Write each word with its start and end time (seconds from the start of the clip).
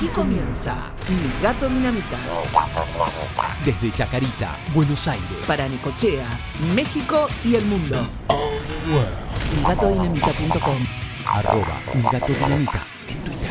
Aquí 0.00 0.08
comienza 0.14 0.74
Mi 1.10 1.42
Gato 1.42 1.68
Dinamita. 1.68 2.16
Desde 3.62 3.92
Chacarita, 3.92 4.56
Buenos 4.72 5.06
Aires. 5.06 5.26
Para 5.46 5.68
Necochea, 5.68 6.26
México 6.74 7.28
y 7.44 7.56
el 7.56 7.66
mundo. 7.66 7.98
MiGatoDinamita.com 9.58 10.86
Arroba 11.26 11.78
Mi 11.94 12.02
Gato 12.10 12.32
Dinamita 12.32 12.82
en 13.08 13.18
Twitter. 13.24 13.50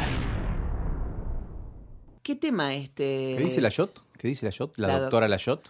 ¿Qué 2.24 2.36
tema 2.36 2.74
este? 2.74 3.36
¿Qué 3.38 3.44
dice 3.44 3.62
la 3.62 3.70
Yot? 3.70 4.02
¿Qué 4.18 4.28
dice 4.28 4.48
la 4.48 4.52
Yot? 4.52 4.76
La, 4.80 4.88
La 4.88 4.94
doc- 4.96 5.02
doctora 5.04 5.28
la 5.28 5.38
Yot. 5.38 5.70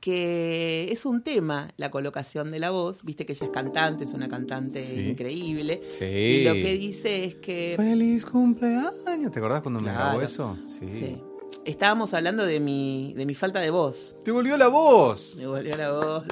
Que 0.00 0.88
es 0.92 1.04
un 1.06 1.22
tema, 1.22 1.68
la 1.76 1.90
colocación 1.90 2.50
de 2.50 2.58
la 2.60 2.70
voz. 2.70 3.02
Viste 3.04 3.26
que 3.26 3.32
ella 3.32 3.46
es 3.46 3.52
cantante, 3.52 4.04
es 4.04 4.12
una 4.12 4.28
cantante 4.28 4.82
Sí. 4.82 5.00
increíble. 5.10 5.80
Sí. 5.84 6.04
Y 6.04 6.44
lo 6.44 6.54
que 6.54 6.72
dice 6.78 7.24
es 7.24 7.34
que. 7.36 7.74
Feliz 7.76 8.24
cumpleaños. 8.26 9.32
¿Te 9.32 9.38
acordás 9.38 9.62
cuando 9.62 9.80
me 9.80 9.92
grabó 9.92 10.20
eso? 10.22 10.56
Sí. 10.64 10.88
Sí. 10.88 11.22
Estábamos 11.64 12.14
hablando 12.14 12.46
de 12.46 12.60
mi, 12.60 13.12
de 13.16 13.26
mi 13.26 13.34
falta 13.34 13.60
de 13.60 13.70
voz. 13.70 14.16
Te 14.24 14.30
volvió 14.30 14.56
la 14.56 14.68
voz. 14.68 15.34
Me 15.36 15.46
volvió 15.46 15.76
la 15.76 15.90
voz 15.92 16.24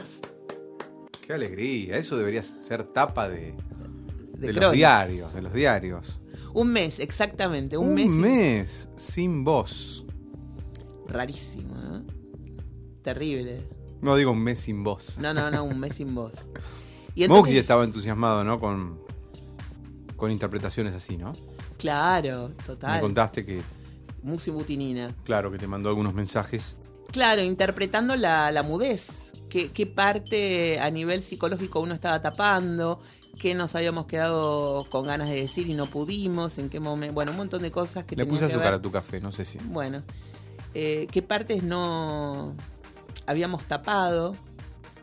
Qué 1.27 1.33
alegría. 1.33 1.99
Eso 1.99 2.17
debería 2.17 2.43
ser 2.43 2.85
tapa 2.85 3.29
de, 3.29 3.53
de, 4.39 4.47
de 4.47 4.53
los 4.53 4.73
diarios. 4.73 5.35
De 5.35 5.43
los 5.43 5.53
diarios. 5.53 6.21
Un 6.55 6.69
mes, 6.69 7.01
exactamente. 7.01 7.77
Un, 7.77 7.89
Un 7.89 7.95
mes. 7.95 8.09
mes 8.11 8.91
sin 8.97 9.43
voz. 9.45 10.05
Rarísimo, 11.09 11.75
¿no? 11.75 12.05
Terrible. 13.07 13.63
No 14.03 14.17
digo 14.17 14.33
un 14.33 14.41
mes 14.43 14.59
sin 14.59 14.83
voz. 14.83 15.19
No, 15.19 15.33
no, 15.33 15.49
no, 15.49 15.63
un 15.63 15.79
mes 15.79 15.95
sin 15.95 16.13
voz. 16.13 16.35
Y 17.15 17.21
Moxie 17.21 17.37
entonces, 17.37 17.57
estaba 17.61 17.85
entusiasmado, 17.85 18.45
¿no? 18.45 18.61
Con, 18.61 18.99
con 20.17 20.31
interpretaciones 20.31 20.93
así, 20.93 21.17
¿no? 21.17 21.33
claro, 21.79 22.49
Me 22.49 22.65
total. 22.65 23.01
contaste 23.01 23.47
que, 23.47 23.63
Musi 24.23 24.51
Butinina. 24.51 25.15
claro, 25.25 25.51
que 25.51 25.57
te 25.57 25.67
mandó 25.67 25.89
algunos 25.89 26.13
mensajes. 26.13 26.77
Claro, 27.13 27.43
interpretando 27.43 28.17
la, 28.17 28.51
la 28.51 28.63
mudez. 28.63 29.31
¿Qué, 29.49 29.71
qué 29.71 29.87
parte 29.87 30.79
a 30.81 30.91
nivel 30.91 31.23
psicológico 31.23 31.81
uno 31.81 31.95
estaba 31.95 32.21
tapando? 32.21 33.01
¿Qué 33.39 33.55
nos 33.55 33.75
habíamos 33.77 34.05
quedado 34.07 34.85
con 34.91 35.07
ganas 35.07 35.31
de 35.31 35.37
decir 35.37 35.71
y 35.71 35.75
no 35.75 35.87
pudimos? 35.87 36.59
¿En 36.59 36.69
qué 36.69 36.81
momento? 36.81 37.15
Bueno, 37.15 37.31
un 37.31 37.39
montón 37.39 37.63
de 37.63 37.71
cosas 37.71 38.05
que 38.05 38.15
Le 38.17 38.27
puse 38.27 38.45
azúcar 38.45 38.75
a 38.75 38.83
tu 38.83 38.91
café, 38.91 39.21
no 39.23 39.33
sé 39.33 39.47
si. 39.47 39.57
Bueno, 39.59 40.03
eh, 40.75 41.07
¿qué 41.11 41.23
partes 41.23 41.63
no 41.63 42.53
habíamos 43.27 43.65
tapado? 43.65 44.35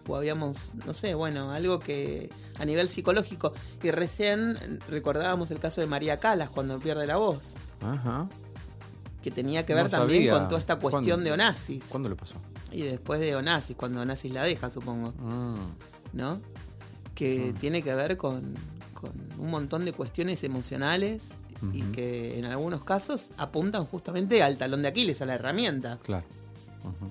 O 0.08 0.16
habíamos, 0.18 0.72
no 0.86 0.94
sé, 0.94 1.14
bueno, 1.16 1.52
algo 1.52 1.80
que 1.80 2.30
a 2.60 2.66
nivel 2.66 2.90
psicológico. 2.90 3.54
Y 3.82 3.92
recién 3.92 4.80
recordábamos 4.90 5.50
el 5.52 5.60
caso 5.60 5.80
de 5.80 5.88
María 5.88 6.18
Calas 6.18 6.50
cuando 6.50 6.78
pierde 6.80 7.08
la 7.08 7.16
voz, 7.16 7.54
Ajá. 7.82 8.28
que 9.22 9.32
tenía 9.32 9.66
que 9.66 9.74
ver 9.76 9.86
No 9.86 9.90
también 9.90 10.24
sabía. 10.26 10.34
con 10.40 10.48
toda 10.50 10.60
esta 10.60 10.76
cuestión 10.78 11.04
¿Cuándo? 11.06 11.24
de 11.26 11.32
Onassis. 11.32 11.84
¿Cuándo 11.88 12.10
le 12.10 12.16
pasó? 12.18 12.36
Y 12.72 12.82
después 12.82 13.22
de 13.22 13.34
Onassis, 13.38 13.78
cuando 13.78 14.02
Onassis 14.02 14.34
la 14.34 14.44
deja, 14.44 14.70
supongo, 14.70 15.14
Ah. 15.24 15.56
¿no? 16.12 16.42
Que 17.16 17.54
Mm. 17.56 17.60
tiene 17.60 17.82
que 17.82 17.96
ver 17.96 18.18
con, 18.18 18.54
con 18.94 19.12
un 19.38 19.50
montón 19.52 19.86
de 19.86 19.94
cuestiones 19.94 20.44
emocionales 20.44 21.24
y 21.72 21.82
que 21.82 22.38
en 22.40 22.44
algunos 22.44 22.84
casos 22.84 23.30
apuntan 23.38 23.86
justamente 23.86 24.44
al 24.44 24.58
talón 24.58 24.82
de 24.82 24.90
Aquiles, 24.90 25.22
a 25.22 25.26
la 25.26 25.36
herramienta. 25.36 25.98
Claro. 26.04 26.26
Ujú. 26.84 27.10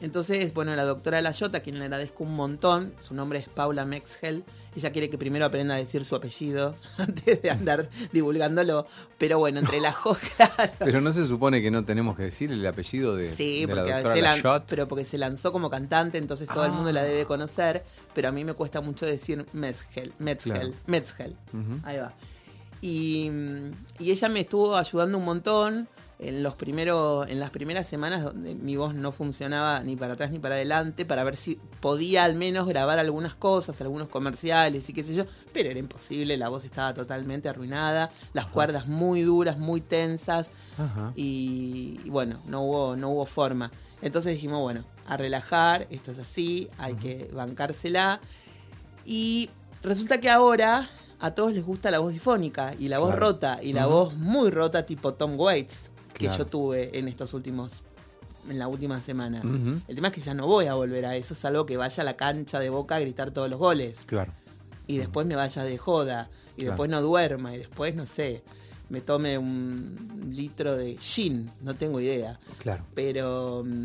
Entonces, 0.00 0.54
bueno, 0.54 0.74
la 0.76 0.84
doctora 0.84 1.20
Layota, 1.20 1.58
a 1.58 1.60
quien 1.60 1.78
le 1.78 1.84
agradezco 1.84 2.24
un 2.24 2.34
montón, 2.34 2.92
su 3.02 3.14
nombre 3.14 3.38
es 3.38 3.48
Paula 3.48 3.84
Mexgel, 3.84 4.44
ella 4.76 4.92
quiere 4.92 5.10
que 5.10 5.18
primero 5.18 5.44
aprenda 5.44 5.74
a 5.74 5.78
decir 5.78 6.04
su 6.04 6.14
apellido 6.16 6.74
antes 6.96 7.42
de 7.42 7.50
andar 7.50 7.90
divulgándolo, 8.12 8.86
pero 9.18 9.38
bueno, 9.38 9.58
entre 9.60 9.80
las 9.80 9.96
hojas... 10.06 10.50
Pero 10.78 11.00
no 11.00 11.12
se 11.12 11.26
supone 11.26 11.60
que 11.60 11.70
no 11.70 11.84
tenemos 11.84 12.16
que 12.16 12.22
decir 12.22 12.50
el 12.52 12.64
apellido 12.66 13.14
de, 13.16 13.28
Sí, 13.34 13.66
de 13.66 13.74
la 13.74 13.82
porque, 13.82 13.92
doctora 14.02 14.20
Lachot. 14.36 14.64
pero 14.68 14.88
porque 14.88 15.04
se 15.04 15.18
lanzó 15.18 15.52
como 15.52 15.68
cantante, 15.68 16.18
entonces 16.18 16.48
todo 16.48 16.64
el 16.64 16.72
mundo 16.72 16.92
la 16.92 17.02
debe 17.02 17.26
conocer, 17.26 17.84
pero 18.14 18.28
a 18.28 18.32
mí 18.32 18.44
me 18.44 18.54
cuesta 18.54 18.80
mucho 18.80 19.04
decir 19.06 19.44
Metzgel, 19.52 20.12
Metzgel, 20.18 20.52
Claro. 20.54 20.74
Metzgel. 20.86 21.36
Ahí 21.84 21.96
va. 21.98 22.14
Y, 22.80 23.30
y 23.98 24.10
ella 24.10 24.28
me 24.30 24.40
estuvo 24.40 24.76
ayudando 24.76 25.18
un 25.18 25.24
montón 25.24 25.88
en 26.22 26.42
los 26.42 26.54
primeros, 26.54 27.26
en 27.28 27.40
las 27.40 27.50
primeras 27.50 27.86
semanas 27.86 28.22
donde 28.22 28.54
mi 28.54 28.76
voz 28.76 28.94
no 28.94 29.10
funcionaba 29.10 29.80
ni 29.80 29.96
para 29.96 30.12
atrás 30.14 30.30
ni 30.30 30.38
para 30.38 30.54
adelante, 30.56 31.06
para 31.06 31.24
ver 31.24 31.34
si 31.34 31.58
podía 31.80 32.24
al 32.24 32.34
menos 32.34 32.66
grabar 32.68 32.98
algunas 32.98 33.34
cosas, 33.34 33.80
algunos 33.80 34.08
comerciales 34.08 34.86
y 34.88 34.92
qué 34.92 35.02
sé 35.02 35.14
yo, 35.14 35.24
pero 35.54 35.70
era 35.70 35.78
imposible, 35.78 36.36
la 36.36 36.48
voz 36.50 36.64
estaba 36.66 36.92
totalmente 36.92 37.48
arruinada, 37.48 38.10
las 38.34 38.46
cuerdas 38.46 38.86
muy 38.86 39.22
duras, 39.22 39.58
muy 39.58 39.80
tensas, 39.80 40.50
y, 41.16 41.98
y 42.04 42.10
bueno, 42.10 42.38
no 42.46 42.62
hubo, 42.62 42.96
no 42.96 43.10
hubo 43.10 43.24
forma. 43.26 43.70
Entonces 44.02 44.32
dijimos, 44.34 44.60
bueno, 44.60 44.84
a 45.06 45.16
relajar, 45.16 45.86
esto 45.90 46.10
es 46.12 46.18
así, 46.18 46.68
hay 46.78 46.94
que 46.94 47.30
bancársela. 47.32 48.20
Y 49.04 49.50
resulta 49.82 50.20
que 50.20 50.30
ahora 50.30 50.88
a 51.18 51.32
todos 51.32 51.52
les 51.52 51.64
gusta 51.64 51.90
la 51.90 51.98
voz 51.98 52.12
difónica 52.12 52.74
y 52.78 52.88
la 52.88 52.98
voz 52.98 53.10
Claro. 53.10 53.26
rota 53.26 53.58
y 53.62 53.72
la 53.74 53.86
voz 53.86 54.14
muy 54.14 54.50
rota 54.50 54.86
tipo 54.86 55.12
Tom 55.14 55.38
Waits 55.38 55.89
que 56.20 56.26
Claro. 56.26 56.44
yo 56.44 56.50
tuve 56.50 56.98
en 56.98 57.08
estos 57.08 57.34
últimos 57.34 57.84
en 58.48 58.58
la 58.58 58.68
última 58.68 59.00
semana. 59.00 59.42
El 59.88 59.94
tema 59.94 60.08
es 60.08 60.14
que 60.14 60.20
ya 60.20 60.32
no 60.34 60.46
voy 60.46 60.66
a 60.66 60.74
volver 60.74 61.04
a 61.06 61.14
eso, 61.16 61.34
salvo 61.34 61.66
que 61.66 61.76
vaya 61.76 62.02
a 62.02 62.04
la 62.04 62.16
cancha 62.16 62.58
de 62.58 62.70
Boca 62.70 62.96
a 62.96 63.00
gritar 63.00 63.30
todos 63.32 63.50
los 63.50 63.58
goles 63.58 64.04
Claro. 64.06 64.32
y 64.86 64.96
después 64.98 65.26
me 65.26 65.36
vaya 65.36 65.62
de 65.62 65.76
joda 65.78 66.30
y 66.56 66.60
Claro. 66.62 66.70
después 66.72 66.90
no 66.90 67.02
duerma 67.02 67.54
y 67.54 67.58
después 67.58 67.94
no 67.94 68.06
sé, 68.06 68.42
me 68.88 69.00
tome 69.02 69.36
un 69.38 69.94
litro 70.34 70.74
de 70.76 70.96
gin, 70.96 71.50
no 71.62 71.74
tengo 71.74 72.00
idea 72.00 72.40
Claro. 72.58 72.82
pero 72.94 73.62
mm, 73.64 73.84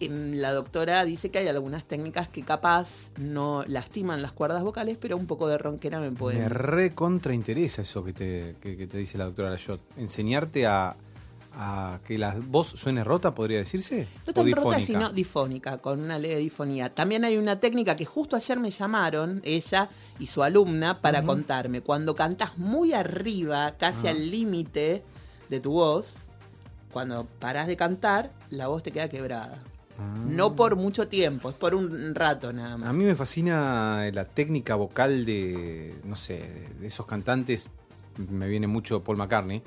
em, 0.00 0.32
la 0.34 0.52
doctora 0.52 1.04
dice 1.04 1.30
que 1.30 1.38
hay 1.38 1.48
algunas 1.48 1.84
técnicas 1.84 2.28
que 2.28 2.42
capaz 2.42 3.10
no 3.18 3.64
lastiman 3.68 4.22
las 4.22 4.32
cuerdas 4.32 4.62
vocales, 4.64 4.96
pero 5.00 5.16
un 5.18 5.26
poco 5.26 5.46
de 5.46 5.58
ronquera 5.58 6.00
me 6.00 6.10
pueden... 6.10 6.40
Me 6.40 6.48
recontra 6.48 7.32
interesa 7.34 7.82
eso 7.82 8.02
que 8.02 8.12
te, 8.14 8.56
que, 8.60 8.76
que 8.78 8.86
te 8.86 8.96
dice 8.98 9.18
la 9.18 9.26
doctora 9.26 9.50
Lachot. 9.50 9.80
Enseñarte 9.98 10.66
a, 10.66 10.96
a 11.56 11.98
que 12.04 12.18
la 12.18 12.34
voz 12.48 12.68
suene 12.68 13.04
rota, 13.04 13.34
podría 13.34 13.58
decirse. 13.58 14.08
no 14.26 14.32
tan 14.32 14.50
rota, 14.52 14.80
sino 14.82 15.12
difónica, 15.12 15.78
con 15.78 16.02
una 16.02 16.18
leve 16.18 16.36
difonía. 16.36 16.92
También 16.94 17.24
hay 17.24 17.36
una 17.36 17.60
técnica 17.60 17.94
que 17.96 18.04
justo 18.04 18.34
ayer 18.36 18.58
me 18.58 18.70
llamaron, 18.70 19.40
ella 19.44 19.88
y 20.18 20.26
su 20.26 20.42
alumna, 20.42 21.00
para 21.00 21.22
contarme. 21.22 21.80
Cuando 21.80 22.14
cantas 22.14 22.58
muy 22.58 22.92
arriba, 22.92 23.74
casi 23.78 24.08
Ah. 24.08 24.10
al 24.10 24.30
límite 24.30 25.02
de 25.48 25.60
tu 25.60 25.72
voz, 25.72 26.16
cuando 26.92 27.26
parás 27.38 27.66
de 27.66 27.76
cantar, 27.76 28.30
la 28.50 28.68
voz 28.68 28.82
te 28.82 28.90
queda 28.90 29.08
quebrada. 29.08 29.58
Ah. 29.98 30.14
No 30.26 30.56
por 30.56 30.74
mucho 30.74 31.06
tiempo, 31.06 31.50
es 31.50 31.56
por 31.56 31.74
un 31.74 32.14
rato 32.16 32.52
nada 32.52 32.76
más. 32.76 32.88
A 32.88 32.92
mí 32.92 33.04
me 33.04 33.14
fascina 33.14 34.10
la 34.12 34.24
técnica 34.24 34.74
vocal 34.74 35.24
de, 35.24 35.94
no 36.04 36.16
sé, 36.16 36.42
de 36.80 36.86
esos 36.88 37.06
cantantes, 37.06 37.68
me 38.30 38.48
viene 38.48 38.66
mucho 38.66 39.02
Paul 39.04 39.16
McCartney, 39.18 39.62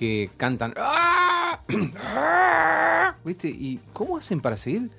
que 0.00 0.30
cantan... 0.38 0.72
"Ah, 0.78 1.60
ah", 2.06 3.16
¿Viste? 3.24 3.48
¿Y 3.48 3.78
cómo 3.92 4.16
hacen 4.16 4.40
para 4.40 4.56
seguir 4.56 4.90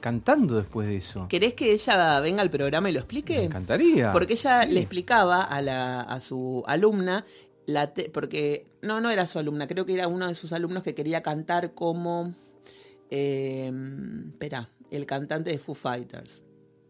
cantando 0.00 0.56
después 0.56 0.88
de 0.88 0.96
eso? 0.96 1.26
¿Querés 1.28 1.54
que 1.54 1.72
ella 1.72 2.18
venga 2.20 2.42
al 2.42 2.50
programa 2.50 2.90
y 2.90 2.92
lo 2.92 2.98
Me 2.98 3.02
explique? 3.02 3.44
encantaría. 3.44 4.12
Porque 4.12 4.32
ella 4.32 4.64
Sí. 4.64 4.70
le 4.72 4.80
explicaba 4.80 5.42
a, 5.42 5.62
la, 5.62 6.00
a 6.00 6.20
su 6.20 6.64
alumna, 6.66 7.24
la 7.66 7.92
te- 7.94 8.10
porque 8.10 8.66
no, 8.82 9.00
no 9.00 9.10
era 9.10 9.26
su 9.28 9.38
alumna, 9.38 9.68
creo 9.68 9.86
que 9.86 9.94
era 9.94 10.08
uno 10.08 10.26
de 10.26 10.34
sus 10.34 10.52
alumnos 10.52 10.82
que 10.82 10.94
quería 10.96 11.22
cantar 11.22 11.72
como, 11.74 12.34
eh, 13.10 13.72
espera, 14.32 14.68
el 14.90 15.06
cantante 15.06 15.50
de 15.50 15.58
Foo 15.58 15.74
Fighters, 15.76 16.42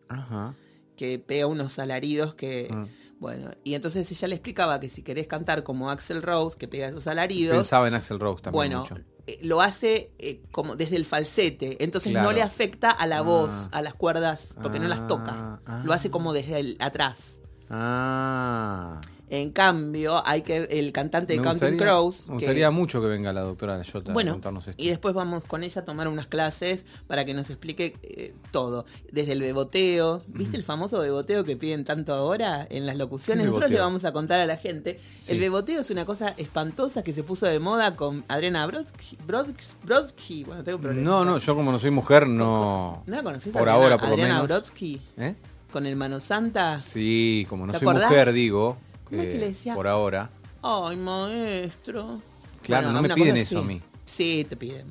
Ajá. 0.09 0.55
que 0.97 1.19
pega 1.19 1.47
unos 1.47 1.79
alaridos 1.79 2.35
que, 2.35 2.69
Ah. 2.71 2.87
Bueno, 3.21 3.51
y 3.65 3.75
entonces 3.75 4.11
ella 4.11 4.29
le 4.29 4.35
explicaba 4.37 4.79
que 4.81 4.89
si 4.89 5.03
querés 5.03 5.27
cantar 5.27 5.63
como 5.65 5.91
Axel 5.91 6.23
Rose, 6.23 6.57
que 6.57 6.69
pega 6.69 6.87
esos 6.89 7.07
alaridos, 7.07 7.57
Pensaba 7.57 7.89
en 7.89 7.95
Axel 7.95 8.21
Rose 8.21 8.43
también 8.43 8.59
bueno, 8.59 8.79
mucho. 8.81 8.97
eh, 9.27 9.39
lo 9.43 9.61
hace 9.61 10.13
eh, 10.19 10.41
como 10.53 10.77
desde 10.77 10.97
el 10.97 11.05
falsete, 11.05 11.83
entonces 11.83 12.13
no 12.13 12.31
le 12.33 12.43
afecta 12.43 12.91
a 12.91 13.07
la 13.07 13.19
Ah. 13.19 13.23
voz, 13.23 13.69
a 13.73 13.83
las 13.83 13.95
cuerdas, 13.95 14.55
porque 14.63 14.79
no 14.79 14.87
las 14.89 15.07
toca. 15.09 15.61
Ah, 15.67 15.83
Lo 15.85 15.93
hace 15.93 16.09
ah. 16.09 16.11
como 16.13 16.33
desde 16.33 16.61
el 16.61 16.77
atrás. 16.81 17.41
Ah. 17.71 19.01
En 19.31 19.51
cambio, 19.51 20.23
hay 20.27 20.43
que 20.43 20.57
el 20.71 20.93
cantante 20.93 21.35
de 21.37 21.43
Counting 21.43 21.77
Crows. 21.77 22.21
me 22.21 22.27
que- 22.27 22.33
gustaría 22.35 22.71
mucho 22.71 23.01
que 23.01 23.09
venga 23.09 23.33
la 23.33 23.43
doctora 23.43 23.77
Lachota 23.77 24.13
a 24.13 24.15
bueno, 24.15 24.33
contarnos 24.33 24.67
esto. 24.69 24.83
y 24.83 24.89
después 24.89 25.15
vamos 25.15 25.45
con 25.45 25.63
ella 25.63 25.83
a 25.83 25.85
tomar 25.85 26.09
unas 26.09 26.27
clases 26.29 26.85
para 27.07 27.25
que 27.25 27.35
nos 27.35 27.51
explique 27.51 27.95
eh, 28.03 28.35
todo. 28.53 28.87
Desde 29.13 29.33
el 29.33 29.41
beboteo, 29.41 30.23
¿viste 30.29 30.57
el 30.57 30.65
famoso 30.65 30.99
beboteo 31.01 31.45
que 31.45 31.57
piden 31.57 31.85
tanto 31.85 32.15
ahora 32.15 32.67
en 32.71 32.87
las 32.87 32.97
locuciones? 32.97 33.43
¿Qué 33.43 33.49
Nosotros 33.49 33.71
le 33.71 33.81
vamos 33.81 34.05
a 34.05 34.13
contar 34.13 34.41
a 34.41 34.47
la 34.47 34.57
gente. 34.57 34.99
Sí. 35.21 35.33
El 35.35 35.41
beboteo 35.41 35.81
es 35.81 35.91
una 35.91 36.05
cosa 36.05 36.35
espantosa 36.37 37.03
que 37.03 37.13
se 37.13 37.23
puso 37.23 37.47
de 37.47 37.59
moda 37.61 37.95
con 37.97 38.25
Adriana 38.29 38.67
Brodsky. 38.67 39.19
Brodsky, 39.27 39.65
Brodsky. 39.85 40.45
Bueno, 40.45 40.65
tengo 40.65 40.79
problemas. 40.79 41.05
No, 41.05 41.25
no, 41.25 41.39
yo 41.39 41.55
como 41.55 41.71
no 41.73 41.79
soy 41.79 41.91
mujer, 41.91 42.27
no. 42.27 43.03
¿No 43.07 43.17
la 43.17 43.23
conoces 43.23 43.53
Por 43.53 43.63
Adriana, 43.69 43.83
ahora, 43.85 43.99
por 43.99 44.09
lo 44.11 44.17
menos. 44.17 44.43
Brodsky? 44.49 45.01
¿Eh? 45.19 45.35
Con 45.71 45.85
el 45.85 45.97
Mano 45.97 46.19
Santa. 46.19 46.79
Sí, 46.79 47.47
como 47.49 47.67
no 47.67 47.73
¿Te 47.73 47.79
soy 47.81 47.89
acordás? 47.89 48.11
mujer, 48.11 48.33
digo. 48.33 48.79
¿Cómo 49.09 49.23
es 49.23 49.29
eh, 49.29 49.33
que 49.33 49.39
le 49.39 49.49
decía? 49.49 49.75
Por 49.75 49.87
ahora. 49.87 50.31
Ay, 50.63 50.97
maestro. 50.97 52.21
Claro, 52.63 52.89
Bueno, 52.89 53.03
no 53.03 53.09
me 53.09 53.15
piden 53.15 53.37
eso 53.37 53.61
a 53.61 53.63
mí. 53.63 53.81
Sí, 54.05 54.47
te 54.49 54.57
piden. 54.57 54.87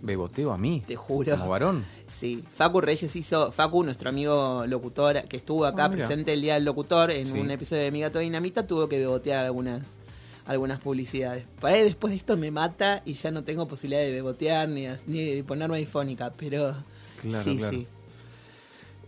Beboteo 0.00 0.50
a 0.52 0.58
mí. 0.58 0.82
Te 0.86 0.96
juro. 0.96 1.36
Como 1.38 1.48
varón. 1.50 1.84
Sí, 2.08 2.42
Facu 2.54 2.80
Reyes 2.80 3.14
hizo, 3.14 3.52
Facu, 3.52 3.84
nuestro 3.84 4.08
amigo 4.08 4.64
locutor, 4.66 5.22
que 5.28 5.36
estuvo 5.36 5.64
acá 5.64 5.84
Ah, 5.86 5.90
presente 5.90 6.32
el 6.32 6.42
día 6.42 6.54
del 6.54 6.64
locutor 6.64 7.10
en 7.12 7.26
Sí. 7.26 7.38
un 7.38 7.50
episodio 7.50 7.82
de 7.82 7.90
Mi 7.92 8.00
Gato 8.00 8.18
Dinamita, 8.18 8.66
tuvo 8.66 8.88
que 8.88 8.98
bebotear 8.98 9.44
algunas, 9.46 9.98
algunas 10.44 10.80
publicidades. 10.80 11.46
Para 11.60 11.76
él 11.78 11.84
después 11.86 12.10
de 12.10 12.16
esto 12.16 12.36
me 12.36 12.50
mata 12.50 13.02
y 13.06 13.14
ya 13.14 13.30
no 13.30 13.44
tengo 13.44 13.68
posibilidad 13.68 14.02
de 14.02 14.10
bebotear 14.10 14.68
ni, 14.68 14.88
ni 15.06 15.24
de 15.36 15.44
ponerme 15.44 15.78
difónica, 15.78 16.32
pero 16.36 16.74
Claro, 17.22 17.44
sí, 17.44 17.56
claro. 17.56 17.76
sí. 17.76 17.86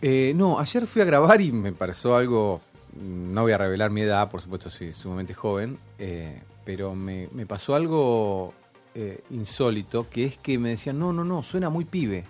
Eh, 0.01 0.33
no, 0.37 0.59
ayer 0.61 0.87
fui 0.87 1.03
a 1.03 1.05
grabar 1.05 1.41
y 1.41 1.51
me 1.51 1.73
pareció 1.73 2.15
algo. 2.17 2.61
No 3.01 3.43
voy 3.43 3.53
a 3.53 3.59
revelar 3.59 3.91
mi 3.91 4.03
edad, 4.03 4.31
por 4.31 4.41
supuesto, 4.41 4.71
soy 4.71 4.93
sumamente 4.93 5.35
joven. 5.35 5.79
eh, 5.99 6.41
pero 6.65 6.95
me, 6.95 7.29
me 7.33 7.45
pasó 7.45 7.75
algo 7.75 8.55
eh, 8.95 9.23
insólito, 9.31 10.09
que 10.09 10.25
es 10.25 10.39
que 10.39 10.59
me 10.59 10.71
decían, 10.71 10.99
no, 10.99 11.13
no, 11.13 11.23
no, 11.25 11.43
suena 11.43 11.69
muy 11.69 11.85
pibe. 11.85 12.25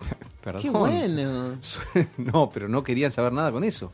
Perdón. 0.42 0.62
Qué 0.62 0.70
bueno. 0.70 1.56
no, 2.18 2.50
pero 2.50 2.68
no 2.68 2.82
querían 2.82 3.10
saber 3.10 3.32
nada 3.32 3.50
con 3.52 3.64
eso. 3.64 3.92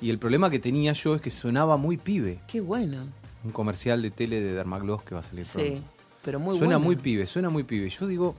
Y 0.00 0.10
el 0.10 0.18
problema 0.18 0.48
que 0.48 0.58
tenía 0.58 0.92
yo 0.92 1.14
es 1.16 1.20
que 1.20 1.30
sonaba 1.30 1.76
muy 1.76 1.96
pibe. 1.96 2.38
Qué 2.46 2.60
bueno. 2.60 2.98
Un 3.44 3.50
comercial 3.52 4.00
de 4.02 4.10
tele 4.10 4.40
de 4.40 4.52
Dermagloss 4.52 5.02
que 5.02 5.14
va 5.14 5.20
a 5.20 5.24
salir 5.24 5.44
Sí, 5.44 5.52
pronto. 5.58 5.82
pero 6.24 6.38
muy 6.40 6.56
suena 6.56 6.76
bueno. 6.76 6.86
muy 6.86 6.96
pibe, 6.96 7.26
suena 7.26 7.50
muy 7.50 7.64
pibe. 7.64 7.88
Yo 7.90 8.06
digo, 8.06 8.34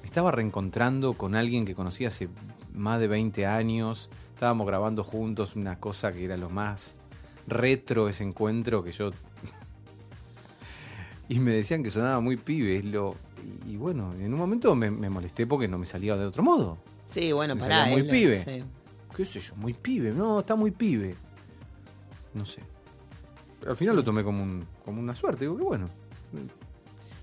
me 0.00 0.06
estaba 0.06 0.30
reencontrando 0.30 1.14
con 1.14 1.34
alguien 1.34 1.64
que 1.66 1.74
conocí 1.74 2.04
hace 2.06 2.28
más 2.74 2.98
de 3.00 3.08
20 3.08 3.46
años. 3.46 4.08
Estábamos 4.36 4.66
grabando 4.66 5.02
juntos 5.02 5.56
una 5.56 5.80
cosa 5.80 6.12
que 6.12 6.22
era 6.22 6.36
lo 6.36 6.50
más 6.50 6.96
retro 7.46 8.06
ese 8.10 8.22
encuentro 8.22 8.84
que 8.84 8.92
yo... 8.92 9.10
y 11.30 11.38
me 11.38 11.52
decían 11.52 11.82
que 11.82 11.90
sonaba 11.90 12.20
muy 12.20 12.36
pibe. 12.36 12.82
Lo... 12.82 13.14
Y, 13.66 13.76
bueno, 13.76 14.12
en 14.12 14.34
un 14.34 14.38
momento 14.38 14.74
me, 14.74 14.90
me 14.90 15.08
molesté 15.08 15.46
porque 15.46 15.68
no 15.68 15.78
me 15.78 15.86
salía 15.86 16.18
de 16.18 16.26
otro 16.26 16.42
modo. 16.42 16.76
Sí, 17.08 17.32
bueno, 17.32 17.54
Me 17.54 17.62
pará. 17.62 17.86
muy 17.86 18.02
pibe. 18.02 18.44
sí. 18.44 18.62
¿Qué 19.16 19.24
sé 19.24 19.40
yo? 19.40 19.56
Muy 19.56 19.72
pibe. 19.72 20.10
No, 20.12 20.40
está 20.40 20.54
muy 20.54 20.70
pibe. 20.70 21.14
No 22.34 22.44
sé. 22.44 22.60
Al 23.66 23.74
final 23.74 23.96
lo 23.96 24.04
tomé 24.04 24.22
como, 24.22 24.42
un, 24.42 24.66
como 24.84 25.00
una 25.00 25.14
suerte. 25.14 25.46
Digo, 25.46 25.56
que 25.56 25.64
bueno. 25.64 25.86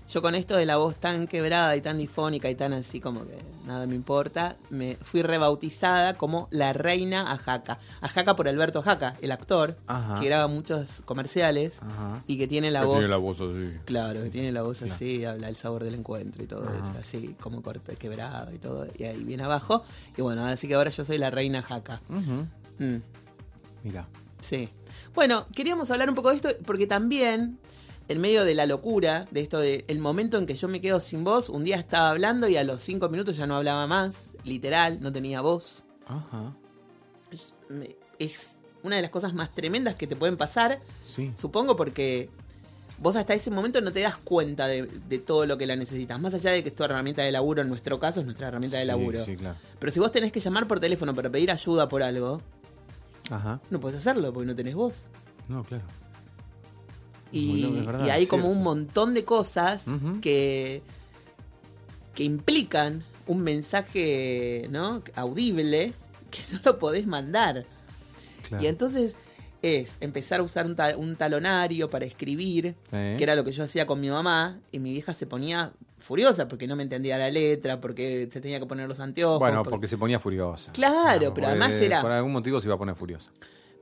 Yo 0.06 0.20
con 0.20 0.34
esto 0.34 0.54
de 0.56 0.66
la 0.66 0.76
voz 0.76 0.96
tan 0.96 1.26
quebrada 1.26 1.74
y 1.76 1.80
tan 1.80 1.96
difónica 1.96 2.50
y 2.50 2.54
tan 2.54 2.74
así 2.74 3.00
como 3.00 3.26
que 3.26 3.38
nada 3.66 3.86
me 3.86 3.94
importa, 3.94 4.56
me 4.68 4.96
fui 4.96 5.22
rebautizada 5.22 6.12
como 6.14 6.46
la 6.50 6.74
reina 6.74 7.32
Ajaca. 7.32 7.78
Ajaca 8.02 8.36
por 8.36 8.46
Alberto 8.46 8.80
Ajaca, 8.80 9.16
el 9.22 9.32
actor, 9.32 9.76
Ajá. 9.86 10.20
que 10.20 10.26
graba 10.26 10.46
muchos 10.46 11.00
comerciales 11.06 11.78
Ajá. 11.80 12.22
y 12.26 12.36
que 12.36 12.46
tiene 12.46 12.70
la 12.70 12.80
Que 12.80 12.86
voz... 12.86 12.94
tiene 12.96 13.08
la 13.08 13.16
voz 13.16 13.40
así. 13.40 13.72
Claro, 13.86 14.22
que 14.22 14.30
tiene 14.30 14.52
la 14.52 14.60
voz 14.62 14.78
Claro. 14.78 14.92
así, 14.94 15.24
habla 15.24 15.48
el 15.48 15.56
sabor 15.56 15.82
del 15.84 15.94
encuentro 15.94 16.44
y 16.44 16.46
todo 16.46 16.64
Ajá. 16.68 16.76
eso, 16.82 16.92
así 17.00 17.34
como 17.40 17.62
corte 17.62 17.96
quebrado 17.96 18.52
y 18.52 18.58
todo, 18.58 18.86
y 18.98 19.04
ahí 19.04 19.24
viene 19.24 19.42
abajo. 19.44 19.84
Y 20.18 20.22
bueno, 20.22 20.44
así 20.44 20.68
que 20.68 20.74
ahora 20.74 20.90
yo 20.90 21.02
soy 21.04 21.16
la 21.16 21.30
reina 21.30 21.62
Jaca. 21.62 22.02
Ujú. 22.10 22.46
Mm, 22.78 23.00
Mirá. 23.84 24.06
sí. 24.40 24.68
Bueno, 25.14 25.46
queríamos 25.54 25.90
hablar 25.90 26.08
un 26.08 26.14
poco 26.16 26.30
de 26.30 26.36
esto 26.36 26.48
porque 26.66 26.86
también, 26.88 27.58
en 28.08 28.20
medio 28.20 28.44
de 28.44 28.54
la 28.54 28.66
locura, 28.66 29.26
de 29.30 29.40
esto 29.40 29.58
de 29.58 29.84
el 29.88 29.98
momento 29.98 30.36
en 30.38 30.46
que 30.46 30.54
yo 30.54 30.68
me 30.68 30.80
quedo 30.80 31.00
sin 31.00 31.24
voz, 31.24 31.48
un 31.48 31.64
día 31.64 31.76
estaba 31.76 32.10
hablando 32.10 32.48
y 32.48 32.56
a 32.56 32.64
los 32.64 32.82
cinco 32.82 33.08
minutos 33.08 33.36
ya 33.36 33.46
no 33.46 33.56
hablaba 33.56 33.86
más, 33.86 34.30
literal, 34.44 35.00
no 35.00 35.10
tenía 35.12 35.40
voz. 35.40 35.84
Ajá. 36.06 36.54
Es, 37.30 37.54
es 38.18 38.56
una 38.82 38.96
de 38.96 39.02
las 39.02 39.10
cosas 39.10 39.32
más 39.32 39.54
tremendas 39.54 39.94
que 39.94 40.06
te 40.06 40.16
pueden 40.16 40.36
pasar. 40.36 40.80
Sí. 41.02 41.32
Supongo 41.36 41.76
porque 41.76 42.28
vos 42.98 43.16
hasta 43.16 43.32
ese 43.34 43.50
momento 43.50 43.80
no 43.80 43.90
te 43.92 44.00
das 44.00 44.16
cuenta 44.16 44.66
de, 44.66 44.82
de 44.82 45.18
todo 45.18 45.46
lo 45.46 45.56
que 45.56 45.66
la 45.66 45.74
necesitas. 45.74 46.20
Más 46.20 46.34
allá 46.34 46.50
de 46.50 46.62
que 46.62 46.68
es 46.68 46.74
tu 46.76 46.84
herramienta 46.84 47.22
de 47.22 47.32
laburo, 47.32 47.62
en 47.62 47.68
nuestro 47.68 47.98
caso 47.98 48.20
es 48.20 48.26
nuestra 48.26 48.48
herramienta 48.48 48.76
de 48.76 48.82
Sí, 48.82 48.88
laburo. 48.88 49.24
Sí, 49.24 49.36
claro. 49.36 49.56
Pero 49.78 49.92
si 49.92 50.00
vos 50.00 50.12
tenés 50.12 50.30
que 50.30 50.40
llamar 50.40 50.68
por 50.68 50.78
teléfono 50.78 51.14
para 51.14 51.30
pedir 51.30 51.50
ayuda 51.50 51.88
por 51.88 52.02
algo, 52.02 52.42
Ajá. 53.30 53.60
no 53.70 53.80
puedes 53.80 53.96
hacerlo 53.98 54.32
porque 54.32 54.46
no 54.46 54.54
tenés 54.54 54.74
voz. 54.74 55.08
No, 55.48 55.64
claro. 55.64 55.84
Y, 57.32 57.80
verdad, 57.84 58.06
y 58.06 58.10
hay 58.10 58.26
como 58.26 58.48
un 58.50 58.62
montón 58.62 59.12
de 59.14 59.24
cosas 59.24 59.84
que, 60.22 60.82
que 62.14 62.24
implican 62.24 63.02
un 63.26 63.42
mensaje 63.42 64.68
¿no? 64.70 65.02
audible 65.16 65.92
que 66.30 66.40
no 66.52 66.60
lo 66.64 66.78
podés 66.78 67.06
mandar. 67.06 67.64
claro. 68.48 68.62
Y 68.64 68.66
entonces 68.68 69.14
es 69.62 69.96
empezar 70.00 70.40
a 70.40 70.42
usar 70.42 70.66
un, 70.66 70.76
ta- 70.76 70.96
un 70.96 71.16
talonario 71.16 71.88
para 71.88 72.04
escribir, 72.04 72.74
Sí. 72.84 72.90
que 73.16 73.22
era 73.22 73.34
lo 73.34 73.44
que 73.44 73.50
yo 73.52 73.64
hacía 73.64 73.86
con 73.86 73.98
mi 74.00 74.10
mamá, 74.10 74.58
y 74.70 74.78
mi 74.78 74.92
vieja 74.92 75.12
se 75.14 75.26
ponía 75.26 75.72
furiosa 75.98 76.48
porque 76.48 76.66
no 76.66 76.76
me 76.76 76.82
entendía 76.82 77.16
la 77.16 77.30
letra, 77.30 77.80
porque 77.80 78.28
se 78.30 78.42
tenía 78.42 78.60
que 78.60 78.66
poner 78.66 78.86
los 78.88 79.00
anteojos. 79.00 79.38
Bueno, 79.38 79.58
porque- 79.62 79.70
porque 79.70 79.86
se 79.86 79.96
ponía 79.96 80.20
furiosa. 80.20 80.70
Claro, 80.72 81.32
pero 81.32 81.46
además 81.46 81.72
era- 81.72 82.02
Por 82.02 82.10
algún 82.12 82.32
motivo 82.32 82.60
se 82.60 82.66
iba 82.68 82.74
a 82.74 82.78
poner 82.78 82.94
furiosa. 82.94 83.30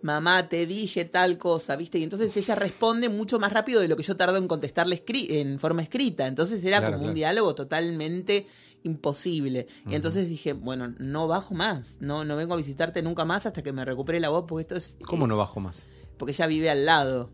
Mamá, 0.03 0.49
te 0.49 0.67
dije 0.67 1.05
tal 1.05 1.39
cosa, 1.39 1.77
¿viste? 1.77 1.99
Y 1.99 2.03
entonces 2.03 2.37
ella 2.37 2.55
responde 2.57 3.09
mucho 3.09 3.39
más 3.39 3.53
rápido 3.53 3.81
de 3.81 3.89
lo 3.89 3.97
que 3.97 4.03
yo 4.03 4.17
tardo 4.17 4.37
en 4.37 4.49
contestarle 4.49 5.03
en 5.07 5.59
forma 5.59 5.83
escrita. 5.83 6.27
Entonces 6.27 6.65
era 6.65 6.79
Claro, 6.79 6.95
como 6.97 7.09
un 7.09 7.15
diálogo 7.15 7.55
totalmente 7.55 8.47
imposible. 8.83 9.69
Y 9.89 9.95
entonces 9.95 10.29
dije, 10.29 10.55
bueno, 10.55 10.93
no 10.99 11.29
bajo 11.29 11.55
más, 11.55 11.97
no, 12.01 12.25
no 12.25 12.37
vengo 12.37 12.55
a 12.55 12.57
visitarte 12.57 13.01
nunca 13.03 13.25
más 13.25 13.47
hasta 13.47 13.63
que 13.63 13.73
me 13.73 13.85
recupere 13.85 14.19
la 14.19 14.29
voz, 14.29 14.45
porque 14.49 14.63
esto 14.63 14.75
es... 14.77 14.97
¿Cómo 15.07 15.25
es- 15.27 15.29
no 15.29 15.37
bajo 15.37 15.61
más? 15.61 15.87
Porque 16.19 16.33
ella 16.33 16.47
vive 16.47 16.69
al 16.71 16.85
lado. 16.85 17.31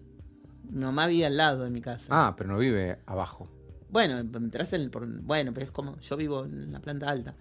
Mi 0.70 0.80
mamá 0.84 1.06
vive 1.06 1.24
al 1.26 1.36
lado 1.38 1.64
de 1.64 1.70
mi 1.70 1.80
casa. 1.80 2.06
Ah, 2.10 2.34
pero 2.36 2.50
no 2.50 2.58
vive 2.58 2.98
abajo. 3.06 3.48
Bueno, 3.90 4.18
entras 4.18 4.74
en 4.74 4.82
el... 4.82 4.90
Bueno, 5.22 5.52
pero 5.54 5.64
es 5.64 5.72
como... 5.72 5.98
Yo 6.00 6.16
vivo 6.18 6.44
en 6.44 6.70
la 6.72 6.80
planta 6.80 7.08
alta. 7.08 7.34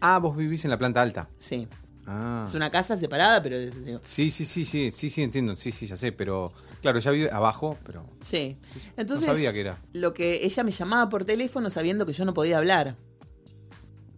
Ah, 0.00 0.18
vos 0.18 0.36
vivís 0.36 0.64
en 0.64 0.70
la 0.70 0.78
planta 0.78 1.02
alta. 1.02 1.28
Sí. 1.38 1.66
Ah. 2.12 2.44
Es 2.48 2.54
una 2.56 2.70
casa 2.70 2.96
separada, 2.96 3.40
pero... 3.40 3.56
digo, 3.58 4.00
Sí, 4.02 4.30
sí, 4.32 4.44
sí, 4.44 4.64
sí, 4.64 4.90
sí, 4.90 5.08
sí, 5.10 5.22
entiendo. 5.22 5.54
Sí, 5.56 5.70
sí, 5.70 5.86
ya 5.86 5.96
sé, 5.96 6.10
pero 6.10 6.52
claro, 6.82 6.98
ella 6.98 7.10
vive 7.12 7.30
abajo, 7.30 7.78
pero 7.86 8.04
Sí. 8.20 8.58
Entonces, 8.96 9.28
no 9.28 9.32
sabía 9.34 9.52
que 9.52 9.60
era. 9.60 9.78
lo 9.92 10.12
que 10.12 10.44
ella 10.44 10.64
me 10.64 10.72
llamaba 10.72 11.08
por 11.08 11.24
teléfono 11.24 11.70
sabiendo 11.70 12.04
que 12.06 12.12
yo 12.12 12.24
no 12.24 12.34
podía 12.34 12.58
hablar. 12.58 12.96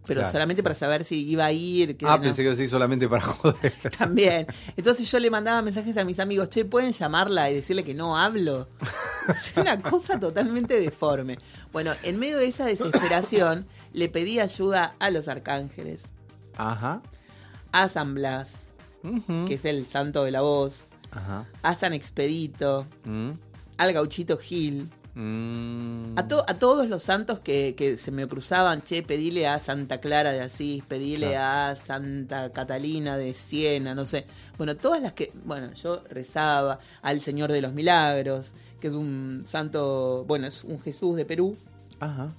Pero 0.05 0.19
Claro. 0.19 0.31
solamente 0.33 0.61
para 0.63 0.75
saber 0.75 1.05
si 1.05 1.25
iba 1.29 1.45
a 1.45 1.51
ir. 1.53 1.95
Que 1.95 2.05
Ah, 2.05 2.17
no. 2.17 2.23
pensé 2.23 2.43
que 2.43 2.53
sí, 2.57 2.67
solamente 2.67 3.07
para 3.07 3.21
joder. 3.21 3.71
También. 3.97 4.47
Entonces 4.75 5.09
yo 5.09 5.17
le 5.19 5.29
mandaba 5.29 5.61
mensajes 5.61 5.95
a 5.95 6.03
mis 6.03 6.19
amigos, 6.19 6.49
che, 6.49 6.65
¿pueden 6.65 6.91
llamarla 6.91 7.49
y 7.49 7.53
decirle 7.53 7.83
que 7.85 7.93
no 7.93 8.17
hablo? 8.17 8.67
Es 9.29 9.53
una 9.55 9.79
cosa 9.81 10.19
totalmente 10.19 10.77
deforme. 10.81 11.37
Bueno, 11.71 11.93
en 12.03 12.19
medio 12.19 12.37
de 12.37 12.47
esa 12.47 12.65
desesperación, 12.65 13.65
le 13.93 14.09
pedí 14.09 14.39
ayuda 14.41 14.95
a 14.99 15.09
los 15.09 15.29
arcángeles, 15.29 16.11
Ajá. 16.57 17.01
A 17.73 17.89
San 17.89 18.13
Blas, 18.15 18.67
que 19.47 19.55
es 19.55 19.65
el 19.65 19.85
santo 19.85 20.23
de 20.23 20.31
la 20.31 20.39
voz, 20.41 20.87
Ajá. 21.11 21.45
a 21.61 21.75
San 21.75 21.91
Expedito, 21.93 22.85
Mm. 23.03 23.31
al 23.77 23.91
gauchito 23.93 24.37
Gil, 24.37 24.89
Mm. 25.15 26.17
A, 26.17 26.27
to- 26.27 26.43
a 26.47 26.55
todos 26.55 26.87
los 26.89 27.03
santos 27.03 27.37
que, 27.39 27.75
que 27.77 27.97
se 27.97 28.09
me 28.11 28.27
cruzaban, 28.27 28.81
che, 28.81 29.03
pedile 29.03 29.47
a 29.47 29.59
Santa 29.59 29.99
Clara 30.01 30.31
de 30.31 30.41
Asís, 30.41 30.83
pedile 30.87 31.29
Claro. 31.29 31.71
a 31.71 31.75
Santa 31.75 32.51
Catalina 32.51 33.15
de 33.17 33.33
Siena, 33.35 33.93
no 33.93 34.07
sé. 34.07 34.25
Bueno, 34.57 34.75
todas 34.75 35.01
las 35.03 35.13
que, 35.13 35.31
bueno, 35.45 35.71
yo 35.73 36.01
rezaba 36.09 36.79
al 37.03 37.21
Señor 37.21 37.51
de 37.51 37.61
los 37.61 37.73
Milagros, 37.73 38.53
que 38.81 38.87
es 38.87 38.93
un 38.95 39.43
santo, 39.45 40.25
bueno, 40.27 40.47
es 40.47 40.63
un 40.63 40.79
Jesús 40.79 41.15
de 41.15 41.25
Perú, 41.25 41.55
Ajá. 41.99 42.31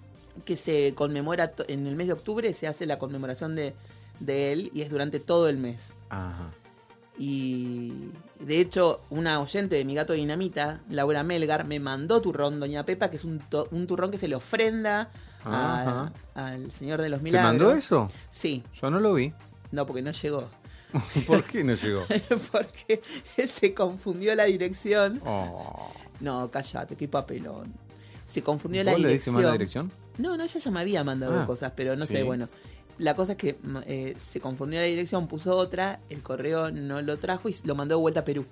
que 0.45 0.57
se 0.57 0.95
conmemora 0.97 1.53
en 1.69 1.87
el 1.87 1.95
mes 1.95 2.09
de 2.09 2.15
octubre, 2.15 2.53
se 2.55 2.67
hace 2.67 2.87
la 2.87 2.99
conmemoración 2.99 3.55
de, 3.55 3.73
de 4.21 4.53
él 4.53 4.71
y 4.75 4.83
es 4.83 4.91
durante 4.91 5.21
todo 5.21 5.49
el 5.49 5.59
mes. 5.59 5.93
Ajá. 6.09 6.51
Y 7.17 7.93
de 8.41 8.61
hecho, 8.61 9.01
una 9.11 9.41
oyente 9.41 9.77
de 9.77 9.85
mi 9.85 9.95
gato 9.95 10.13
dinamita, 10.15 10.81
Laura 10.91 11.23
Melgar, 11.23 11.65
me 11.67 11.79
mandó 11.79 12.21
turrón, 12.21 12.59
Doña 12.59 12.85
Pepa, 12.85 13.09
que 13.11 13.17
es 13.17 13.25
un, 13.25 13.41
un 13.71 13.87
turrón 13.87 14.11
que 14.11 14.19
se 14.19 14.27
le 14.29 14.35
ofrenda 14.35 15.11
a- 15.45 16.11
al 16.35 16.73
Señor 16.73 17.01
de 17.01 17.09
los 17.11 17.21
¿Te 17.21 17.25
Milagros. 17.25 17.51
mandó 17.53 17.73
eso? 17.73 18.11
Sí, 18.33 18.63
Yo 18.75 18.91
no 18.91 18.99
lo 18.99 19.15
vi. 19.15 19.33
no, 19.71 19.87
porque 19.87 20.03
no 20.03 20.11
llegó. 20.11 20.49
¿Por 21.27 21.45
qué 21.45 21.63
no 21.65 21.75
llegó? 21.75 22.05
porque 22.53 23.01
se 23.49 23.75
confundió 23.75 24.35
la 24.35 24.45
dirección. 24.45 25.21
Oh. 25.25 25.93
No, 26.21 26.51
cállate, 26.51 26.97
qué 26.97 27.07
papelón. 27.09 27.73
Se 28.27 28.43
confundió 28.43 28.83
la 28.83 28.93
¿Vos 28.93 29.01
le 29.01 29.09
diste 29.09 29.31
dirección. 29.31 29.35
mal 29.37 29.45
la 29.45 29.53
dirección? 29.53 29.93
No, 30.19 30.37
no, 30.37 30.45
ella 30.45 30.59
ya 30.61 30.71
me 30.71 30.81
había 30.81 31.05
mandado 31.05 31.41
Ah, 31.41 31.47
cosas, 31.47 31.73
pero 31.77 31.95
no 31.97 32.07
sí. 32.07 32.15
sé, 32.15 32.23
bueno. 32.23 32.49
La 32.99 33.15
cosa 33.15 33.33
es 33.33 33.39
que 33.39 33.59
mm, 33.63 33.77
eh, 33.87 34.17
se 34.19 34.41
confundió 34.41 34.81
la 34.81 34.87
dirección, 34.87 35.27
puso 35.27 35.57
otra, 35.57 36.01
el 36.11 36.23
correo 36.23 36.71
no 36.71 37.03
lo 37.03 37.19
trajo 37.19 37.49
y 37.49 37.57
lo 37.65 37.75
mandó 37.75 37.97
de 37.97 38.01
vuelta 38.01 38.21
a 38.21 38.25
Perú. 38.25 38.45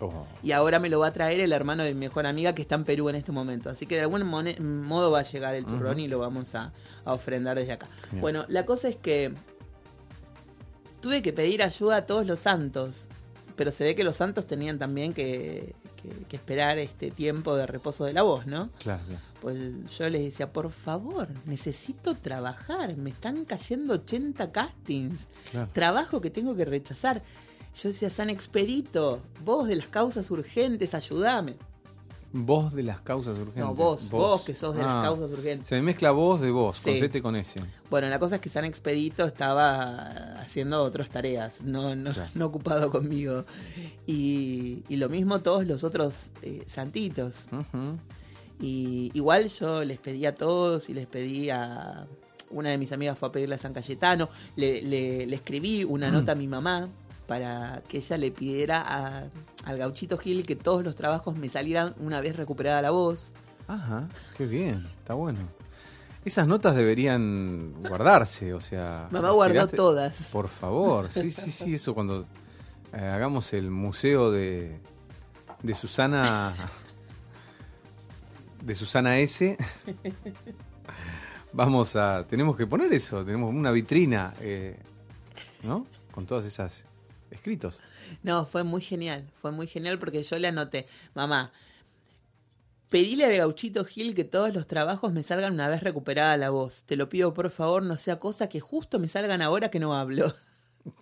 Oh. 0.00 0.26
Y 0.42 0.52
ahora 0.52 0.78
me 0.78 0.88
lo 0.88 1.00
va 1.00 1.08
a 1.08 1.12
traer 1.12 1.40
el 1.40 1.52
hermano 1.52 1.82
de 1.82 1.92
mi 1.92 2.00
mejor 2.00 2.26
amiga 2.26 2.54
que 2.54 2.62
está 2.62 2.74
en 2.74 2.84
Perú 2.84 3.08
en 3.10 3.16
este 3.16 3.32
momento. 3.32 3.68
Así 3.68 3.84
que 3.84 3.96
de 3.96 4.02
algún 4.02 4.24
modo 4.24 5.10
va 5.10 5.18
a 5.18 5.22
llegar 5.22 5.54
el 5.54 5.66
turrón 5.66 6.00
y 6.00 6.08
lo 6.08 6.18
vamos 6.18 6.54
a, 6.54 6.72
a 7.04 7.12
ofrendar 7.12 7.58
desde 7.58 7.72
acá. 7.72 7.86
Bueno, 8.12 8.46
la 8.48 8.64
cosa 8.64 8.88
es 8.88 8.96
que 8.96 9.34
tuve 11.00 11.22
que 11.22 11.32
pedir 11.32 11.62
ayuda 11.62 11.96
a 11.96 12.06
todos 12.06 12.26
los 12.26 12.38
santos. 12.38 13.08
Pero 13.56 13.72
se 13.72 13.84
ve 13.84 13.94
que 13.94 14.04
los 14.04 14.16
santos 14.16 14.46
tenían 14.46 14.78
también 14.78 15.12
que, 15.12 15.74
que- 16.02 16.24
que 16.28 16.36
esperar 16.36 16.78
este 16.78 17.10
tiempo 17.10 17.54
de 17.56 17.66
reposo 17.66 18.04
de 18.04 18.12
la 18.12 18.22
voz, 18.22 18.46
¿no? 18.46 18.68
Claro, 18.78 19.02
claro. 19.06 19.22
Pues 19.40 19.96
yo 19.98 20.08
les 20.10 20.22
decía, 20.22 20.52
por 20.52 20.70
favor, 20.70 21.28
necesito 21.46 22.14
trabajar, 22.14 22.96
me 22.96 23.10
están 23.10 23.44
cayendo 23.44 23.94
80 23.94 24.52
castings, 24.52 25.28
Claro. 25.50 25.68
trabajo 25.72 26.20
que 26.20 26.30
tengo 26.30 26.54
que 26.56 26.64
rechazar. 26.66 27.22
Yo 27.80 27.88
decía, 27.88 28.10
San 28.10 28.28
Expedito, 28.30 29.20
vos 29.44 29.68
de 29.68 29.76
las 29.76 29.86
causas 29.86 30.30
urgentes, 30.30 30.92
ayúdame. 30.92 31.56
Voz 32.32 32.72
de 32.74 32.84
las 32.84 33.00
causas 33.00 33.36
urgentes. 33.38 33.56
No, 33.64 33.74
vos, 33.74 34.08
vos, 34.10 34.42
que 34.42 34.54
sos 34.54 34.76
de 34.76 34.82
Ah, 34.82 34.86
las 34.86 35.04
causas 35.04 35.30
urgentes. 35.32 35.66
Se 35.66 35.74
me 35.74 35.82
mezcla 35.82 36.12
voz 36.12 36.40
de 36.40 36.50
voz, 36.52 36.78
con 36.80 36.92
Sí. 36.94 37.00
Z 37.00 37.18
y 37.18 37.20
con 37.20 37.34
S. 37.34 37.60
Bueno, 37.90 38.08
la 38.08 38.20
cosa 38.20 38.36
es 38.36 38.40
que 38.40 38.48
San 38.48 38.64
Expedito 38.64 39.24
estaba 39.24 40.38
haciendo 40.40 40.82
otras 40.84 41.08
tareas, 41.08 41.62
no, 41.62 41.94
no, 41.96 42.12
Claro. 42.12 42.30
no 42.34 42.46
ocupado 42.46 42.90
conmigo. 42.92 43.44
Y, 44.06 44.84
y 44.88 44.96
lo 44.96 45.08
mismo 45.08 45.40
todos 45.40 45.66
los 45.66 45.82
otros 45.82 46.30
eh, 46.42 46.62
santitos. 46.66 47.46
Y 48.60 49.10
igual 49.14 49.48
yo 49.48 49.84
les 49.84 49.98
pedí 49.98 50.26
a 50.26 50.34
todos 50.34 50.88
y 50.88 50.94
les 50.94 51.06
pedí 51.06 51.50
a. 51.50 52.06
Una 52.50 52.70
de 52.70 52.78
mis 52.78 52.90
amigas 52.92 53.16
fue 53.18 53.28
a 53.28 53.32
pedirle 53.32 53.54
a 53.54 53.58
San 53.58 53.72
Cayetano. 53.72 54.28
Le, 54.56 54.82
le- 54.82 55.26
le 55.26 55.36
escribí 55.36 55.84
una 55.84 56.10
nota 56.10 56.32
a 56.32 56.34
mi 56.34 56.46
mamá 56.48 56.88
para 57.30 57.80
que 57.88 57.98
ella 57.98 58.18
le 58.18 58.32
pidiera 58.32 58.82
a- 58.84 59.28
al 59.64 59.78
gauchito 59.78 60.18
Gil 60.18 60.44
que 60.44 60.56
todos 60.56 60.82
los 60.82 60.96
trabajos 60.96 61.36
me 61.36 61.48
salieran 61.48 61.94
una 62.00 62.20
vez 62.20 62.34
recuperada 62.34 62.82
la 62.82 62.90
voz. 62.90 63.30
Ajá, 63.68 64.08
qué 64.36 64.46
bien, 64.46 64.84
está 64.98 65.14
bueno. 65.14 65.38
Esas 66.24 66.48
notas 66.48 66.74
deberían 66.74 67.72
guardarse, 67.84 68.52
o 68.52 68.58
sea. 68.58 69.06
Mamá 69.12 69.30
guardó 69.30 69.54
tiraste- 69.68 69.76
todas. 69.76 70.26
Por 70.32 70.48
favor, 70.48 71.08
sí, 71.08 71.30
sí, 71.30 71.52
sí, 71.52 71.74
eso 71.74 71.94
cuando 71.94 72.26
eh, 72.92 72.98
hagamos 72.98 73.52
el 73.52 73.70
museo 73.70 74.32
de, 74.32 74.80
de 75.62 75.74
Susana. 75.74 76.56
de 78.64 78.74
Susana 78.74 79.18
S. 79.20 79.56
Vamos 81.52 81.94
a. 81.94 82.26
Tenemos 82.26 82.56
que 82.56 82.66
poner 82.66 82.92
eso, 82.92 83.24
tenemos 83.24 83.54
una 83.54 83.70
vitrina, 83.70 84.34
eh, 84.40 84.76
¿no? 85.62 85.86
Con 86.10 86.26
todas 86.26 86.44
esas 86.44 86.86
escritos. 87.30 87.80
No, 88.22 88.46
fue 88.46 88.64
muy 88.64 88.80
genial, 88.80 89.30
fue 89.34 89.52
muy 89.52 89.66
genial 89.66 89.98
porque 89.98 90.22
yo 90.22 90.38
le 90.38 90.48
anoté, 90.48 90.86
mamá, 91.14 91.52
pedile 92.88 93.24
al 93.26 93.36
gauchito 93.36 93.84
Gil 93.84 94.14
que 94.14 94.24
todos 94.24 94.54
los 94.54 94.66
trabajos 94.66 95.12
me 95.12 95.22
salgan 95.22 95.54
una 95.54 95.68
vez 95.68 95.82
recuperada 95.82 96.36
la 96.36 96.50
voz. 96.50 96.82
Te 96.82 96.96
lo 96.96 97.08
pido 97.08 97.32
por 97.32 97.50
favor, 97.50 97.82
no 97.82 97.96
sea 97.96 98.18
cosa 98.18 98.48
que 98.48 98.60
justo 98.60 98.98
me 98.98 99.08
salgan 99.08 99.42
ahora 99.42 99.70
que 99.70 99.80
no 99.80 99.94
hablo. 99.94 100.32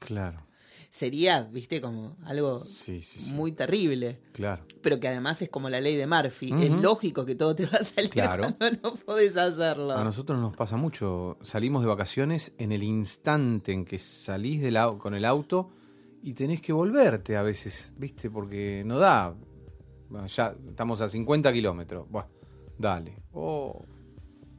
Claro, 0.01 0.45
Sería, 0.91 1.43
viste, 1.43 1.81
como 1.81 2.17
algo 2.25 2.59
sí, 2.59 3.01
sí, 3.01 3.21
sí. 3.21 3.35
muy 3.35 3.53
terrible. 3.53 4.19
Claro. 4.33 4.65
Pero 4.83 4.99
que 4.99 5.07
además 5.07 5.41
es 5.43 5.51
como 5.51 5.69
la 5.69 5.81
ley 5.81 5.95
de 5.97 6.07
Murphy. 6.07 6.53
Es 6.61 6.71
lógico 6.71 7.25
que 7.27 7.35
todo 7.35 7.55
te 7.55 7.67
va 7.67 7.79
a 7.79 7.85
salir 7.85 8.11
Claro. 8.11 8.47
cuando 8.59 8.81
no 8.83 8.95
podés 8.97 9.37
hacerlo. 9.37 9.93
A 9.93 10.03
nosotros 10.03 10.39
nos 10.41 10.57
pasa 10.57 10.77
mucho. 10.77 11.39
Salimos 11.43 11.83
de 11.83 11.89
vacaciones 11.89 12.53
en 12.59 12.73
el 12.73 12.83
instante 12.83 13.73
en 13.73 13.85
que 13.85 13.99
salís 13.99 14.63
del 14.63 14.79
con 14.99 15.15
el 15.15 15.27
auto 15.27 15.71
y 16.23 16.35
tenés 16.35 16.61
que 16.61 16.73
volverte 16.73 17.37
a 17.37 17.43
veces, 17.43 17.93
¿viste? 17.97 18.31
Porque 18.31 18.83
no 18.85 18.99
da. 18.99 19.35
Bueno, 20.09 20.27
ya 20.27 20.55
estamos 20.69 21.01
a 21.01 21.09
50 21.09 21.53
kilómetros. 21.53 22.07
Dale. 22.79 23.17
Oh, 23.33 23.85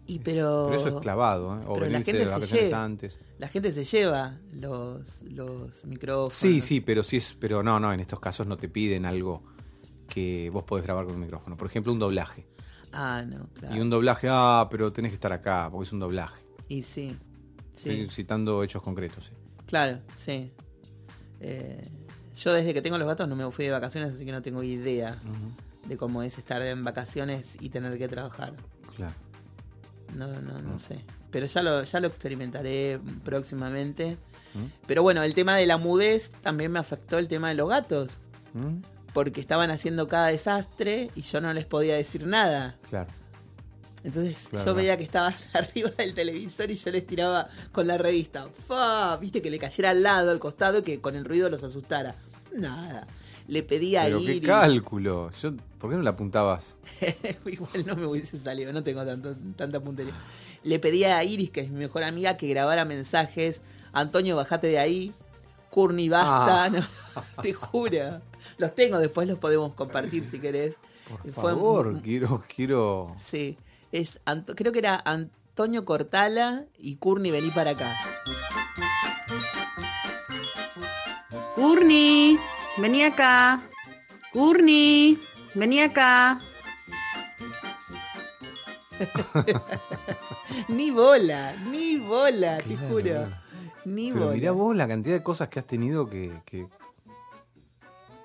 y 0.05 0.15
es- 0.17 0.21
pero, 0.23 0.73
eso 0.73 0.87
es 0.89 0.93
clavado, 0.95 1.59
¿eh? 1.59 1.63
O 1.67 1.73
pero 1.73 1.87
la 1.87 1.97
gente 2.01 2.13
de 2.13 2.25
se 2.25 2.31
vacaciones 2.31 2.69
lleva. 2.69 2.83
antes. 2.83 3.19
la 3.37 3.47
gente 3.47 3.71
se 3.71 3.83
lleva 3.85 4.39
los, 4.53 5.21
los 5.23 5.85
micrófonos. 5.85 6.33
Sí, 6.33 6.61
sí, 6.61 6.81
pero 6.81 7.03
sí 7.03 7.17
es. 7.17 7.35
Pero 7.39 7.63
no, 7.63 7.79
no, 7.79 7.91
en 7.93 7.99
estos 7.99 8.19
casos 8.19 8.45
no 8.47 8.57
te 8.57 8.69
piden 8.69 9.05
algo 9.05 9.43
que 10.07 10.49
vos 10.51 10.63
podés 10.63 10.85
grabar 10.85 11.05
con 11.05 11.15
un 11.15 11.21
micrófono. 11.21 11.55
Por 11.57 11.67
ejemplo, 11.67 11.93
un 11.93 11.99
doblaje. 11.99 12.47
Ah, 12.91 13.23
no, 13.27 13.47
claro. 13.53 13.75
Y 13.75 13.79
un 13.79 13.89
doblaje, 13.89 14.27
ah, 14.29 14.67
pero 14.69 14.91
tenés 14.91 15.11
que 15.11 15.15
estar 15.15 15.31
acá, 15.31 15.69
porque 15.71 15.85
es 15.87 15.93
un 15.93 15.99
doblaje. 15.99 16.43
Y 16.67 16.81
sí. 16.81 17.15
Sí. 17.75 17.89
Estoy 17.91 18.09
citando 18.09 18.63
hechos 18.63 18.81
concretos. 18.81 19.29
¿eh? 19.29 19.33
Claro, 19.67 19.99
sí. 20.17 20.51
Eh, 21.41 21.83
yo 22.37 22.53
desde 22.53 22.73
que 22.73 22.81
tengo 22.81 22.97
los 22.97 23.07
gatos 23.07 23.27
no 23.27 23.35
me 23.35 23.49
fui 23.51 23.65
de 23.65 23.71
vacaciones, 23.71 24.13
así 24.13 24.25
que 24.25 24.31
no 24.31 24.41
tengo 24.41 24.63
idea 24.63 25.17
de 25.85 25.97
cómo 25.97 26.23
es 26.23 26.37
estar 26.37 26.61
en 26.61 26.83
vacaciones 26.83 27.57
y 27.59 27.69
tener 27.69 27.97
que 27.97 28.07
trabajar. 28.07 28.53
Claro. 28.95 29.13
No, 30.15 30.27
no, 30.41 30.61
no 30.61 30.79
sé. 30.79 30.99
Pero 31.31 31.45
ya 31.45 31.61
lo, 31.61 31.83
ya 31.83 31.99
lo 31.99 32.07
experimentaré 32.07 32.99
próximamente. 33.23 34.17
¿Mm? 34.53 34.65
Pero 34.87 35.03
bueno, 35.03 35.21
el 35.23 35.33
tema 35.33 35.55
de 35.55 35.65
la 35.65 35.77
mudez 35.77 36.31
también 36.41 36.71
me 36.71 36.79
afectó 36.79 37.17
el 37.17 37.27
tema 37.27 37.49
de 37.49 37.55
los 37.55 37.69
gatos. 37.69 38.17
¿Mm? 38.53 38.81
Porque 39.13 39.41
estaban 39.41 39.69
haciendo 39.71 40.07
cada 40.07 40.27
desastre 40.27 41.11
y 41.15 41.21
yo 41.21 41.41
no 41.41 41.51
les 41.53 41.65
podía 41.65 41.95
decir 41.95 42.25
nada. 42.25 42.77
Claro. 42.89 43.09
Entonces 44.03 44.47
Claro, 44.49 44.65
yo 44.65 44.75
veía 44.75 44.97
que 44.97 45.03
estaban 45.03 45.35
arriba 45.53 45.89
del 45.91 46.13
televisor 46.13 46.71
y 46.71 46.75
yo 46.75 46.91
les 46.91 47.05
tiraba 47.05 47.49
con 47.71 47.87
la 47.87 47.97
revista. 47.97 48.47
¡Fa! 48.67 49.17
Viste 49.17 49.41
que 49.41 49.49
le 49.49 49.59
cayera 49.59 49.89
al 49.91 50.03
lado, 50.03 50.31
al 50.31 50.39
costado, 50.39 50.79
y 50.79 50.83
que 50.83 51.01
con 51.01 51.15
el 51.15 51.25
ruido 51.25 51.49
los 51.49 51.63
asustara. 51.63 52.15
Nada. 52.55 53.07
Le 53.47 53.63
pedía 53.63 54.03
a 54.03 54.05
Pero 54.05 54.19
qué 54.19 54.23
Iris. 54.35 54.47
cálculo. 54.47 55.31
Yo, 55.41 55.53
¿Por 55.79 55.89
qué 55.89 55.95
no 55.97 56.03
la 56.03 56.11
apuntabas? 56.11 56.77
Igual 57.45 57.85
no 57.85 57.95
me 57.95 58.05
hubiese 58.05 58.37
salido, 58.37 58.71
no 58.71 58.83
tengo 58.83 59.03
tanto, 59.05 59.33
tanta 59.55 59.79
puntería. 59.79 60.13
Le 60.63 60.77
pedía 60.79 61.17
a 61.17 61.23
Iris, 61.23 61.49
que 61.49 61.61
es 61.61 61.69
mi 61.69 61.79
mejor 61.79 62.03
amiga, 62.03 62.37
que 62.37 62.47
grabara 62.47 62.85
mensajes. 62.85 63.61
Antonio, 63.91 64.35
bajate 64.35 64.67
de 64.67 64.77
ahí. 64.79 65.13
Courtney, 65.71 66.09
basta. 66.09 66.65
Ah. 66.65 66.69
No, 66.69 66.79
no, 67.37 67.41
te 67.43 67.53
juro. 67.53 68.21
Los 68.57 68.75
tengo, 68.75 68.97
después 68.99 69.27
los 69.27 69.39
podemos 69.39 69.73
compartir 69.73 70.25
si 70.29 70.39
querés. 70.39 70.75
Por 71.09 71.21
Fue- 71.33 71.51
favor, 71.53 72.01
quiero, 72.03 72.43
quiero. 72.55 73.15
Sí, 73.19 73.57
es 73.91 74.19
Anto- 74.25 74.55
creo 74.55 74.71
que 74.71 74.79
era 74.79 75.01
Antonio 75.05 75.85
Cortala 75.85 76.65
y 76.77 76.95
Courtney, 76.97 77.31
vení 77.31 77.49
para 77.51 77.71
acá. 77.71 77.95
Courtney, 81.55 82.37
vení 82.77 83.03
acá. 83.03 83.61
Courtney, 84.31 85.19
vení 85.55 85.81
acá. 85.81 86.39
Ni 90.67 90.91
bola, 90.91 91.53
ni 91.71 91.97
bola, 91.97 92.57
te 92.57 92.75
Claro, 92.75 92.87
juro. 92.89 93.01
claro. 93.03 93.29
Ni 93.85 94.11
Pero 94.11 94.25
bola. 94.25 94.35
mirá 94.35 94.51
vos 94.51 94.75
la 94.75 94.87
cantidad 94.87 95.15
de 95.15 95.23
cosas 95.23 95.47
que 95.47 95.59
has 95.59 95.65
tenido 95.65 96.09
que, 96.09 96.33
que, 96.45 96.67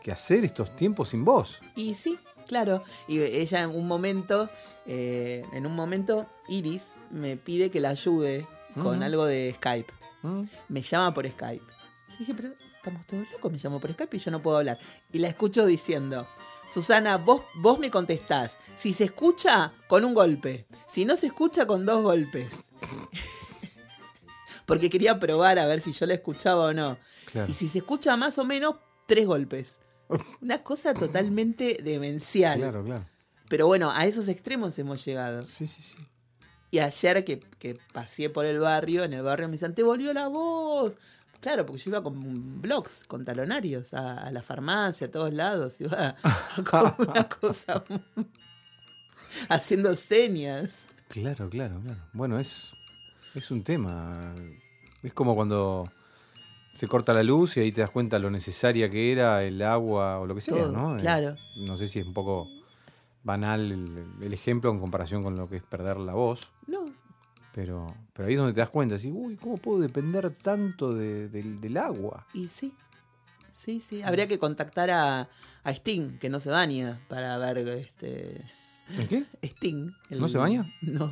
que 0.02 0.10
hacer 0.12 0.44
estos 0.44 0.74
tiempos 0.74 1.10
sin 1.10 1.24
vos. 1.24 1.60
Y 1.76 1.94
sí, 1.94 2.18
claro. 2.48 2.82
Y 3.06 3.20
ella 3.20 3.62
en 3.62 3.70
un 3.70 3.86
momento, 3.86 4.50
eh, 4.86 5.44
en 5.52 5.66
un 5.66 5.74
momento, 5.74 6.26
Iris 6.48 6.94
me 7.10 7.36
pide 7.36 7.70
que 7.70 7.80
la 7.80 7.90
ayude 7.90 8.46
con 8.80 9.02
algo 9.02 9.24
de 9.24 9.54
Skype. 9.56 9.92
¿Mm? 10.22 10.42
Me 10.68 10.82
llama 10.82 11.14
por 11.14 11.28
Skype. 11.28 11.62
Yo 12.08 12.16
dije, 12.18 12.34
pero 12.34 12.54
estamos 12.76 13.06
todos 13.06 13.30
locos, 13.32 13.52
me 13.52 13.58
llamó 13.58 13.80
por 13.80 13.92
Skype 13.92 14.16
y 14.16 14.20
yo 14.20 14.30
no 14.30 14.40
puedo 14.40 14.56
hablar. 14.56 14.78
Y 15.12 15.18
la 15.18 15.28
escucho 15.28 15.64
diciendo, 15.66 16.26
Susana, 16.68 17.16
vos, 17.16 17.42
vos 17.54 17.78
me 17.78 17.90
contestás. 17.90 18.58
Si 18.76 18.92
se 18.92 19.04
escucha, 19.04 19.72
con 19.86 20.04
un 20.04 20.14
golpe. 20.14 20.66
Si 20.88 21.04
no 21.04 21.16
se 21.16 21.26
escucha, 21.28 21.66
con 21.66 21.86
dos 21.86 22.02
golpes. 22.02 22.64
Porque 24.66 24.90
quería 24.90 25.20
probar 25.20 25.58
a 25.58 25.66
ver 25.66 25.80
si 25.80 25.92
yo 25.92 26.06
la 26.06 26.14
escuchaba 26.14 26.66
o 26.66 26.72
no. 26.72 26.98
Claro. 27.26 27.50
Y 27.50 27.54
si 27.54 27.68
se 27.68 27.78
escucha 27.78 28.16
más 28.16 28.38
o 28.38 28.44
menos, 28.44 28.76
tres 29.06 29.26
golpes. 29.26 29.78
Una 30.40 30.62
cosa 30.62 30.94
totalmente 30.94 31.78
demencial. 31.82 32.58
Claro, 32.58 32.84
claro. 32.84 33.13
Pero 33.48 33.66
bueno, 33.66 33.90
a 33.90 34.06
esos 34.06 34.28
extremos 34.28 34.78
hemos 34.78 35.04
llegado. 35.04 35.46
Sí, 35.46 35.66
sí, 35.66 35.82
sí. 35.82 35.98
Y 36.70 36.78
ayer 36.78 37.24
que, 37.24 37.40
que 37.58 37.78
pasé 37.92 38.30
por 38.30 38.44
el 38.46 38.58
barrio, 38.58 39.04
en 39.04 39.12
el 39.12 39.22
barrio 39.22 39.46
me 39.48 39.52
dicen, 39.52 39.74
te 39.74 39.82
volvió 39.82 40.12
la 40.12 40.28
voz. 40.28 40.96
Claro, 41.40 41.66
porque 41.66 41.82
yo 41.82 41.90
iba 41.90 42.02
con 42.02 42.62
blogs, 42.62 43.04
con 43.04 43.24
talonarios, 43.24 43.92
a, 43.92 44.18
a 44.18 44.30
la 44.32 44.42
farmacia, 44.42 45.06
a 45.06 45.10
todos 45.10 45.32
lados. 45.32 45.80
Iba 45.80 46.16
como 46.70 46.94
una 46.98 47.28
cosa 47.28 47.84
haciendo 49.48 49.94
señas. 49.94 50.86
Claro, 51.08 51.50
claro, 51.50 51.80
claro. 51.84 52.00
Bueno, 52.12 52.40
es, 52.40 52.72
es 53.34 53.50
un 53.50 53.62
tema. 53.62 54.34
Es 55.02 55.12
como 55.12 55.34
cuando 55.34 55.84
se 56.70 56.88
corta 56.88 57.12
la 57.14 57.22
luz 57.22 57.56
y 57.56 57.60
ahí 57.60 57.72
te 57.72 57.82
das 57.82 57.90
cuenta 57.90 58.18
lo 58.18 58.30
necesaria 58.30 58.88
que 58.90 59.12
era 59.12 59.44
el 59.44 59.62
agua 59.62 60.18
o 60.18 60.26
lo 60.26 60.34
que 60.34 60.40
sea, 60.40 60.56
Todo, 60.56 60.72
¿no? 60.72 60.96
Eh, 60.96 61.00
claro. 61.02 61.36
No 61.56 61.76
sé 61.76 61.86
si 61.86 62.00
es 62.00 62.06
un 62.06 62.14
poco 62.14 62.48
banal 63.24 63.72
el, 63.72 64.06
el 64.22 64.32
ejemplo 64.32 64.70
en 64.70 64.78
comparación 64.78 65.22
con 65.22 65.34
lo 65.36 65.48
que 65.48 65.56
es 65.56 65.62
perder 65.64 65.96
la 65.98 66.14
voz, 66.14 66.50
No, 66.66 66.84
pero, 67.54 67.86
pero 68.12 68.28
ahí 68.28 68.34
es 68.34 68.38
donde 68.38 68.52
te 68.52 68.60
das 68.60 68.68
cuenta, 68.70 68.94
así, 68.96 69.10
uy, 69.10 69.36
¿cómo 69.36 69.56
puedo 69.56 69.80
depender 69.80 70.30
tanto 70.34 70.92
de- 70.92 71.28
del, 71.28 71.60
del 71.60 71.76
agua? 71.76 72.26
y 72.34 72.48
sí. 72.48 72.72
Sí, 73.52 73.80
sí. 73.80 74.02
Habría 74.02 74.26
que 74.26 74.38
contactar 74.40 74.90
a, 74.90 75.28
a 75.62 75.70
Sting, 75.70 76.18
que 76.18 76.28
no 76.28 76.40
se 76.40 76.50
baña, 76.50 77.00
para 77.08 77.38
ver 77.38 77.58
este. 77.58 78.44
¿En 78.98 79.06
qué? 79.08 79.24
Sting. 79.42 79.92
el- 80.10 80.18
¿No 80.18 80.28
se 80.28 80.38
baña? 80.38 80.66
No. 80.82 81.08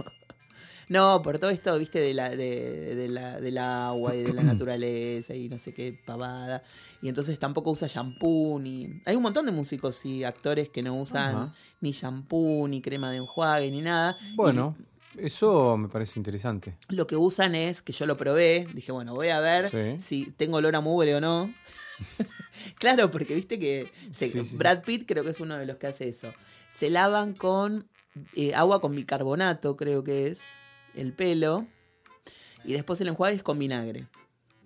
No, 0.93 1.23
por 1.23 1.39
todo 1.39 1.51
esto, 1.51 1.79
viste, 1.79 1.99
de 2.01 2.13
la, 2.13 2.29
de, 2.31 2.95
de 2.95 3.09
la, 3.09 3.41
del 3.41 3.57
agua 3.59 4.15
y 4.15 4.23
de 4.23 4.33
la 4.35 4.43
naturaleza 4.53 5.35
y 5.35 5.49
no 5.49 5.57
sé 5.59 5.73
qué 5.73 5.99
pavada. 6.05 6.63
Y 7.01 7.09
entonces 7.09 7.39
tampoco 7.39 7.71
usa 7.71 7.89
shampoo 7.89 8.59
ni. 8.61 9.01
Hay 9.07 9.17
un 9.17 9.23
montón 9.23 9.47
de 9.47 9.53
músicos 9.53 10.05
y 10.05 10.23
actores 10.25 10.69
que 10.69 10.83
no 10.83 10.95
usan 11.01 11.35
Ajá. 11.35 11.55
ni 11.81 11.93
shampoo, 11.93 12.69
ni 12.69 12.81
crema 12.83 13.11
de 13.11 13.17
enjuague, 13.17 13.71
ni 13.71 13.81
nada. 13.81 14.19
Bueno, 14.35 14.77
eso 15.17 15.77
me 15.79 15.89
parece 15.89 16.19
interesante. 16.21 16.75
Lo 16.89 17.07
que 17.07 17.17
usan 17.17 17.55
es, 17.55 17.81
que 17.83 17.93
yo 17.93 18.05
lo 18.07 18.17
probé, 18.17 18.67
dije, 18.75 18.93
bueno, 18.93 19.15
voy 19.15 19.29
a 19.31 19.41
ver 19.41 19.71
Sí. 19.71 20.01
si 20.01 20.31
tengo 20.37 20.59
olor 20.59 20.77
a 20.77 20.81
mugre 20.81 21.15
o 21.17 21.21
no. 21.21 21.53
claro, 22.79 23.11
porque 23.11 23.35
viste 23.35 23.59
que 23.59 23.91
se- 24.13 24.29
Sí, 24.29 24.39
sí, 24.39 24.45
sí. 24.45 24.57
Brad 24.57 24.83
Pitt 24.83 25.05
creo 25.07 25.25
que 25.25 25.31
es 25.31 25.41
uno 25.41 25.57
de 25.57 25.67
los 25.67 25.77
que 25.79 25.87
hace 25.87 26.09
eso. 26.09 26.33
Se 26.71 26.91
lavan 26.91 27.35
con 27.35 27.87
eh, 28.37 28.55
agua 28.55 28.81
con 28.81 28.95
bicarbonato, 28.95 29.77
creo 29.77 30.05
que 30.05 30.29
es, 30.29 30.41
el 30.95 31.13
pelo. 31.13 31.67
Y 32.65 32.73
después 32.75 33.01
el 33.01 33.09
enjuague 33.09 33.35
es 33.37 33.43
con 33.43 33.59
vinagre. 33.59 34.07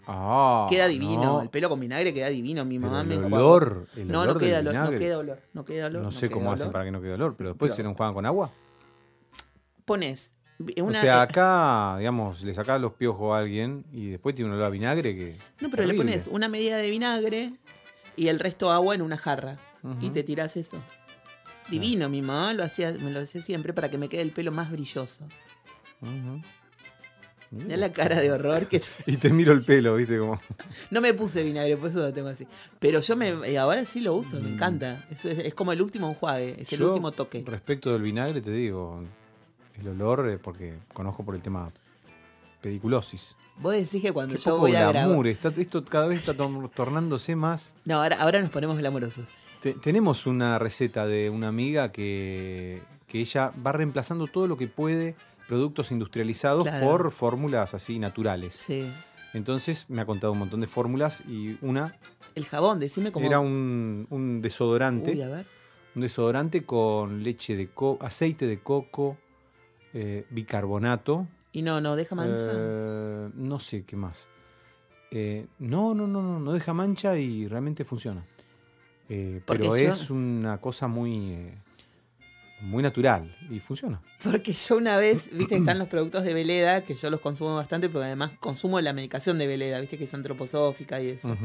Ah, 0.06 0.66
queda 0.71 0.87
divino. 0.87 1.23
no. 1.25 1.42
El 1.42 1.50
pelo 1.50 1.68
con 1.68 1.80
vinagre 1.80 2.14
queda 2.14 2.28
divino. 2.28 2.64
Mi 2.64 2.78
Pero 2.78 2.90
mamá 2.92 3.00
el 3.14 3.21
me 3.21 3.37
olor, 3.37 3.88
el 3.97 4.06
no, 4.06 4.21
olor 4.21 4.35
no 4.35 4.40
queda 4.40 4.59
olor, 4.61 4.75
no 4.75 4.90
queda 4.99 5.18
olor, 5.18 5.42
no 5.52 5.64
queda 5.64 5.87
olor. 5.87 6.02
No 6.02 6.11
sé 6.12 6.30
cómo 6.30 6.52
hacen 6.52 6.64
olor. 6.66 6.73
para 6.73 6.85
que 6.85 6.90
no 6.92 7.00
quede 7.00 7.14
olor, 7.14 7.35
pero 7.37 7.50
después 7.50 7.71
Pero- 7.71 7.76
se 7.76 7.83
lo 7.83 7.90
enjuagan 7.90 8.14
con 8.14 8.26
agua. 8.26 8.50
Pones 9.85 10.33
una, 10.59 10.88
o 10.88 10.92
sea, 10.92 11.18
eh, 11.18 11.21
acá, 11.21 11.97
digamos, 11.99 12.42
le 12.42 12.54
sacás 12.54 12.80
los 12.80 12.95
piojos 12.95 13.35
a 13.35 13.38
alguien 13.38 13.85
y 13.92 14.09
después 14.11 14.35
tiene 14.35 14.50
un 14.50 14.56
olor 14.56 14.66
a 14.66 14.71
vinagre 14.71 15.14
que. 15.14 15.37
No, 15.61 15.71
pero 15.71 15.85
le 15.85 15.95
pones 15.95 16.28
una 16.28 16.49
medida 16.49 16.76
de 16.76 16.90
vinagre 16.90 17.52
y 18.16 18.28
el 18.28 18.38
resto 18.40 18.71
agua 18.73 18.95
en 18.95 19.02
una 19.02 19.16
jarra. 19.16 19.59
Y 20.00 20.11
te 20.11 20.25
tirás 20.25 20.56
eso. 20.56 20.78
Divino, 21.71 22.09
mi 22.09 22.21
mamá 22.23 22.52
lo 22.54 22.64
hacía, 22.64 22.92
me 22.92 23.11
lo 23.12 23.21
decía 23.21 23.40
siempre 23.40 23.73
para 23.73 23.88
que 23.90 23.99
me 23.99 24.09
quede 24.09 24.23
el 24.23 24.33
pelo 24.33 24.50
más 24.50 24.71
brilloso. 24.71 25.25
Ujú. 26.02 26.42
Mirá 27.52 27.76
la 27.76 27.92
cara 27.92 28.16
de 28.20 28.30
horror 28.32 28.66
que 28.66 28.82
Y 29.06 29.16
te 29.18 29.30
miro 29.30 29.52
el 29.52 29.62
pelo, 29.62 29.94
¿viste? 29.96 30.18
Como... 30.18 30.38
no 30.90 31.00
me 31.00 31.14
puse 31.14 31.42
vinagre, 31.42 31.76
por 31.76 31.90
eso 31.90 32.00
lo 32.00 32.12
tengo 32.12 32.28
así. 32.28 32.46
Pero 32.80 33.00
yo 33.00 33.16
me 33.16 33.28
eh, 33.48 33.56
ahora 33.58 33.84
sí 33.84 34.00
lo 34.00 34.14
uso, 34.14 34.38
Mm. 34.38 34.42
me 34.42 34.48
encanta. 34.54 35.06
Eso 35.10 35.28
es, 35.28 35.38
es 35.38 35.54
como 35.54 35.72
el 35.72 35.80
último 35.80 36.08
enjuague, 36.10 36.56
es 36.62 36.72
el 36.72 36.82
último 36.82 37.12
toque. 37.12 37.44
Respecto 37.46 37.92
del 37.92 38.02
vinagre, 38.02 38.40
te 38.40 38.50
digo, 38.50 39.00
el 39.80 39.88
olor, 39.88 40.28
eh, 40.28 40.38
porque 40.38 40.74
conozco 40.92 41.24
por 41.24 41.34
el 41.36 41.40
tema 41.40 41.70
pediculosis. 42.60 43.36
Vos 43.58 43.72
decís 43.74 44.02
que 44.02 44.12
cuando 44.12 44.34
Qué 44.34 44.40
yo 44.40 44.50
poco 44.52 44.58
voy 44.62 44.74
a 44.74 44.90
grabar. 44.90 45.26
está- 45.28 45.48
esto 45.56 45.84
cada 45.84 46.08
vez 46.08 46.20
está 46.28 46.34
tor- 46.34 46.68
tornándose 46.74 47.36
más. 47.36 47.74
No, 47.84 48.02
ahora, 48.02 48.16
ahora 48.20 48.40
nos 48.40 48.50
ponemos 48.50 48.76
glamorosos. 48.78 49.26
Te- 49.62 49.74
tenemos 49.74 50.26
una 50.26 50.58
receta 50.58 51.06
de 51.06 51.30
una 51.30 51.48
amiga 51.48 51.92
que, 51.92 52.82
que 53.06 53.20
ella 53.20 53.52
va 53.64 53.72
reemplazando 53.72 54.26
todo 54.26 54.48
lo 54.48 54.56
que 54.56 54.66
puede 54.66 55.14
productos 55.48 55.90
industrializados 55.92 56.64
Claro. 56.64 56.86
por 56.86 57.10
fórmulas 57.12 57.74
así 57.74 57.98
naturales. 57.98 58.54
Sí. 58.66 58.90
Entonces 59.32 59.88
me 59.90 60.00
ha 60.00 60.06
contado 60.06 60.32
un 60.32 60.38
montón 60.38 60.60
de 60.60 60.66
fórmulas 60.66 61.22
y 61.28 61.58
una 61.60 61.98
El 62.34 62.46
jabón, 62.46 62.78
decime 62.80 63.12
cómo. 63.12 63.26
era 63.26 63.38
un, 63.40 64.06
un 64.10 64.40
desodorante. 64.42 65.12
Uy, 65.12 65.22
a 65.22 65.28
ver. 65.28 65.46
Un 65.94 66.02
desodorante 66.02 66.64
con 66.64 67.22
leche 67.22 67.56
de 67.56 67.68
coco, 67.68 68.04
aceite 68.04 68.46
de 68.46 68.58
coco, 68.60 69.16
eh, 69.94 70.24
bicarbonato. 70.30 71.26
Y 71.52 71.62
no, 71.62 71.80
no, 71.80 71.96
deja 71.96 72.14
mancha. 72.14 72.46
eh, 72.52 73.28
no 73.34 73.58
sé 73.58 73.84
qué 73.84 73.96
más. 73.96 74.28
Eh, 75.10 75.46
no, 75.58 75.94
no, 75.94 76.06
no, 76.06 76.20
no, 76.22 76.38
no 76.40 76.52
deja 76.52 76.72
mancha 76.74 77.16
y 77.18 77.46
realmente 77.46 77.84
funciona. 77.84 78.24
Eh, 79.08 79.40
pero 79.46 79.64
yo- 79.64 79.76
es 79.76 80.10
una 80.10 80.58
cosa 80.60 80.88
muy, 80.88 81.30
eh, 81.32 81.58
muy 82.60 82.82
natural 82.82 83.34
y 83.50 83.60
funciona. 83.60 84.00
Porque 84.22 84.52
yo 84.52 84.76
una 84.76 84.96
vez, 84.96 85.30
viste, 85.32 85.56
están 85.56 85.78
los 85.78 85.88
productos 85.88 86.25
de 86.25 86.34
Veleda, 86.34 86.82
que 86.82 86.94
yo 86.94 87.10
los 87.10 87.20
consumo 87.20 87.54
bastante, 87.54 87.88
porque 87.88 88.06
además 88.06 88.32
consumo 88.40 88.80
la 88.80 88.92
medicación 88.92 89.38
de 89.38 89.46
Veleda, 89.46 89.80
viste, 89.80 89.98
que 89.98 90.04
es 90.04 90.14
antroposófica 90.14 91.00
y 91.00 91.08
eso. 91.10 91.36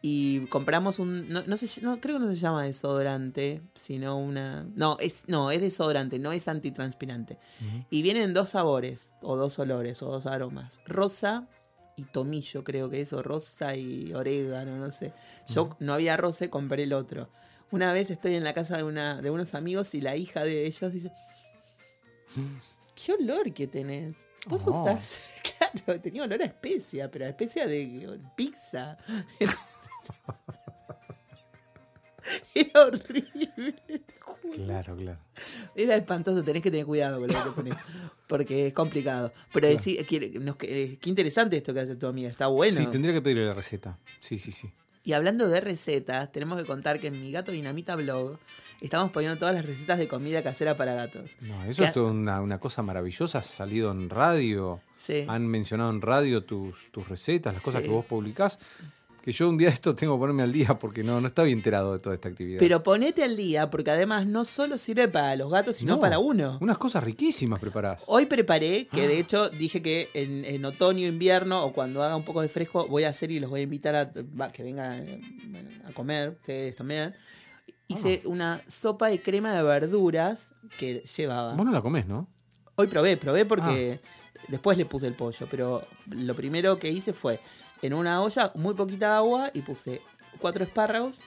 Y 0.00 0.46
compramos 0.46 1.00
un. 1.00 1.28
No, 1.28 1.42
no 1.46 1.56
sé, 1.56 1.80
no, 1.82 2.00
creo 2.00 2.18
que 2.18 2.26
no 2.26 2.30
se 2.30 2.36
llama 2.36 2.62
desodorante, 2.62 3.62
sino 3.74 4.16
una. 4.16 4.64
No, 4.76 4.96
es, 5.00 5.24
no, 5.26 5.50
es 5.50 5.60
desodorante, 5.60 6.20
no 6.20 6.30
es 6.30 6.46
antitranspirante. 6.46 7.38
Ujú. 7.60 7.84
Y 7.90 8.02
vienen 8.02 8.32
dos 8.32 8.50
sabores, 8.50 9.12
o 9.22 9.36
dos 9.36 9.58
olores, 9.58 10.00
o 10.02 10.10
dos 10.10 10.26
aromas. 10.26 10.78
Rosa 10.86 11.48
y 11.96 12.04
tomillo, 12.04 12.62
creo 12.62 12.88
que 12.88 13.00
es, 13.00 13.12
o 13.12 13.24
rosa 13.24 13.74
y 13.74 14.12
orégano, 14.14 14.76
no 14.76 14.92
sé. 14.92 15.12
Yo 15.48 15.76
no 15.80 15.94
había 15.94 16.16
rosa 16.16 16.48
compré 16.48 16.84
el 16.84 16.92
otro. 16.92 17.28
Una 17.70 17.92
vez 17.92 18.10
estoy 18.10 18.34
en 18.34 18.44
la 18.44 18.54
casa 18.54 18.76
de, 18.76 18.82
una, 18.82 19.20
de 19.20 19.30
unos 19.30 19.54
amigos 19.54 19.94
y 19.94 20.00
la 20.00 20.16
hija 20.16 20.42
de 20.42 20.66
ellos 20.66 20.92
dice: 20.92 21.10
¿Qué 22.94 23.12
olor 23.12 23.52
que 23.52 23.66
tenés? 23.66 24.14
Vos 24.46 24.66
Oh. 24.66 24.82
usás. 24.82 25.18
Claro, 25.58 26.00
tenía 26.00 26.22
olor 26.22 26.40
a 26.40 26.44
especia, 26.46 27.10
pero 27.10 27.24
a 27.26 27.28
especia 27.28 27.66
de 27.66 28.18
pizza. 28.36 28.96
Era 32.54 32.82
horrible, 32.82 33.72
te 33.86 34.14
juro. 34.20 34.54
Claro, 34.54 34.96
claro. 34.96 35.18
Era 35.74 35.96
espantoso, 35.96 36.42
tenés 36.44 36.62
que 36.62 36.70
tener 36.70 36.86
cuidado 36.86 37.18
con 37.20 37.28
lo 37.28 37.34
que 37.34 37.40
te 37.48 37.50
pones, 37.54 37.74
porque 38.26 38.66
es 38.68 38.72
complicado. 38.74 39.32
Pero 39.52 39.66
Claro. 39.68 40.40
nos- 40.40 40.56
eh, 40.62 40.98
qué 41.00 41.08
interesante 41.10 41.56
esto 41.56 41.72
que 41.74 41.80
hace 41.80 41.96
tu 41.96 42.06
amiga, 42.06 42.28
está 42.28 42.46
bueno. 42.48 42.76
Sí, 42.76 42.86
tendría 42.86 43.14
que 43.14 43.22
pedirle 43.22 43.46
la 43.46 43.54
receta. 43.54 43.98
Sí, 44.20 44.38
sí, 44.38 44.52
sí. 44.52 44.70
Y 45.08 45.14
hablando 45.14 45.48
de 45.48 45.62
recetas, 45.62 46.30
tenemos 46.30 46.58
que 46.60 46.66
contar 46.66 47.00
que 47.00 47.06
en 47.06 47.18
mi 47.18 47.32
gato 47.32 47.50
dinamita 47.50 47.96
blog 47.96 48.36
estamos 48.82 49.10
poniendo 49.10 49.38
todas 49.38 49.54
las 49.54 49.64
recetas 49.64 49.96
de 49.96 50.06
comida 50.06 50.42
casera 50.42 50.76
para 50.76 50.92
gatos. 50.94 51.36
No, 51.40 51.64
eso 51.64 51.82
Que- 51.82 51.88
es 51.88 51.96
una, 51.96 52.42
una 52.42 52.60
cosa 52.60 52.82
maravillosa. 52.82 53.38
Has 53.38 53.46
salido 53.46 53.90
en 53.90 54.10
radio. 54.10 54.82
Sí. 54.98 55.24
Han 55.26 55.46
mencionado 55.46 55.88
en 55.92 56.02
radio 56.02 56.44
tus, 56.44 56.92
tus 56.92 57.08
recetas, 57.08 57.54
las 57.54 57.62
cosas 57.62 57.80
que 57.80 57.88
vos 57.88 58.04
publicás. 58.04 58.58
Que 59.28 59.32
yo 59.34 59.46
un 59.46 59.58
día 59.58 59.68
esto 59.68 59.94
tengo 59.94 60.14
que 60.16 60.20
ponerme 60.20 60.42
al 60.42 60.52
día 60.54 60.78
porque 60.78 61.04
no, 61.04 61.20
no 61.20 61.26
estaba 61.26 61.46
enterado 61.48 61.92
de 61.92 61.98
toda 61.98 62.14
esta 62.14 62.30
actividad. 62.30 62.58
Pero 62.60 62.82
ponete 62.82 63.22
al 63.22 63.36
día, 63.36 63.68
porque 63.68 63.90
además 63.90 64.26
no 64.26 64.46
solo 64.46 64.78
sirve 64.78 65.06
para 65.06 65.36
los 65.36 65.50
gatos, 65.52 65.76
sino 65.76 65.96
No, 65.96 66.00
para 66.00 66.18
uno. 66.18 66.56
Unas 66.62 66.78
cosas 66.78 67.04
riquísimas 67.04 67.60
preparadas. 67.60 68.04
Hoy 68.06 68.24
preparé, 68.24 68.88
que 68.90 69.02
Ah. 69.02 69.06
de 69.06 69.18
hecho 69.20 69.50
dije 69.50 69.82
que 69.82 70.08
en, 70.14 70.46
en 70.46 70.64
otoño, 70.64 71.06
invierno 71.06 71.62
o 71.62 71.74
cuando 71.74 72.02
haga 72.02 72.16
un 72.16 72.24
poco 72.24 72.40
de 72.40 72.48
fresco 72.48 72.86
voy 72.88 73.04
a 73.04 73.10
hacer 73.10 73.30
y 73.30 73.38
los 73.38 73.50
voy 73.50 73.60
a 73.60 73.62
invitar 73.64 73.94
a 73.96 74.10
que 74.50 74.62
vengan 74.62 75.02
eh, 75.06 75.20
a 75.86 75.92
comer, 75.92 76.30
ustedes 76.30 76.76
también. 76.76 77.14
Hice 77.86 78.22
Ah. 78.24 78.28
una 78.30 78.62
sopa 78.66 79.08
de 79.08 79.20
crema 79.20 79.52
de 79.54 79.62
verduras 79.62 80.52
que 80.78 81.00
llevaba. 81.18 81.52
Vos 81.52 81.66
no 81.66 81.72
la 81.72 81.82
comés, 81.82 82.06
¿no? 82.06 82.26
Hoy 82.76 82.86
probé, 82.86 83.18
probé 83.18 83.44
porque 83.44 84.00
Ah. 84.02 84.08
después 84.48 84.78
le 84.78 84.86
puse 84.86 85.06
el 85.06 85.12
pollo, 85.12 85.46
pero 85.50 85.82
lo 86.08 86.34
primero 86.34 86.78
que 86.78 86.90
hice 86.90 87.12
fue 87.12 87.38
en 87.82 87.94
una 87.94 88.22
olla 88.22 88.52
muy 88.54 88.74
poquita 88.74 89.16
agua 89.16 89.50
y 89.54 89.60
puse 89.62 90.00
cuatro 90.40 90.64
espárragos, 90.64 91.20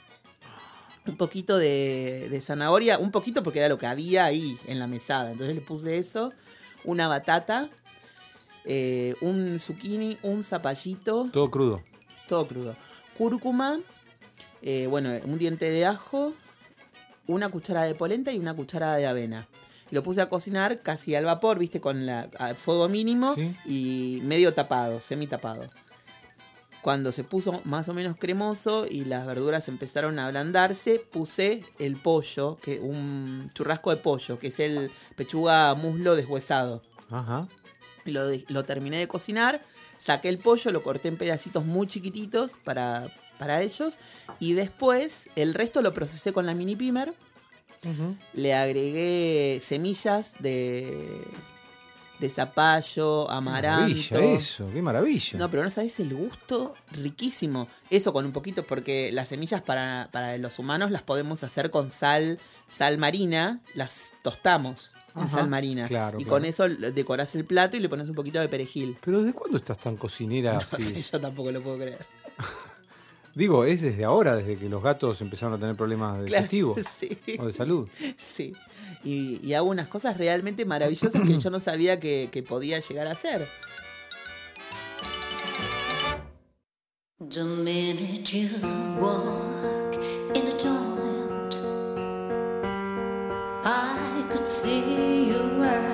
un 1.07 1.17
poquito 1.17 1.57
de, 1.57 2.27
de 2.29 2.41
zanahoria, 2.41 2.97
un 2.99 3.11
poquito 3.11 3.41
porque 3.43 3.59
era 3.59 3.69
lo 3.69 3.77
que 3.77 3.87
había 3.87 4.25
ahí 4.25 4.57
en 4.67 4.77
la 4.79 4.87
mesada, 4.87 5.31
entonces 5.31 5.55
le 5.55 5.61
puse 5.61 5.97
eso, 5.97 6.31
una 6.83 7.07
batata, 7.07 7.69
eh, 8.65 9.15
un 9.21 9.59
zucchini, 9.59 10.17
un 10.21 10.43
zapallito, 10.43 11.27
Todo 11.31 11.49
crudo. 11.49 11.81
todo 12.27 12.47
crudo, 12.47 12.75
cúrcuma, 13.17 13.79
eh, 14.61 14.85
bueno, 14.87 15.09
un 15.25 15.37
diente 15.39 15.69
de 15.71 15.85
ajo, 15.87 16.33
una 17.27 17.49
cuchara 17.49 17.83
de 17.83 17.95
polenta 17.95 18.31
y 18.31 18.37
una 18.39 18.53
cuchara 18.53 18.95
de 18.95 19.07
avena. 19.07 19.47
Lo 19.89 20.03
puse 20.03 20.21
a 20.21 20.29
cocinar 20.29 20.79
casi 20.81 21.15
al 21.15 21.25
vapor, 21.25 21.57
viste, 21.59 21.81
con 21.81 22.05
la, 22.05 22.29
a 22.39 22.53
fuego 22.53 22.87
mínimo 22.87 23.33
Sí. 23.35 23.53
y 23.65 24.21
medio 24.23 24.53
tapado, 24.53 25.01
semi 25.01 25.27
tapado. 25.27 25.67
Cuando 26.81 27.11
se 27.11 27.23
puso 27.23 27.61
más 27.63 27.89
o 27.89 27.93
menos 27.93 28.15
cremoso 28.17 28.87
y 28.89 29.05
las 29.05 29.27
verduras 29.27 29.67
empezaron 29.67 30.17
a 30.17 30.25
ablandarse, 30.25 30.99
puse 30.99 31.63
el 31.77 31.95
pollo, 31.95 32.57
que 32.61 32.79
un 32.79 33.49
churrasco 33.53 33.91
de 33.91 33.97
pollo, 33.97 34.39
que 34.39 34.47
es 34.47 34.59
el 34.59 34.91
pechuga 35.15 35.75
muslo 35.75 36.15
deshuesado. 36.15 36.81
Ajá. 37.11 37.47
Lo, 38.05 38.63
terminé 38.65 38.97
de 38.97 39.07
cocinar, 39.07 39.61
saqué 39.99 40.29
el 40.29 40.39
pollo, 40.39 40.71
lo 40.71 40.81
corté 40.81 41.09
en 41.09 41.17
pedacitos 41.17 41.63
muy 41.63 41.85
chiquititos 41.85 42.57
para, 42.63 43.15
para 43.37 43.61
ellos. 43.61 43.99
Y 44.39 44.53
después 44.53 45.29
el 45.35 45.53
resto 45.53 45.83
lo 45.83 45.93
procesé 45.93 46.33
con 46.33 46.47
la 46.47 46.55
mini 46.55 46.75
pimer. 46.75 47.13
Le 48.33 48.53
agregué 48.53 49.59
semillas 49.63 50.33
de, 50.39 51.25
de 52.21 52.29
zapallo, 52.29 53.25
Qué 53.27 53.33
amaranto. 53.33 53.89
maravilla 54.13 54.33
eso, 54.35 54.69
qué 54.71 54.81
maravilla. 54.81 55.39
No, 55.39 55.49
pero 55.51 55.63
no 55.63 55.69
sabes 55.69 55.99
el 55.99 56.13
gusto 56.15 56.73
riquísimo. 56.91 57.67
Eso 57.89 58.13
con 58.13 58.23
un 58.25 58.31
poquito, 58.31 58.63
porque 58.63 59.11
las 59.11 59.27
semillas 59.29 59.61
para, 59.61 60.07
para 60.13 60.37
los 60.37 60.57
humanos 60.59 60.91
las 60.91 61.01
podemos 61.01 61.43
hacer 61.43 61.71
con 61.71 61.91
sal, 61.91 62.39
sal 62.69 62.97
marina, 62.97 63.59
las 63.73 64.11
tostamos 64.21 64.91
en 65.15 65.23
Ajá, 65.23 65.39
sal 65.39 65.49
marina. 65.49 65.87
claro, 65.87 66.19
y 66.19 66.23
claro. 66.23 66.37
con 66.37 66.45
eso 66.45 66.69
decorás 66.69 67.35
el 67.35 67.43
plato 67.43 67.75
y 67.75 67.79
le 67.81 67.89
pones 67.89 68.07
un 68.07 68.15
poquito 68.15 68.39
de 68.39 68.47
perejil. 68.47 68.97
Pero 69.03 69.19
¿desde 69.23 69.33
cuándo 69.33 69.57
estás 69.57 69.77
tan 69.79 69.97
cocinera 69.97 70.53
No 70.53 70.59
así? 70.59 70.81
sé, 70.81 71.01
yo 71.01 71.19
tampoco 71.19 71.51
lo 71.51 71.61
puedo 71.61 71.77
creer. 71.77 72.05
Digo, 73.33 73.63
es 73.65 73.81
desde 73.81 74.03
ahora, 74.03 74.35
desde 74.35 74.57
que 74.57 74.67
los 74.67 74.83
gatos 74.83 75.21
empezaron 75.21 75.53
a 75.55 75.57
tener 75.57 75.75
problemas 75.75 76.23
digestivos 76.25 76.81
Sí. 76.99 77.17
o 77.39 77.45
de 77.45 77.53
salud. 77.53 77.87
Sí. 78.17 78.53
Y, 79.03 79.39
y 79.45 79.53
hago 79.53 79.69
unas 79.69 79.87
cosas 79.87 80.17
realmente 80.17 80.65
maravillosas 80.65 81.21
que 81.21 81.37
yo 81.39 81.49
no 81.49 81.59
sabía 81.59 81.99
que, 81.99 82.29
que 82.31 82.43
podía 82.43 82.79
llegar 82.79 83.07
a 83.07 83.11
hacer. 83.11 83.47
The 87.29 87.43
minute 87.43 88.33
you 88.33 88.49
walk 88.99 89.93
in 90.35 90.47
a 90.47 90.57
joint, 90.57 91.55
I 93.63 94.25
could 94.31 94.47
see 94.47 95.27
you 95.29 95.39
were 95.59 95.93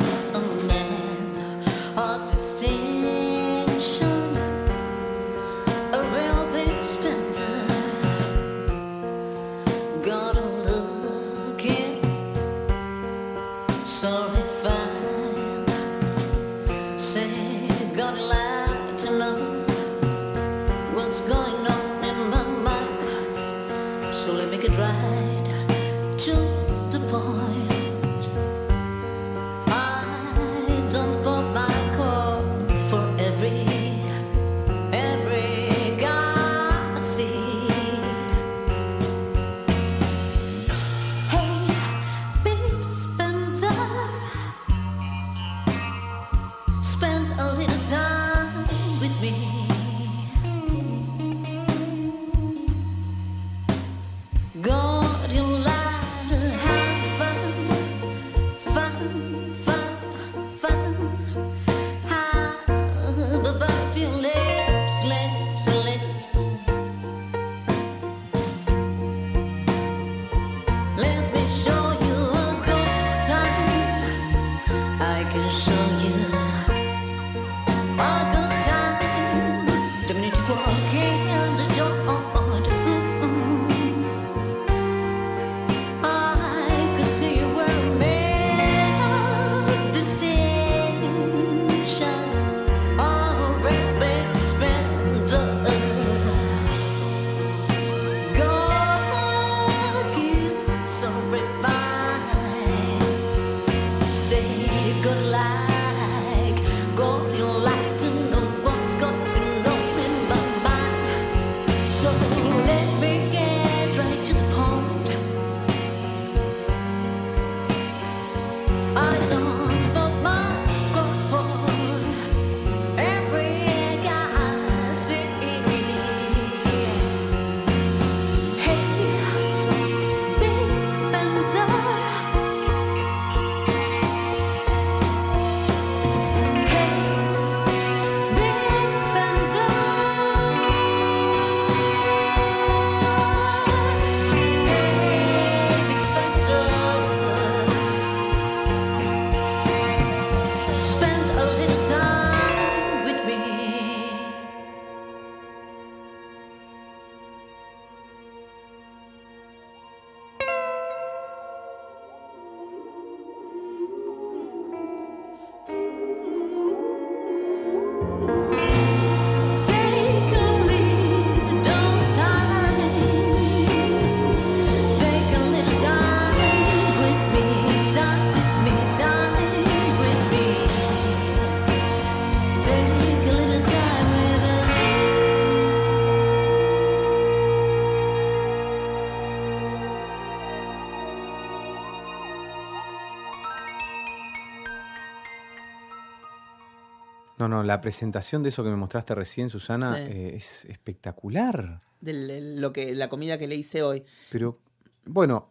No, 197.47 197.57
no, 197.57 197.63
la 197.63 197.79
presentación 197.81 198.43
de 198.43 198.49
eso 198.49 198.63
que 198.63 198.69
me 198.69 198.75
mostraste 198.75 199.15
recién, 199.15 199.49
Susana, 199.49 199.95
Sí. 199.97 200.03
eh, 200.12 200.31
es 200.36 200.65
espectacular. 200.65 201.81
De 202.01 202.41
lo 202.57 202.71
que, 202.73 202.93
la 202.95 203.10
comida 203.10 203.38
que 203.38 203.47
le 203.47 203.55
hice 203.55 203.81
hoy. 203.83 204.03
Pero, 204.29 204.60
bueno, 205.05 205.49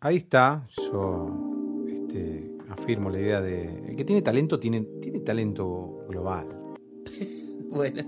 ahí 0.00 0.16
está. 0.16 0.66
Yo 0.90 1.82
este, 1.88 2.50
afirmo 2.68 3.08
la 3.10 3.20
idea 3.20 3.40
de. 3.40 3.90
El 3.90 3.96
que 3.96 4.04
tiene 4.04 4.20
talento, 4.22 4.58
tiene, 4.58 4.82
tiene 5.00 5.20
talento 5.20 6.04
global. 6.08 6.48
Bueno, 7.72 8.02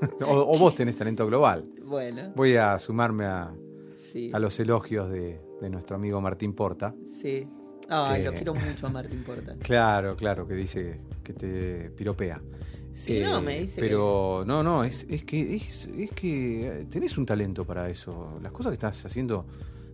O, 0.26 0.54
o 0.54 0.58
vos 0.58 0.74
tenés 0.74 0.96
talento 0.96 1.24
global. 1.28 1.64
bueno. 1.84 2.32
Voy 2.34 2.56
a 2.56 2.76
sumarme 2.80 3.24
a, 3.26 3.54
Sí. 3.96 4.30
a 4.34 4.38
los 4.40 4.58
elogios 4.58 5.08
de, 5.10 5.40
de 5.60 5.70
nuestro 5.70 5.94
amigo 5.94 6.20
Martín 6.20 6.54
Porta. 6.54 6.92
Sí. 7.22 7.46
Ay, 7.88 8.24
lo 8.24 8.30
Eh. 8.32 8.34
quiero 8.34 8.54
mucho 8.54 8.86
a 8.86 8.90
Martín 8.90 9.22
Porta. 9.24 9.54
Claro, 9.60 10.16
claro, 10.16 10.46
que 10.46 10.54
dice 10.54 11.00
que 11.22 11.32
te 11.32 11.90
piropea. 11.90 12.40
Sí, 12.94 13.20
no, 13.20 13.42
me 13.42 13.60
dice 13.60 13.74
Eh, 13.80 13.80
Pero 13.80 14.44
no, 14.46 14.62
no, 14.62 14.82
es, 14.84 15.06
es 15.10 15.22
que 15.24 15.54
es, 15.56 15.86
es 15.86 16.10
que 16.12 16.86
tenés 16.90 17.18
un 17.18 17.26
talento 17.26 17.64
para 17.64 17.90
eso. 17.90 18.38
Las 18.42 18.52
cosas 18.52 18.70
que 18.70 18.74
estás 18.76 19.04
haciendo 19.04 19.46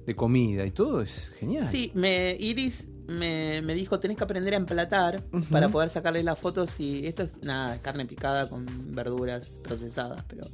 de 0.07 0.15
comida 0.15 0.65
y 0.65 0.71
todo 0.71 1.03
es 1.03 1.33
genial. 1.39 1.69
Sí, 1.71 1.91
me, 1.95 2.37
Iris 2.39 2.87
me, 3.09 3.61
me 3.63 3.75
dijo, 3.75 3.99
tenés 3.99 4.17
que 4.17 4.25
aprender 4.25 4.55
a 4.55 4.57
emplatar 4.57 5.21
para 5.51 5.69
poder 5.69 5.91
sacarle 5.91 6.23
las 6.23 6.39
fotos 6.39 6.79
y 6.79 7.07
esto 7.07 7.25
es 7.25 7.31
nada, 7.43 7.79
carne 7.79 8.07
picada 8.07 8.49
con 8.49 8.65
verduras 8.95 9.49
procesadas, 9.65 10.23
pero 10.29 10.45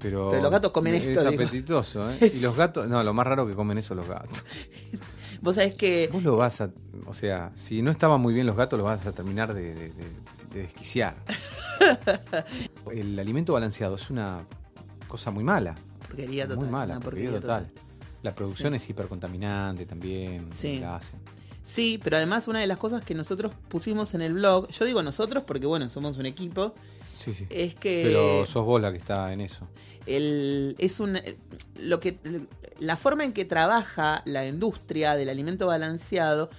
Pero, 0.00 0.28
Pero 0.30 0.42
los 0.42 0.50
gatos 0.50 0.72
comen 0.72 0.94
es 0.96 1.04
esto, 1.04 1.30
digo. 1.30 1.42
apetitoso, 1.42 2.10
¿eh? 2.12 2.18
Y 2.34 2.40
los 2.40 2.56
gatos, 2.56 2.88
no, 2.88 3.02
lo 3.02 3.12
más 3.14 3.26
raro 3.26 3.46
que 3.46 3.54
comen 3.54 3.76
eso 3.78 3.94
los 3.94 4.08
gatos. 4.08 4.44
vos 5.42 5.54
sabés 5.56 5.74
que 5.74 6.08
Vos 6.12 6.22
lo 6.22 6.36
vas 6.36 6.60
a, 6.60 6.70
o 7.06 7.12
sea, 7.12 7.50
si 7.54 7.82
no 7.82 7.90
estaban 7.90 8.20
muy 8.20 8.34
bien 8.34 8.46
los 8.46 8.56
gatos, 8.56 8.78
los 8.78 8.84
vas 8.86 9.04
a 9.06 9.12
terminar 9.12 9.54
de, 9.54 9.74
de- 9.74 9.88
de- 9.90 10.26
de 10.52 10.62
desquiciar. 10.62 11.14
El 12.92 13.18
alimento 13.18 13.52
balanceado 13.52 13.96
es 13.96 14.10
una 14.10 14.44
cosa 15.08 15.30
muy 15.30 15.44
mala. 15.44 15.74
porquería 16.06 16.44
total. 16.46 16.58
muy 16.58 16.68
mala, 16.68 16.94
una 16.96 17.04
porquería 17.04 17.40
total. 17.40 17.70
La 18.22 18.34
producción 18.34 18.74
es 18.74 18.88
hipercontaminante 18.88 19.86
también. 19.86 20.48
Sí. 20.54 20.78
La 20.78 20.96
hacen. 20.96 21.20
Sí, 21.62 22.00
pero 22.02 22.16
además 22.16 22.46
una 22.48 22.60
de 22.60 22.66
las 22.66 22.78
cosas 22.78 23.02
que 23.02 23.14
nosotros 23.14 23.52
pusimos 23.68 24.14
en 24.14 24.22
el 24.22 24.34
blog, 24.34 24.68
yo 24.70 24.84
digo 24.84 25.02
nosotros 25.02 25.42
porque 25.44 25.66
bueno, 25.66 25.90
somos 25.90 26.16
un 26.16 26.26
equipo, 26.26 26.74
Sí, 27.12 27.32
sí. 27.34 27.46
es 27.50 27.74
que 27.74 28.02
Pero 28.04 28.46
sos 28.46 28.64
vos 28.64 28.80
la 28.80 28.92
que 28.92 28.98
está 28.98 29.32
en 29.32 29.40
eso. 29.40 29.66
El, 30.06 30.74
es 30.78 31.00
un 31.00 31.18
lo 31.78 32.00
que 32.00 32.18
la 32.78 32.96
forma 32.96 33.24
en 33.24 33.32
que 33.32 33.44
trabaja 33.44 34.22
la 34.24 34.46
industria 34.46 35.14
del 35.14 35.28
alimento 35.28 35.66
balanceado 35.66 36.50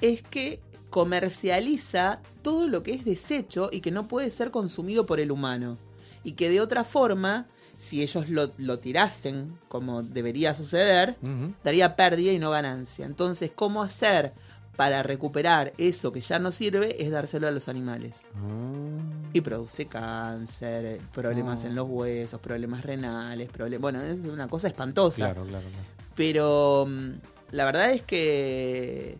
es 0.00 0.22
que 0.22 0.60
comercializa 0.90 2.20
todo 2.42 2.68
lo 2.68 2.82
que 2.82 2.92
es 2.94 3.04
desecho 3.04 3.68
y 3.72 3.80
que 3.80 3.90
no 3.90 4.06
puede 4.06 4.30
ser 4.30 4.50
consumido 4.50 5.06
por 5.06 5.18
el 5.18 5.32
humano. 5.32 5.76
Y 6.22 6.32
que 6.32 6.48
de 6.48 6.60
otra 6.60 6.84
forma 6.84 7.46
si 7.78 8.02
ellos 8.02 8.30
lo, 8.30 8.50
lo 8.56 8.78
tirasen 8.78 9.58
como 9.68 10.02
debería 10.02 10.54
suceder 10.54 11.16
daría 11.62 11.96
pérdida 11.96 12.32
y 12.32 12.38
no 12.38 12.50
ganancia. 12.50 13.04
Entonces 13.04 13.50
cómo 13.54 13.82
hacer 13.82 14.32
para 14.76 15.02
recuperar 15.02 15.72
eso 15.78 16.12
que 16.12 16.20
ya 16.20 16.38
no 16.38 16.50
sirve 16.52 17.02
es 17.02 17.10
dárselo 17.10 17.46
a 17.46 17.50
los 17.50 17.68
animales 17.68 18.22
Ah. 18.34 19.28
y 19.32 19.40
produce 19.40 19.86
cáncer, 19.86 21.00
problemas 21.12 21.64
Oh. 21.64 21.66
en 21.68 21.74
los 21.74 21.88
huesos, 21.88 22.40
problemas 22.40 22.84
renales, 22.84 23.50
problemas... 23.50 23.80
Bueno, 23.82 24.02
es 24.02 24.20
una 24.20 24.48
cosa 24.48 24.68
espantosa. 24.68 25.16
Claro, 25.16 25.44
claro, 25.44 25.66
claro. 25.68 25.86
Pero 26.14 26.86
mm, 26.88 27.10
la 27.52 27.64
verdad 27.64 27.90
es 27.92 28.02
que... 28.02 29.18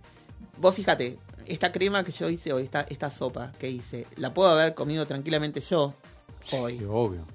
Vos 0.58 0.74
fíjate, 0.74 1.18
esta 1.46 1.72
crema 1.72 2.04
que 2.04 2.12
yo 2.12 2.28
hice 2.28 2.52
hoy, 2.52 2.64
esta, 2.64 2.82
esta 2.82 3.10
sopa 3.10 3.50
que 3.58 3.68
hice, 3.70 4.06
la 4.16 4.32
puedo 4.32 4.50
haber 4.50 4.74
comido 4.74 5.06
tranquilamente 5.06 5.60
yo 5.60 5.94
hoy. 6.52 6.78
Sí, 6.78 6.84
obvio. 6.88 7.26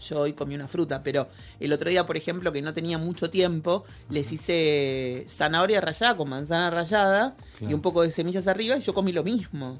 Yo 0.00 0.20
hoy 0.20 0.32
comí 0.32 0.54
una 0.54 0.66
fruta, 0.68 1.02
pero 1.02 1.28
el 1.60 1.72
otro 1.72 1.88
día, 1.88 2.04
por 2.06 2.16
ejemplo, 2.16 2.52
que 2.52 2.60
no 2.62 2.72
tenía 2.74 2.98
mucho 2.98 3.30
tiempo, 3.30 3.84
les 4.10 4.30
hice 4.32 5.26
zanahoria 5.28 5.80
rallada 5.80 6.16
con 6.16 6.28
manzana 6.28 6.70
rallada 6.70 7.36
y 7.60 7.72
un 7.74 7.80
poco 7.80 8.02
de 8.02 8.10
semillas 8.10 8.46
arriba 8.48 8.76
y 8.76 8.80
yo 8.80 8.92
comí 8.94 9.12
lo 9.12 9.22
mismo. 9.24 9.78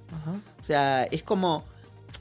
O 0.60 0.62
sea, 0.64 1.04
es 1.04 1.22
como 1.22 1.64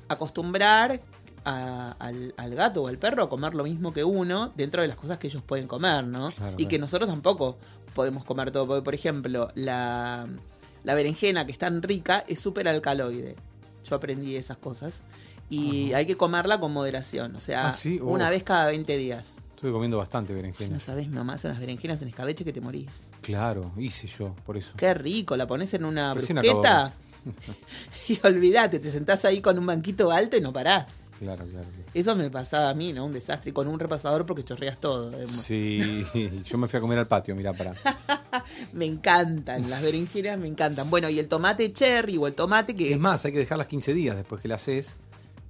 acostumbrar 0.10 1.00
a- 1.46 1.96
al, 2.00 2.34
al 2.38 2.56
gato 2.56 2.84
o 2.84 2.88
al 2.88 2.98
perro 2.98 3.24
a 3.24 3.30
comer 3.30 3.54
lo 3.54 3.64
mismo 3.64 3.94
que 3.94 4.04
uno 4.04 4.52
dentro 4.56 4.82
de 4.82 4.88
las 4.88 4.98
cosas 4.98 5.18
que 5.18 5.28
ellos 5.28 5.44
pueden 5.44 5.68
comer, 5.68 6.06
¿no? 6.06 6.32
Claro, 6.32 6.56
y 6.58 6.66
que 6.68 6.80
nosotros 6.80 7.10
tampoco 7.10 7.58
podemos 7.94 8.24
comer 8.24 8.52
todo. 8.52 8.66
Porque, 8.68 8.82
por 8.82 8.96
ejemplo, 8.96 9.50
la, 9.56 10.28
la 10.84 10.96
berenjena 10.96 11.46
que 11.46 11.52
es 11.52 11.58
tan 11.58 11.82
rica 11.82 12.24
es 12.28 12.40
súper 12.40 12.68
alcaloide. 12.68 13.36
Yo 13.90 13.96
aprendí 13.98 14.36
esas 14.38 14.58
cosas. 14.58 15.02
Y 15.50 15.94
hay 15.94 16.06
que 16.06 16.18
comerla 16.18 16.60
con 16.60 16.74
moderación. 16.74 17.36
O 17.36 17.40
sea, 17.42 17.68
Ah, 17.70 17.72
¿sí? 17.74 18.00
una 18.02 18.30
vez 18.30 18.44
cada 18.44 18.68
20 18.68 18.98
días. 18.98 19.34
Estuve 19.56 19.72
comiendo 19.72 19.98
bastante 19.98 20.34
No 20.34 20.38
berenjena. 20.38 20.80
sabes, 20.80 21.08
mamá 21.10 21.34
hace 21.34 21.48
unas 21.48 21.60
berenjenas 21.60 22.02
en 22.02 22.10
escabeche 22.10 22.44
que 22.44 22.52
te 22.52 22.60
morís. 22.60 23.10
Claro, 23.22 23.72
hice 23.78 24.08
yo, 24.08 24.36
por 24.46 24.58
eso. 24.58 24.74
Qué 24.76 24.94
rico, 24.94 25.38
la 25.38 25.48
pones 25.48 25.74
en 25.74 25.86
una 25.86 26.14
Recién 26.14 26.38
brusqueta 26.40 26.94
y 28.10 28.20
olvídate, 28.28 28.80
te 28.80 28.92
sentás 28.92 29.24
ahí 29.24 29.40
con 29.40 29.58
un 29.58 29.66
banquito 29.66 30.12
alto 30.12 30.36
y 30.36 30.42
no 30.42 30.52
parás. 30.52 30.88
Claro, 31.20 31.46
claro. 31.46 31.66
claro. 31.70 31.84
Eso 31.94 32.16
me 32.18 32.30
pasaba 32.30 32.70
a 32.72 32.74
mí, 32.74 32.92
¿no? 32.92 33.06
Un 33.06 33.14
desastre. 33.14 33.52
Y 33.52 33.54
con 33.54 33.68
un 33.68 33.80
repasador 33.80 34.26
porque 34.26 34.44
chorreas 34.44 34.78
todo. 34.80 35.14
Sí, 35.28 36.06
yo 36.46 36.58
me 36.58 36.68
fui 36.68 36.78
a 36.78 36.82
comer 36.82 37.00
al 37.00 37.08
patio, 37.08 37.34
mirá, 37.36 37.54
para. 37.54 37.74
Me 38.74 38.84
encantan, 38.86 39.70
las 39.70 39.82
berenjenas 39.82 40.38
me 40.38 40.48
encantan. 40.50 40.90
Bueno, 40.90 41.08
y 41.08 41.18
el 41.20 41.30
tomate 41.30 41.72
cherry 41.72 42.18
o 42.18 42.28
el 42.28 42.34
tomate 42.34 42.76
que... 42.76 42.92
Es 42.92 43.00
más, 43.00 43.24
hay 43.24 43.32
que 43.32 43.38
dejarlas 43.38 43.68
15 43.68 43.94
días 43.94 44.18
después 44.18 44.42
que 44.42 44.50
las 44.50 44.64
haces. 44.64 44.96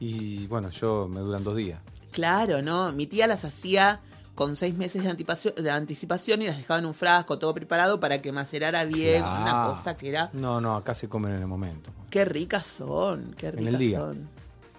Y 0.03 0.47
bueno, 0.47 0.69
yo 0.69 1.07
me 1.07 1.21
duran 1.21 1.43
dos 1.45 1.55
días. 1.55 1.79
Claro, 2.11 2.61
¿no? 2.61 2.91
Mi 2.91 3.07
tía 3.07 3.25
las 3.25 3.45
hacía 3.45 4.01
con 4.35 4.55
seis 4.55 4.75
meses 4.75 5.03
de, 5.03 5.61
de 5.63 5.71
anticipación 5.71 6.41
y 6.41 6.47
las 6.47 6.57
dejaba 6.57 6.79
en 6.79 6.85
un 6.87 6.93
frasco 6.93 7.39
todo 7.39 7.53
preparado 7.53 7.99
para 8.01 8.21
que 8.21 8.31
macerara 8.33 8.83
bien. 8.83 9.23
Una 9.23 9.67
cosa 9.69 9.95
que 9.95 10.09
era... 10.09 10.29
No, 10.33 10.59
no, 10.59 10.75
acá 10.75 10.93
se 10.93 11.07
comen 11.07 11.33
en 11.35 11.41
el 11.41 11.47
momento. 11.47 11.91
Qué 12.09 12.25
ricas 12.25 12.65
son, 12.65 13.33
qué 13.37 13.47
el 13.47 13.57
ricas 13.57 13.79
día. 13.79 13.99
son. 13.99 14.27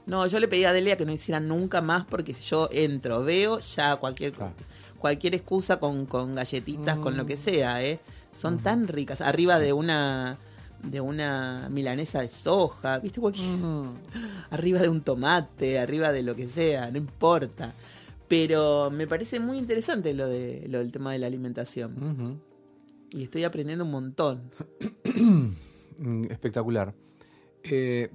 No, 0.06 0.26
yo 0.26 0.38
le 0.40 0.48
pedí 0.48 0.64
a 0.66 0.72
Delia 0.74 0.98
que 0.98 1.06
no 1.06 1.12
hicieran 1.12 1.48
nunca 1.48 1.80
más 1.80 2.04
porque 2.04 2.34
si 2.34 2.44
yo 2.50 2.68
entro, 2.70 3.22
veo 3.22 3.60
ya 3.60 3.96
cualquier 3.96 4.32
Claro. 4.32 4.52
cualquier 4.98 5.34
excusa 5.34 5.78
con, 5.80 6.04
con 6.04 6.34
galletitas, 6.34 6.98
con 6.98 7.16
lo 7.16 7.24
que 7.24 7.38
sea, 7.38 7.82
¿eh? 7.82 7.98
Son 8.34 8.58
tan 8.58 8.86
ricas. 8.88 9.22
Arriba 9.22 9.58
de 9.58 9.72
una 9.72 10.36
de 10.90 11.00
una 11.00 11.68
milanesa 11.70 12.20
de 12.20 12.28
soja, 12.28 12.98
¿viste? 12.98 13.20
Cualquier- 13.20 13.58
Arriba 14.50 14.80
de 14.80 14.88
un 14.88 15.00
tomate, 15.02 15.78
arriba 15.78 16.12
de 16.12 16.22
lo 16.22 16.34
que 16.36 16.48
sea, 16.48 16.90
no 16.90 16.98
importa. 16.98 17.72
Pero 18.28 18.90
me 18.90 19.06
parece 19.06 19.38
muy 19.40 19.58
interesante 19.58 20.14
lo 20.14 20.26
de 20.28 20.66
lo 20.68 20.78
del 20.78 20.90
tema 20.92 21.12
de 21.12 21.18
la 21.18 21.26
alimentación. 21.26 22.40
Y 23.10 23.22
estoy 23.24 23.44
aprendiendo 23.44 23.84
un 23.84 23.90
montón. 23.90 24.50
Mm, 25.98 26.24
Espectacular. 26.30 26.94
Eh, 27.62 28.10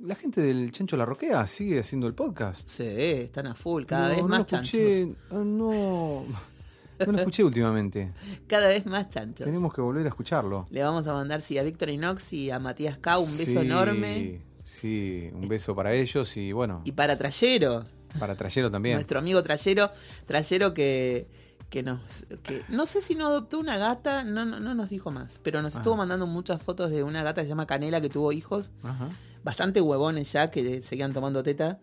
¿La 0.00 0.14
gente 0.16 0.40
del 0.40 0.72
Chancho 0.72 0.96
La 0.96 1.04
Roquea 1.06 1.46
sigue 1.46 1.78
haciendo 1.78 2.06
el 2.08 2.14
podcast? 2.14 2.68
Sí, 2.68 2.82
están 2.84 3.46
a 3.46 3.54
full, 3.54 3.84
cada 3.84 4.08
No, 4.08 4.14
vez 4.14 4.22
no 4.22 4.28
más 4.28 4.40
escuché, 4.40 5.00
chanchos. 5.06 5.16
ah, 5.30 5.44
no, 5.44 6.24
no 7.06 7.12
lo 7.12 7.18
escuché 7.18 7.44
últimamente. 7.44 8.12
Cada 8.46 8.68
vez 8.68 8.84
más 8.86 9.08
chanchos. 9.08 9.44
Tenemos 9.44 9.72
que 9.74 9.80
volver 9.80 10.04
a 10.06 10.08
escucharlo. 10.08 10.66
Le 10.70 10.82
vamos 10.82 11.06
a 11.06 11.12
mandar 11.14 11.40
sí, 11.40 11.58
a 11.58 11.62
Víctor 11.62 11.90
Inox 11.90 12.32
y 12.32 12.50
a 12.50 12.58
Matías 12.58 12.98
K 12.98 13.18
un 13.18 13.24
beso 13.38 13.52
Sí, 13.52 13.56
enorme. 13.58 14.40
Sí, 14.64 15.30
un 15.32 15.48
beso 15.48 15.74
para 15.74 15.94
ellos 15.94 16.36
y 16.36 16.52
bueno, 16.52 16.82
Y 16.84 16.92
para 16.92 17.16
Trayero, 17.16 17.84
para 18.18 18.36
Trayero 18.36 18.70
también. 18.70 18.96
nuestro 18.96 19.18
amigo 19.18 19.42
Trayero, 19.42 19.90
Trayero 20.26 20.74
que, 20.74 21.26
que 21.70 21.82
nos 21.82 22.00
que 22.42 22.62
no 22.68 22.84
sé 22.84 23.00
si 23.00 23.14
no 23.14 23.26
adoptó 23.28 23.58
una 23.58 23.78
gata, 23.78 24.24
no, 24.24 24.44
no, 24.44 24.60
no 24.60 24.74
nos 24.74 24.90
dijo 24.90 25.10
más, 25.10 25.40
pero 25.42 25.62
nos 25.62 25.74
estuvo 25.74 25.96
mandando 25.96 26.26
muchas 26.26 26.60
fotos 26.60 26.90
de 26.90 27.02
una 27.02 27.22
gata 27.22 27.40
que 27.40 27.46
se 27.46 27.48
llama 27.48 27.66
Canela 27.66 28.02
que 28.02 28.10
tuvo 28.10 28.30
hijos, 28.30 28.70
Ajá. 28.82 29.08
bastante 29.42 29.80
huevones 29.80 30.30
ya 30.32 30.50
que 30.50 30.82
seguían 30.82 31.14
tomando 31.14 31.42
teta. 31.42 31.78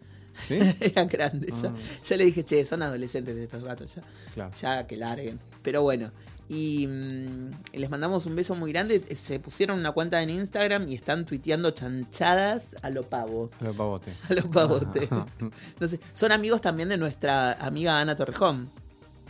¿Sí? 0.48 0.60
Eran 0.80 1.08
grandes 1.08 1.62
ya. 1.62 1.74
Yo 2.04 2.15
le 2.15 2.26
dije, 2.26 2.43
che, 2.43 2.65
son 2.65 2.82
adolescentes 2.82 3.36
estos 3.38 3.63
gatos 3.63 3.95
ya. 3.95 4.02
Claro. 4.34 4.52
Ya 4.62 4.88
que 4.88 4.98
larguen. 4.98 5.39
Pero 5.62 5.82
bueno. 5.82 6.12
Y 6.48 6.86
mm, 6.86 7.52
les 7.74 7.89
mandamos 7.89 8.26
un 8.28 8.36
beso 8.36 8.54
muy 8.54 8.71
grande. 8.71 9.04
Se 9.15 9.39
pusieron 9.39 9.80
una 9.80 9.91
cuenta 9.93 10.21
en 10.21 10.30
Instagram 10.30 10.88
y 10.88 10.95
están 10.95 11.26
tuiteando 11.26 11.71
chanchadas 11.71 12.76
a 12.84 12.89
lo 12.91 13.04
pavo. 13.04 13.50
A 13.60 13.63
los 13.63 13.76
pavote. 13.76 14.13
A 14.30 14.34
lo 14.34 14.50
pavote. 14.50 15.10
No 15.80 15.88
sé, 15.88 16.00
son 16.13 16.32
amigos 16.32 16.62
también 16.62 16.89
de 16.89 16.98
nuestra 16.98 17.54
amiga 17.54 18.00
Ana 18.00 18.15
Torrejón. 18.15 18.69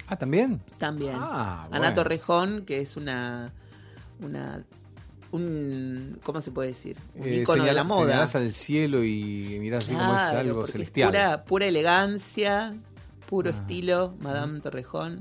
Ah, 0.08 0.18
¿también? 0.18 0.62
También. 0.78 1.15
Ah, 1.15 1.68
Ana 1.72 1.80
bueno. 1.80 1.96
Torrejón, 1.96 2.65
que 2.65 2.82
es 2.82 2.98
una. 2.98 3.52
una 4.20 4.63
un, 5.36 6.19
¿Cómo 6.24 6.41
se 6.41 6.52
puede 6.52 6.69
decir? 6.69 6.98
Un 7.15 7.28
Eh, 7.28 7.36
ícono 7.41 7.63
de 7.63 7.74
la 7.74 7.84
moda. 7.84 8.06
Señalás 8.06 8.36
al 8.36 8.52
cielo 8.54 9.04
y 9.04 9.58
mirás 9.60 9.86
así 9.86 9.93
como 9.93 10.15
es 10.15 10.21
algo 10.21 10.65
celestial. 10.65 11.13
Es 11.13 11.21
pura, 11.21 11.43
pura 11.45 11.65
elegancia, 11.67 12.74
puro 13.30 13.52
Ah. 13.54 13.58
estilo, 13.60 14.15
Madame 14.21 14.60
Torrejón. 14.62 15.19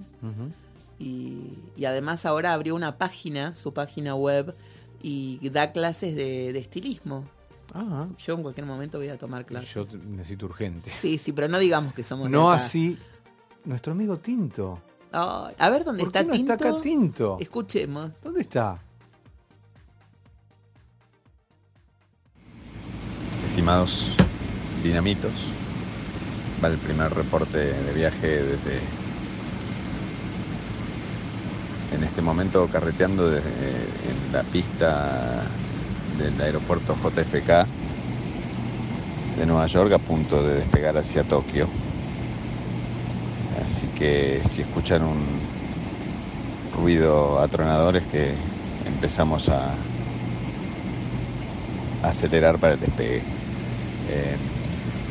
Y, 0.99 1.59
y 1.77 1.85
además 1.87 2.25
ahora 2.25 2.53
abrió 2.53 2.75
una 2.75 2.97
página, 2.99 3.53
su 3.55 3.73
página 3.75 4.15
web, 4.15 4.55
y 5.03 5.47
da 5.51 5.73
clases 5.73 6.15
de, 6.15 6.53
de 6.53 6.59
estilismo. 6.59 7.25
Ah, 7.75 8.07
Yo 8.19 8.35
en 8.35 8.43
cualquier 8.43 8.67
momento 8.67 8.99
voy 8.99 9.09
a 9.09 9.19
tomar 9.19 9.45
clases. 9.45 9.75
yo 9.75 9.87
necesito 10.11 10.47
urgente. 10.47 10.89
Sí, 10.91 11.19
sí, 11.19 11.33
pero 11.33 11.49
no 11.49 11.59
digamos 11.59 11.93
que 11.93 12.05
somos 12.05 12.31
No 12.31 12.51
así. 12.51 12.97
Nuestro 13.65 13.93
amigo 13.93 14.17
Tinto. 14.19 14.81
A 15.13 15.71
ver 15.71 15.85
dónde 15.85 16.01
¿Por 16.05 16.09
está 16.09 16.21
qué 16.21 16.27
no 16.29 16.35
Tinto. 16.35 16.53
está 16.55 16.69
acá 16.71 16.81
Tinto? 16.81 17.37
Escuchemos. 17.41 18.11
¿Dónde 18.23 18.41
está? 18.43 18.81
Estimados 23.55 24.17
dinamitos, 24.83 25.33
va 26.63 26.67
el 26.67 26.77
primer 26.77 27.15
reporte 27.15 27.57
de 27.57 27.93
viaje 27.93 28.43
desde 28.43 28.81
en 31.95 32.03
este 32.03 32.21
momento 32.21 32.67
carreteando 32.67 33.31
desde, 33.31 33.47
en 33.47 34.33
la 34.33 34.43
pista 34.43 35.45
del 36.19 36.41
aeropuerto 36.41 36.97
JFK 36.97 37.69
de 39.39 39.47
Nueva 39.47 39.69
York 39.69 39.93
a 39.93 39.99
punto 39.99 40.43
de 40.43 40.57
despegar 40.57 40.97
hacia 40.97 41.23
Tokio. 41.23 41.69
Así 43.65 43.87
que 43.97 44.43
si 44.49 44.63
escuchan 44.63 45.05
un 45.05 45.25
ruido 46.77 47.39
atronador 47.39 47.95
es 47.95 48.03
que 48.07 48.35
empezamos 48.85 49.49
a 49.49 49.77
acelerar 52.03 52.59
para 52.59 52.75
el 52.75 52.81
despegue. 52.81 53.34
Eh, 54.05 54.39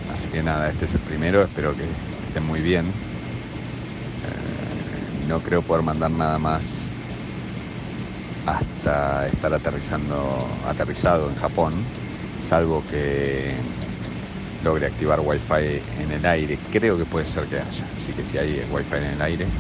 así 0.06 0.30
que 0.32 0.44
nada, 0.44 0.70
este 0.70 0.86
es 0.86 0.96
el 0.96 1.04
primero, 1.04 1.44
espero 1.44 1.76
que 1.76 1.98
estén 2.22 2.44
muy 2.44 2.62
bien. 2.62 3.02
Eh, 4.22 5.10
no 5.14 5.42
creo 5.42 5.64
poder 5.64 5.84
mandar 5.84 6.12
nada 6.12 6.40
más 6.40 6.92
hasta 8.46 9.28
estar 9.28 9.54
aterrizando, 9.54 10.60
aterrizado 10.64 11.30
en 11.30 11.36
Japón, 11.36 11.94
salvo 12.38 12.84
que 12.84 13.64
logre 14.60 14.88
activar 14.88 15.20
wifi 15.22 15.84
en 15.88 16.12
el 16.12 16.26
aire. 16.26 16.62
Creo 16.70 16.98
que 16.98 17.06
puede 17.08 17.28
ser 17.28 17.48
que 17.48 17.60
haya, 17.62 17.92
así 17.96 18.14
que 18.16 18.24
si 18.24 18.38
hay 18.38 18.66
wifi 18.66 18.96
en 18.98 19.04
el 19.06 19.22
aire, 19.22 19.56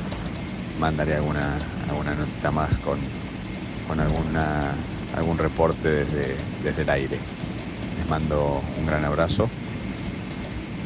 mandaré 0.75 1.15
alguna, 1.15 1.77
alguna 1.87 2.15
notita 2.15 2.51
más 2.51 2.79
con, 2.79 3.17
con 3.83 3.99
alguna, 4.01 5.07
algún 5.11 5.37
reporte 5.39 5.89
desde, 5.89 6.51
desde 6.59 6.83
el 6.83 6.89
aire. 6.89 7.25
Les 7.97 8.07
mando 8.07 8.61
un 8.77 8.85
gran 8.85 9.05
abrazo 9.05 9.49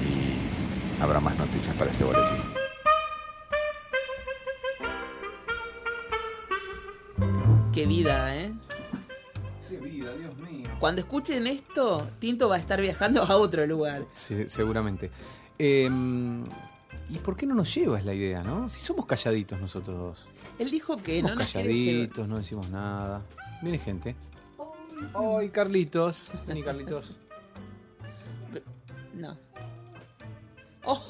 y 0.04 1.02
habrá 1.02 1.20
más 1.20 1.38
noticias 1.38 1.76
para 1.76 1.92
este 1.92 2.04
boletín. 2.04 2.58
Qué 7.74 7.86
vida, 7.86 8.36
¿eh? 8.36 8.52
Qué 9.70 9.78
vida, 9.78 10.12
Dios 10.14 10.36
mío. 10.38 10.70
Cuando 10.80 11.02
escuchen 11.02 11.46
esto, 11.48 12.10
Tinto 12.20 12.50
va 12.50 12.56
a 12.56 12.60
estar 12.60 12.82
viajando 12.82 13.24
a 13.24 13.38
otro 13.38 13.66
lugar. 13.68 14.06
Sí, 14.14 14.48
seguramente. 14.48 15.12
Eh, 15.60 15.90
¿Y 17.10 17.20
por 17.20 17.38
qué 17.38 17.46
no 17.46 17.56
nos 17.56 17.74
lleva 17.74 18.00
es 18.00 18.06
la 18.06 18.14
idea, 18.14 18.44
no? 18.44 18.68
Si 18.68 18.80
somos 18.80 19.06
calladitos 19.06 19.62
nosotros 19.62 19.98
dos. 19.98 20.30
Él 20.60 20.72
dijo 20.72 20.98
que 20.98 21.22
somos 21.22 21.36
no 21.36 21.44
nos 21.44 21.54
calladitos, 21.54 22.28
no 22.28 22.38
decimos 22.38 22.70
nada. 22.70 23.22
Viene 23.62 23.80
gente. 23.80 24.16
¡Ay, 25.14 25.50
Carlitos! 25.50 26.32
Vení, 26.48 26.64
Carlitos. 26.64 27.16
No. 29.14 29.38
Oh. 30.86 31.02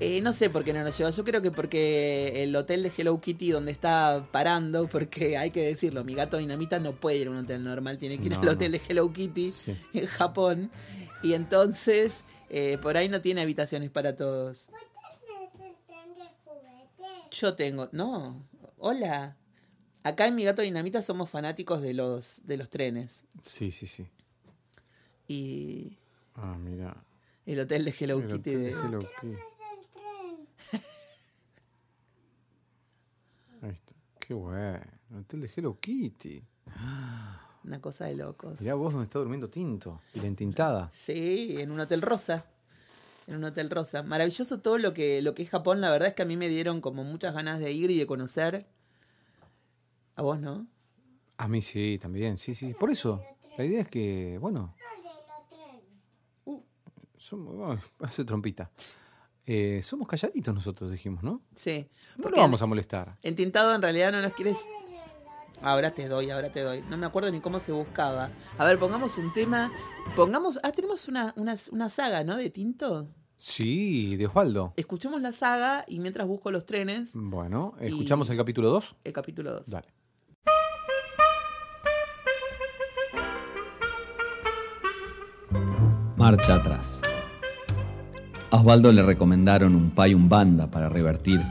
Eh, 0.00 0.20
no 0.20 0.32
sé 0.32 0.50
por 0.50 0.64
qué 0.64 0.72
no 0.72 0.82
nos 0.82 0.98
lleva. 0.98 1.10
Yo 1.10 1.24
creo 1.24 1.40
que 1.40 1.52
porque 1.52 2.42
el 2.42 2.54
hotel 2.56 2.82
de 2.82 2.92
Hello 2.96 3.20
Kitty 3.20 3.52
donde 3.52 3.70
está 3.70 4.26
parando, 4.32 4.88
porque 4.88 5.36
hay 5.38 5.50
que 5.52 5.62
decirlo, 5.62 6.02
mi 6.04 6.14
gato 6.14 6.36
dinamita 6.36 6.80
no 6.80 6.96
puede 6.96 7.18
ir 7.18 7.28
a 7.28 7.30
un 7.30 7.36
hotel 7.38 7.62
normal, 7.62 7.96
tiene 7.98 8.18
que 8.18 8.24
ir 8.26 8.32
No, 8.32 8.40
al 8.40 8.44
no. 8.46 8.52
hotel 8.52 8.72
de 8.72 8.82
Hello 8.88 9.12
Kitty 9.12 9.50
Sí. 9.50 9.76
en 9.92 10.06
Japón. 10.06 10.70
Y 11.22 11.34
entonces, 11.34 12.24
eh, 12.50 12.76
por 12.82 12.96
ahí 12.96 13.08
no 13.08 13.20
tiene 13.20 13.42
habitaciones 13.42 13.88
para 13.90 14.16
todos. 14.16 14.68
Yo 17.30 17.54
tengo. 17.54 17.88
No. 17.92 18.44
Hola. 18.78 19.36
Acá 20.04 20.26
en 20.26 20.34
mi 20.36 20.44
gato 20.44 20.62
dinamita 20.62 21.00
somos 21.02 21.28
fanáticos 21.30 21.80
de 21.82 21.94
los, 21.94 22.42
de 22.44 22.56
los 22.58 22.68
trenes. 22.70 23.24
Sí, 23.42 23.70
sí, 23.70 23.86
sí. 23.86 24.06
Y 25.26 25.96
Ah, 26.34 26.56
mira. 26.58 26.94
el 27.46 27.58
hotel 27.60 27.84
de 27.86 27.94
Hello 27.98 28.18
El 28.18 28.26
Kitty. 28.26 28.36
hotel 28.38 28.52
de- 28.52 28.58
de 28.60 28.70
Hello 28.82 28.98
Kitty. 29.00 29.36
Ahí 33.62 33.70
está. 33.70 33.92
Qué 34.20 34.34
bueno. 34.34 34.80
El 35.10 35.16
hotel 35.18 35.40
de 35.42 35.50
Hello 35.56 35.78
Kitty. 35.80 36.42
Una 37.64 37.80
cosa 37.80 38.04
de 38.06 38.16
locos. 38.16 38.60
Mirá 38.60 38.74
vos 38.74 38.92
donde 38.92 39.04
está 39.04 39.18
durmiendo 39.18 39.48
Tinto. 39.48 40.00
Y 40.12 40.20
la 40.20 40.26
entintada. 40.26 40.90
Sí, 40.92 41.56
en 41.58 41.70
un 41.70 41.80
hotel 41.80 42.02
rosa. 42.02 42.44
En 43.26 43.36
un 43.36 43.44
hotel 43.44 43.70
rosa. 43.70 44.02
Maravilloso 44.02 44.60
todo 44.60 44.76
lo 44.76 44.92
que, 44.92 45.22
lo 45.22 45.34
que 45.34 45.44
es 45.44 45.48
Japón. 45.50 45.80
La 45.80 45.90
verdad 45.90 46.08
es 46.08 46.14
que 46.14 46.22
a 46.22 46.26
mí 46.26 46.36
me 46.36 46.48
dieron 46.50 46.82
como 46.82 47.04
muchas 47.04 47.32
ganas 47.34 47.58
de 47.58 47.72
ir 47.72 47.90
y 47.90 47.98
de 47.98 48.06
conocer. 48.06 48.66
A 50.16 50.22
vos, 50.22 50.38
¿no? 50.40 50.66
A 51.38 51.48
mí 51.48 51.60
sí, 51.60 51.98
también. 52.00 52.36
Sí, 52.36 52.54
sí. 52.54 52.74
Por 52.74 52.90
eso. 52.90 53.22
La 53.58 53.64
idea 53.64 53.80
es 53.82 53.88
que, 53.88 54.38
bueno. 54.40 54.74
Uh, 56.44 56.60
somos, 57.16 57.76
ay, 57.78 57.78
hace 58.00 58.24
trompita. 58.24 58.70
Eh, 59.46 59.80
somos 59.82 60.08
calladitos 60.08 60.54
nosotros, 60.54 60.90
dijimos, 60.90 61.22
¿no? 61.22 61.42
Sí. 61.54 61.86
No 62.16 62.30
lo 62.30 62.36
vamos 62.38 62.62
a 62.62 62.66
molestar. 62.66 63.18
En 63.22 63.34
Tintado 63.36 63.74
en 63.74 63.82
realidad 63.82 64.12
no 64.12 64.22
nos 64.22 64.32
quieres. 64.32 64.64
Ahora 65.60 65.92
te 65.92 66.08
doy, 66.08 66.30
ahora 66.30 66.50
te 66.50 66.60
doy. 66.62 66.82
No 66.88 66.96
me 66.96 67.06
acuerdo 67.06 67.30
ni 67.30 67.40
cómo 67.40 67.58
se 67.58 67.72
buscaba. 67.72 68.30
A 68.58 68.64
ver, 68.66 68.78
pongamos 68.78 69.16
un 69.18 69.32
tema. 69.32 69.72
Pongamos. 70.16 70.58
Ah, 70.62 70.72
tenemos 70.72 71.08
una, 71.08 71.32
una, 71.36 71.56
una 71.72 71.88
saga, 71.88 72.22
¿no? 72.24 72.36
De 72.36 72.50
Tinto. 72.50 73.08
Sí, 73.36 74.16
de 74.16 74.26
Osvaldo. 74.26 74.72
Escuchemos 74.76 75.20
la 75.20 75.32
saga 75.32 75.84
y 75.88 75.98
mientras 76.00 76.26
busco 76.26 76.50
los 76.50 76.66
trenes, 76.66 77.10
Bueno, 77.14 77.74
Y- 77.80 77.86
¿escuchamos 77.86 78.30
el 78.30 78.36
capítulo 78.36 78.70
2? 78.70 78.96
el 79.04 79.12
capítulo 79.12 79.52
2. 79.52 79.68
Dale. 79.70 79.88
Marcha 86.24 86.54
atrás. 86.54 87.02
A 88.50 88.56
Osvaldo 88.56 88.90
le 88.92 89.02
recomendaron 89.02 89.74
un 89.74 89.90
pay 89.90 90.14
un 90.14 90.30
banda 90.30 90.70
para 90.70 90.88
revertir 90.88 91.44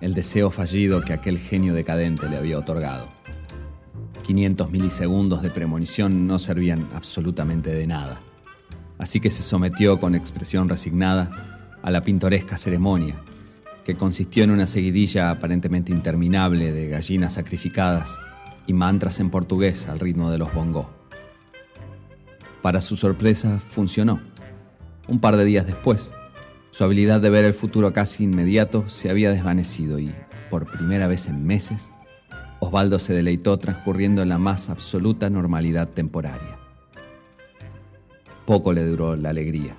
el 0.00 0.14
deseo 0.14 0.50
fallido 0.50 1.00
que 1.02 1.12
aquel 1.12 1.38
genio 1.38 1.74
decadente 1.74 2.28
le 2.28 2.36
había 2.36 2.58
otorgado. 2.58 3.08
500 4.24 4.68
milisegundos 4.72 5.42
de 5.42 5.50
premonición 5.50 6.26
no 6.26 6.40
servían 6.40 6.88
absolutamente 6.92 7.72
de 7.72 7.86
nada. 7.86 8.20
Así 8.98 9.20
que 9.20 9.30
se 9.30 9.44
sometió 9.44 10.00
con 10.00 10.16
expresión 10.16 10.68
resignada 10.68 11.70
a 11.80 11.92
la 11.92 12.02
pintoresca 12.02 12.58
ceremonia, 12.58 13.22
que 13.84 13.94
consistió 13.94 14.42
en 14.42 14.50
una 14.50 14.66
seguidilla 14.66 15.30
aparentemente 15.30 15.92
interminable 15.92 16.72
de 16.72 16.88
gallinas 16.88 17.34
sacrificadas 17.34 18.18
y 18.66 18.72
mantras 18.72 19.20
en 19.20 19.30
portugués 19.30 19.86
al 19.86 20.00
ritmo 20.00 20.32
de 20.32 20.38
los 20.38 20.52
bongos. 20.52 20.95
Para 22.66 22.80
su 22.80 22.96
sorpresa, 22.96 23.60
funcionó. 23.60 24.18
Un 25.06 25.20
par 25.20 25.36
de 25.36 25.44
días 25.44 25.68
después, 25.68 26.12
su 26.72 26.82
habilidad 26.82 27.20
de 27.20 27.30
ver 27.30 27.44
el 27.44 27.54
futuro 27.54 27.92
casi 27.92 28.24
inmediato 28.24 28.88
se 28.88 29.08
había 29.08 29.30
desvanecido 29.30 30.00
y, 30.00 30.12
por 30.50 30.68
primera 30.68 31.06
vez 31.06 31.28
en 31.28 31.46
meses, 31.46 31.92
Osvaldo 32.58 32.98
se 32.98 33.14
deleitó 33.14 33.56
transcurriendo 33.60 34.20
en 34.20 34.30
la 34.30 34.38
más 34.38 34.68
absoluta 34.68 35.30
normalidad 35.30 35.90
temporaria. 35.90 36.58
Poco 38.46 38.72
le 38.72 38.84
duró 38.84 39.14
la 39.14 39.30
alegría. 39.30 39.76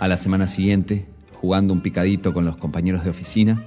A 0.00 0.08
la 0.08 0.16
semana 0.16 0.48
siguiente, 0.48 1.06
jugando 1.40 1.72
un 1.72 1.80
picadito 1.80 2.34
con 2.34 2.44
los 2.44 2.56
compañeros 2.56 3.04
de 3.04 3.10
oficina, 3.10 3.64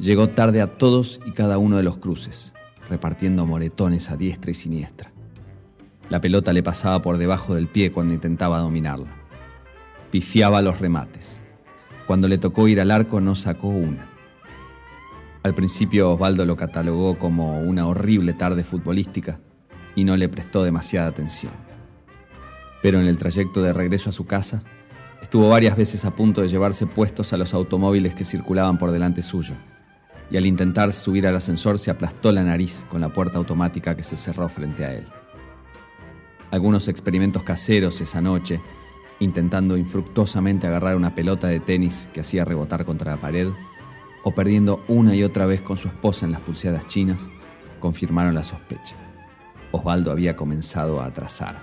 llegó 0.00 0.30
tarde 0.30 0.60
a 0.62 0.78
todos 0.78 1.20
y 1.24 1.30
cada 1.30 1.58
uno 1.58 1.76
de 1.76 1.84
los 1.84 1.98
cruces, 1.98 2.54
repartiendo 2.90 3.46
moretones 3.46 4.10
a 4.10 4.16
diestra 4.16 4.50
y 4.50 4.54
siniestra. 4.54 5.12
La 6.08 6.20
pelota 6.20 6.52
le 6.52 6.62
pasaba 6.62 7.02
por 7.02 7.18
debajo 7.18 7.56
del 7.56 7.66
pie 7.66 7.90
cuando 7.90 8.14
intentaba 8.14 8.60
dominarla. 8.60 9.12
Pifiaba 10.12 10.62
los 10.62 10.78
remates. 10.78 11.40
Cuando 12.06 12.28
le 12.28 12.38
tocó 12.38 12.68
ir 12.68 12.80
al 12.80 12.92
arco 12.92 13.20
no 13.20 13.34
sacó 13.34 13.68
una. 13.68 14.08
Al 15.42 15.54
principio 15.54 16.12
Osvaldo 16.12 16.44
lo 16.44 16.56
catalogó 16.56 17.18
como 17.18 17.58
una 17.58 17.88
horrible 17.88 18.34
tarde 18.34 18.62
futbolística 18.62 19.40
y 19.96 20.04
no 20.04 20.16
le 20.16 20.28
prestó 20.28 20.62
demasiada 20.62 21.08
atención. 21.08 21.52
Pero 22.82 23.00
en 23.00 23.08
el 23.08 23.16
trayecto 23.16 23.60
de 23.60 23.72
regreso 23.72 24.10
a 24.10 24.12
su 24.12 24.26
casa, 24.26 24.62
estuvo 25.22 25.48
varias 25.48 25.76
veces 25.76 26.04
a 26.04 26.14
punto 26.14 26.40
de 26.40 26.48
llevarse 26.48 26.86
puestos 26.86 27.32
a 27.32 27.36
los 27.36 27.52
automóviles 27.52 28.14
que 28.14 28.24
circulaban 28.24 28.78
por 28.78 28.92
delante 28.92 29.22
suyo, 29.22 29.54
y 30.30 30.36
al 30.36 30.46
intentar 30.46 30.92
subir 30.92 31.26
al 31.26 31.34
ascensor 31.34 31.80
se 31.80 31.90
aplastó 31.90 32.30
la 32.30 32.44
nariz 32.44 32.84
con 32.88 33.00
la 33.00 33.12
puerta 33.12 33.38
automática 33.38 33.96
que 33.96 34.04
se 34.04 34.16
cerró 34.16 34.48
frente 34.48 34.84
a 34.84 34.94
él 34.94 35.06
algunos 36.50 36.88
experimentos 36.88 37.42
caseros 37.42 38.00
esa 38.00 38.20
noche, 38.20 38.60
intentando 39.20 39.76
infructuosamente 39.76 40.66
agarrar 40.66 40.96
una 40.96 41.14
pelota 41.14 41.48
de 41.48 41.60
tenis 41.60 42.08
que 42.12 42.20
hacía 42.20 42.44
rebotar 42.44 42.84
contra 42.84 43.12
la 43.12 43.20
pared, 43.20 43.48
o 44.22 44.34
perdiendo 44.34 44.84
una 44.88 45.14
y 45.14 45.22
otra 45.22 45.46
vez 45.46 45.62
con 45.62 45.76
su 45.76 45.88
esposa 45.88 46.26
en 46.26 46.32
las 46.32 46.40
pulseadas 46.40 46.86
chinas, 46.86 47.30
confirmaron 47.80 48.34
la 48.34 48.42
sospecha. 48.42 48.96
Osvaldo 49.70 50.10
había 50.10 50.36
comenzado 50.36 51.00
a 51.00 51.06
atrasar. 51.06 51.60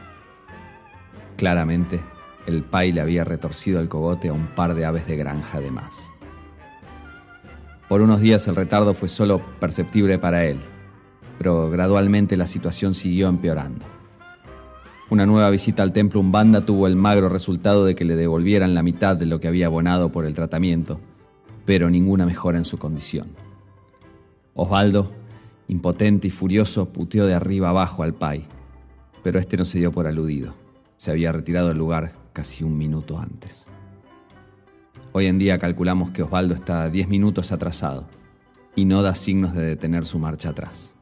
Claramente, 1.35 1.99
el 2.45 2.63
pai 2.63 2.91
le 2.91 3.01
había 3.01 3.23
retorcido 3.23 3.79
el 3.79 3.89
cogote 3.89 4.29
a 4.29 4.33
un 4.33 4.47
par 4.47 4.75
de 4.75 4.85
aves 4.85 5.07
de 5.07 5.17
granja 5.17 5.59
de 5.59 5.71
más. 5.71 6.09
Por 7.89 8.01
unos 8.01 8.21
días 8.21 8.47
el 8.47 8.55
retardo 8.55 8.93
fue 8.93 9.07
solo 9.07 9.41
perceptible 9.59 10.17
para 10.17 10.45
él, 10.45 10.61
pero 11.37 11.69
gradualmente 11.69 12.37
la 12.37 12.47
situación 12.47 12.93
siguió 12.93 13.27
empeorando. 13.27 13.92
Una 15.09 15.25
nueva 15.25 15.49
visita 15.49 15.83
al 15.83 15.93
templo 15.93 16.19
Umbanda 16.19 16.65
tuvo 16.65 16.87
el 16.87 16.95
magro 16.95 17.29
resultado 17.29 17.85
de 17.85 17.93
que 17.93 18.05
le 18.05 18.15
devolvieran 18.15 18.73
la 18.73 18.83
mitad 18.83 19.17
de 19.17 19.25
lo 19.25 19.39
que 19.39 19.47
había 19.47 19.67
abonado 19.67 20.11
por 20.11 20.25
el 20.25 20.33
tratamiento, 20.33 20.99
pero 21.65 21.89
ninguna 21.89 22.25
mejora 22.25 22.57
en 22.57 22.65
su 22.65 22.77
condición. 22.77 23.27
Osvaldo, 24.53 25.11
impotente 25.67 26.27
y 26.27 26.31
furioso, 26.31 26.89
puteó 26.89 27.25
de 27.25 27.33
arriba 27.33 27.69
abajo 27.69 28.03
al 28.03 28.13
pai, 28.13 28.45
pero 29.23 29.39
este 29.39 29.57
no 29.57 29.65
se 29.65 29.79
dio 29.79 29.91
por 29.91 30.07
aludido. 30.07 30.53
Se 30.95 31.11
había 31.11 31.31
retirado 31.31 31.67
del 31.67 31.77
lugar 31.77 32.13
casi 32.31 32.63
un 32.63 32.77
minuto 32.77 33.19
antes. 33.19 33.67
Hoy 35.11 35.27
en 35.27 35.37
día 35.37 35.59
calculamos 35.59 36.11
que 36.11 36.23
Osvaldo 36.23 36.55
está 36.55 36.89
10 36.89 37.07
minutos 37.07 37.51
atrasado 37.51 38.07
y 38.75 38.85
no 38.85 39.01
da 39.01 39.13
signos 39.13 39.53
de 39.53 39.65
detener 39.65 40.05
su 40.05 40.17
marcha 40.17 40.49
atrás. 40.49 40.92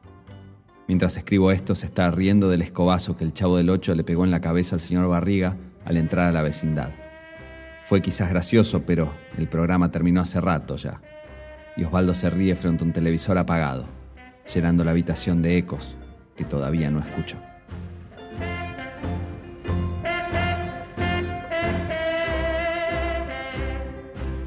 Mientras 0.92 1.16
escribo 1.16 1.50
esto, 1.50 1.74
se 1.74 1.86
está 1.86 2.10
riendo 2.10 2.50
del 2.50 2.60
escobazo 2.60 3.16
que 3.16 3.24
el 3.24 3.32
chavo 3.32 3.56
del 3.56 3.70
8 3.70 3.94
le 3.94 4.04
pegó 4.04 4.26
en 4.26 4.30
la 4.30 4.42
cabeza 4.42 4.76
al 4.76 4.80
señor 4.82 5.08
Barriga 5.08 5.56
al 5.86 5.96
entrar 5.96 6.28
a 6.28 6.32
la 6.32 6.42
vecindad. 6.42 6.92
Fue 7.86 8.02
quizás 8.02 8.28
gracioso, 8.28 8.82
pero 8.84 9.10
el 9.38 9.48
programa 9.48 9.90
terminó 9.90 10.20
hace 10.20 10.38
rato 10.38 10.76
ya. 10.76 11.00
Y 11.78 11.84
Osvaldo 11.84 12.12
se 12.12 12.28
ríe 12.28 12.54
frente 12.56 12.84
a 12.84 12.86
un 12.88 12.92
televisor 12.92 13.38
apagado, 13.38 13.86
llenando 14.52 14.84
la 14.84 14.90
habitación 14.90 15.40
de 15.40 15.56
ecos 15.56 15.96
que 16.36 16.44
todavía 16.44 16.90
no 16.90 16.98
escuchó. 17.00 17.38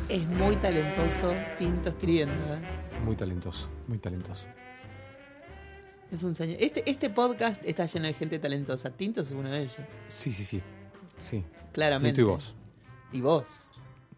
Es 0.07 0.27
muy 0.27 0.55
talentoso 0.57 1.33
Tinto 1.57 1.89
escribiendo. 1.89 2.35
¿eh? 2.35 2.59
Muy 3.03 3.15
talentoso, 3.15 3.67
muy 3.87 3.97
talentoso. 3.97 4.47
Es 6.15 6.23
un 6.23 6.33
señor. 6.33 6.55
Este, 6.61 6.89
este 6.89 7.09
podcast 7.09 7.61
está 7.65 7.85
lleno 7.87 8.07
de 8.07 8.13
gente 8.13 8.39
talentosa. 8.39 8.89
Tinto 8.89 9.19
es 9.19 9.31
uno 9.31 9.49
de 9.49 9.63
ellos. 9.63 9.75
Sí, 10.07 10.31
sí, 10.31 10.45
sí. 10.45 10.61
Sí. 11.19 11.43
claramente. 11.73 12.15
Tú 12.15 12.21
y 12.21 12.23
vos. 12.23 12.55
Y 13.11 13.19
vos. 13.19 13.65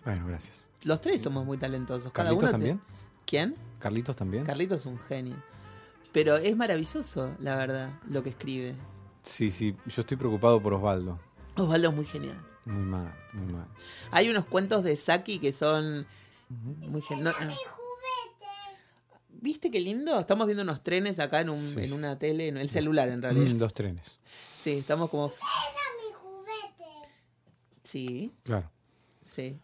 Bueno, 0.06 0.28
gracias. 0.28 0.70
Los 0.84 1.02
tres 1.02 1.24
somos 1.24 1.44
muy 1.44 1.58
talentosos. 1.58 2.12
Cada 2.12 2.30
¿Carlitos 2.30 2.44
uno 2.44 2.48
te- 2.48 2.52
también? 2.52 2.82
¿Quién? 3.26 3.56
¿Carlitos 3.80 4.16
también? 4.16 4.46
Carlitos 4.46 4.82
es 4.82 4.86
un 4.86 5.00
genio. 5.00 5.36
Pero 6.12 6.36
es 6.38 6.56
maravilloso, 6.56 7.36
la 7.40 7.56
verdad, 7.56 7.90
lo 8.08 8.22
que 8.22 8.30
escribe. 8.30 8.76
sí, 9.24 9.50
sí. 9.50 9.76
Yo 9.88 10.02
estoy 10.02 10.18
preocupado 10.18 10.62
por 10.62 10.76
Osvaldo. 10.76 11.20
Osvaldo 11.56 11.90
es 11.90 11.96
muy 11.96 12.06
genial. 12.06 12.40
Muy 12.66 12.84
mal, 12.84 13.12
muy 13.34 13.54
mal. 13.54 13.66
Hay 14.12 14.30
unos 14.30 14.46
cuentos 14.46 14.84
de 14.84 14.96
Saki 14.96 15.40
que 15.40 15.52
son 15.52 16.06
muy 16.50 17.02
geniales. 17.02 17.58
¿Viste 19.40 19.70
qué 19.72 19.80
lindo? 19.80 20.20
Estamos 20.20 20.46
viendo 20.48 20.64
unos 20.64 20.82
trenes 20.84 21.20
acá 21.20 21.42
en, 21.42 21.50
un, 21.50 21.60
Sí, 21.60 21.80
en 21.80 21.88
sí. 21.88 21.94
una 21.94 22.18
tele, 22.18 22.48
en 22.48 22.58
el 22.58 22.70
celular 22.70 23.08
en 23.10 23.22
realidad. 23.22 23.56
Dos 23.56 23.74
trenes. 23.74 24.20
Sí, 24.62 24.72
estamos 24.80 25.10
como... 25.10 25.32
Sí, 27.84 28.34
Claro. 28.44 28.70
sí. 29.22 29.58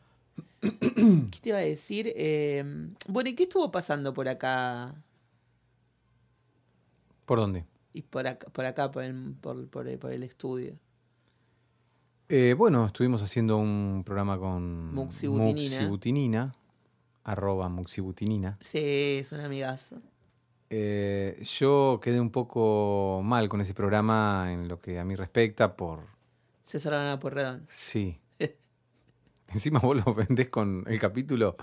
¿Qué 0.61 1.39
te 1.41 1.49
iba 1.49 1.57
a 1.57 1.61
decir? 1.61 2.13
Eh, 2.15 2.63
bueno, 3.07 3.29
¿y 3.29 3.35
qué 3.35 3.43
estuvo 3.43 3.69
pasando 3.69 4.13
por 4.13 4.29
acá? 4.29 4.95
¿Por 7.25 7.39
dónde? 7.39 7.65
Y 7.93 8.01
por 8.03 8.25
acá, 8.27 8.47
por, 8.49 8.65
acá, 8.65 8.91
por, 8.91 9.03
el, 9.03 9.33
por, 9.41 9.67
por 9.67 9.87
el- 9.87 9.97
por 9.99 10.11
el 10.13 10.23
estudio. 10.23 10.77
Eh, 12.29 12.55
bueno, 12.57 12.85
estuvimos 12.87 13.21
haciendo 13.21 13.57
un 13.57 14.03
programa 14.05 14.39
con 14.39 14.93
Muxibutinina. 14.95 15.75
Muxibutinina, 15.75 16.55
arroba 17.23 17.69
Muxibutinina. 17.69 18.57
Sí, 18.61 19.17
es 19.21 19.31
un 19.31 19.39
amigazo. 19.41 20.01
Eh, 20.69 21.41
yo 21.59 21.99
quedé 22.01 22.19
un 22.19 22.31
poco 22.31 23.21
mal 23.23 23.47
con 23.49 23.61
ese 23.61 23.73
programa 23.73 24.47
en 24.51 24.67
lo 24.67 24.81
que 24.81 24.99
a 24.99 25.05
mí 25.05 25.15
respecta 25.15 25.75
por... 25.75 26.07
César 26.63 26.93
Ana 26.95 27.19
Porredón. 27.19 27.63
Sí. 27.67 28.17
Encima 29.49 29.79
vos 29.79 30.03
lo 30.03 30.13
vendés 30.15 30.49
con 30.49 30.83
el 30.87 30.99
capítulo 30.99 31.55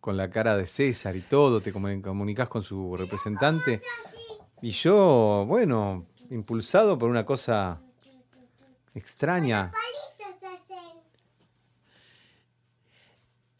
con 0.00 0.16
la 0.16 0.30
cara 0.30 0.56
de 0.56 0.66
César 0.66 1.14
y 1.14 1.20
todo, 1.20 1.60
te 1.60 1.72
comu- 1.72 2.00
comunicás 2.02 2.48
con 2.48 2.62
su 2.62 2.96
representante. 2.96 3.80
Y 4.62 4.70
yo, 4.70 5.44
bueno, 5.46 6.06
impulsado 6.30 6.98
por 6.98 7.08
una 7.10 7.24
cosa 7.26 7.80
extraña. 8.94 9.70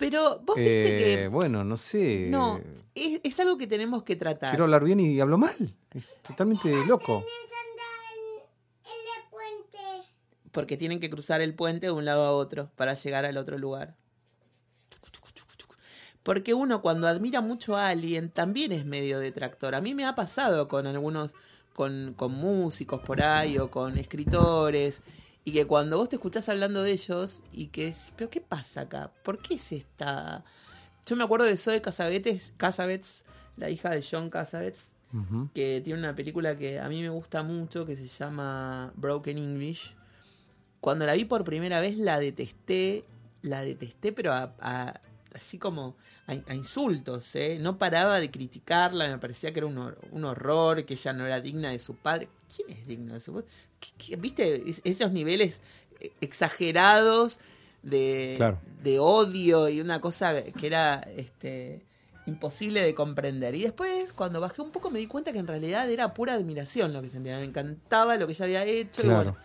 Pero 0.01 0.41
vos 0.41 0.57
viste 0.57 1.13
Eh, 1.13 1.17
que... 1.17 1.29
bueno, 1.29 1.63
no 1.63 1.77
sé. 1.77 2.27
No, 2.31 2.59
es, 2.95 3.21
es 3.23 3.39
algo 3.39 3.57
que 3.59 3.67
tenemos 3.69 4.03
que 4.03 4.17
tratar. 4.17 4.51
Quiero 4.51 4.65
hablar 4.65 4.83
bien 4.83 4.99
y 4.99 5.21
hablo 5.21 5.37
mal. 5.39 5.77
Es 5.95 6.09
totalmente 6.23 6.75
loco. 6.87 7.25
Porque 10.53 10.77
tienen 10.77 10.99
que 10.99 11.11
cruzar 11.11 11.41
el 11.41 11.55
puente 11.55 11.87
de 11.87 11.93
un 11.93 12.05
lado 12.05 12.25
a 12.25 12.33
otro 12.33 12.71
para 12.75 12.95
llegar 12.95 13.25
al 13.25 13.37
otro 13.37 13.57
lugar. 13.57 13.95
Porque 16.23 16.55
uno 16.55 16.83
cuando 16.83 17.07
admira 17.07 17.41
mucho 17.41 17.77
a 17.77 17.89
alguien 17.89 18.31
también 18.31 18.73
es 18.73 18.85
medio 18.85 19.21
detractor. 19.21 19.75
A 19.75 19.81
mí 19.81 19.95
me 19.95 20.05
ha 20.05 20.15
pasado 20.15 20.67
con 20.67 20.87
algunos, 20.87 21.35
con, 21.73 22.15
con 22.17 22.33
músicos 22.33 23.01
por 23.01 23.23
ahí 23.23 23.59
o 23.59 23.71
con 23.71 23.97
escritores. 23.97 25.03
Y 25.45 25.53
que 25.53 25.66
cuando 25.66 25.97
vos 25.99 26.09
te 26.09 26.16
escuchás 26.16 26.49
hablando 26.49 26.82
de 26.82 26.93
ellos 26.93 27.43
y 27.53 27.68
que 27.68 27.88
es, 27.88 28.12
pero 28.16 28.28
¿qué 28.30 28.41
pasa 28.41 28.82
acá? 28.82 29.11
¿Por 29.22 29.38
qué 29.41 29.55
es 29.55 29.72
esta...? 29.72 30.45
Yo 31.07 31.16
me 31.16 31.24
acuerdo 31.24 31.47
de 31.47 31.57
Zoe 31.57 31.80
Casabets, 31.80 32.53
Casabets 32.57 33.24
la 33.57 33.70
hija 33.70 33.91
de 33.91 34.05
John 34.09 34.28
Casabets, 34.30 34.95
que 35.55 35.80
tiene 35.82 35.99
una 35.99 36.14
película 36.14 36.57
que 36.57 36.78
a 36.78 36.88
mí 36.88 37.03
me 37.03 37.09
gusta 37.09 37.43
mucho 37.43 37.84
que 37.84 37.97
se 37.97 38.07
llama 38.07 38.93
Broken 38.97 39.38
English. 39.38 39.95
Cuando 40.80 41.05
la 41.07 41.14
vi 41.14 41.24
por 41.24 41.43
primera 41.45 41.80
vez 41.80 41.97
la 41.97 42.18
detesté, 42.20 43.05
la 43.43 43.62
detesté, 43.62 44.12
pero 44.12 44.32
a- 44.32 44.55
a- 44.61 45.01
así 45.35 45.59
como 45.59 45.97
a, 46.26 46.33
a 46.51 46.55
insultos, 46.55 47.35
¿eh? 47.37 47.59
No 47.61 47.78
paraba 47.78 48.18
de 48.20 48.31
criticarla, 48.31 49.09
me 49.09 49.18
parecía 49.18 49.53
que 49.53 49.61
era 49.61 49.66
un, 49.66 49.76
hor- 49.76 49.99
un 50.11 50.24
horror, 50.24 50.85
que 50.85 50.95
ella 50.95 51.12
no 51.12 51.26
era 51.26 51.41
digna 51.41 51.70
de 51.70 51.78
su 51.78 51.95
padre. 51.97 52.28
¿Quién 52.55 52.70
es 52.70 52.87
digno 52.87 53.14
de 53.14 53.20
su 53.20 53.33
padre? 53.33 53.47
¿Qué- 53.81 53.93
qué- 53.99 54.16
¿Viste? 54.16 54.68
Es- 54.70 54.81
esos 54.85 55.12
niveles 55.12 55.61
eh, 56.01 56.11
exagerados 56.20 57.41
de, 57.83 58.35
Claro. 58.37 58.59
de 58.83 58.99
odio 58.99 59.68
y 59.68 59.81
una 59.81 60.01
cosa 60.01 60.43
que 60.43 60.66
era 60.66 61.01
este 61.16 61.83
imposible 62.26 62.83
de 62.83 62.95
comprender. 62.95 63.55
Y 63.55 63.62
después, 63.62 64.12
cuando 64.12 64.41
bajé 64.41 64.61
un 64.62 64.70
poco, 64.70 64.91
me 64.91 64.99
di 64.99 65.07
cuenta 65.07 65.33
que 65.33 65.39
en 65.39 65.47
realidad 65.47 65.89
era 65.91 66.12
pura 66.14 66.35
admiración 66.35 66.93
lo 66.93 67.01
que 67.03 67.09
sentía. 67.11 67.39
Me 67.39 67.45
encantaba 67.45 68.16
lo 68.18 68.26
que 68.26 68.35
ella 68.35 68.45
había 68.45 68.64
hecho. 68.64 69.01
y 69.01 69.05
Claro. 69.05 69.33
bueno, 69.33 69.37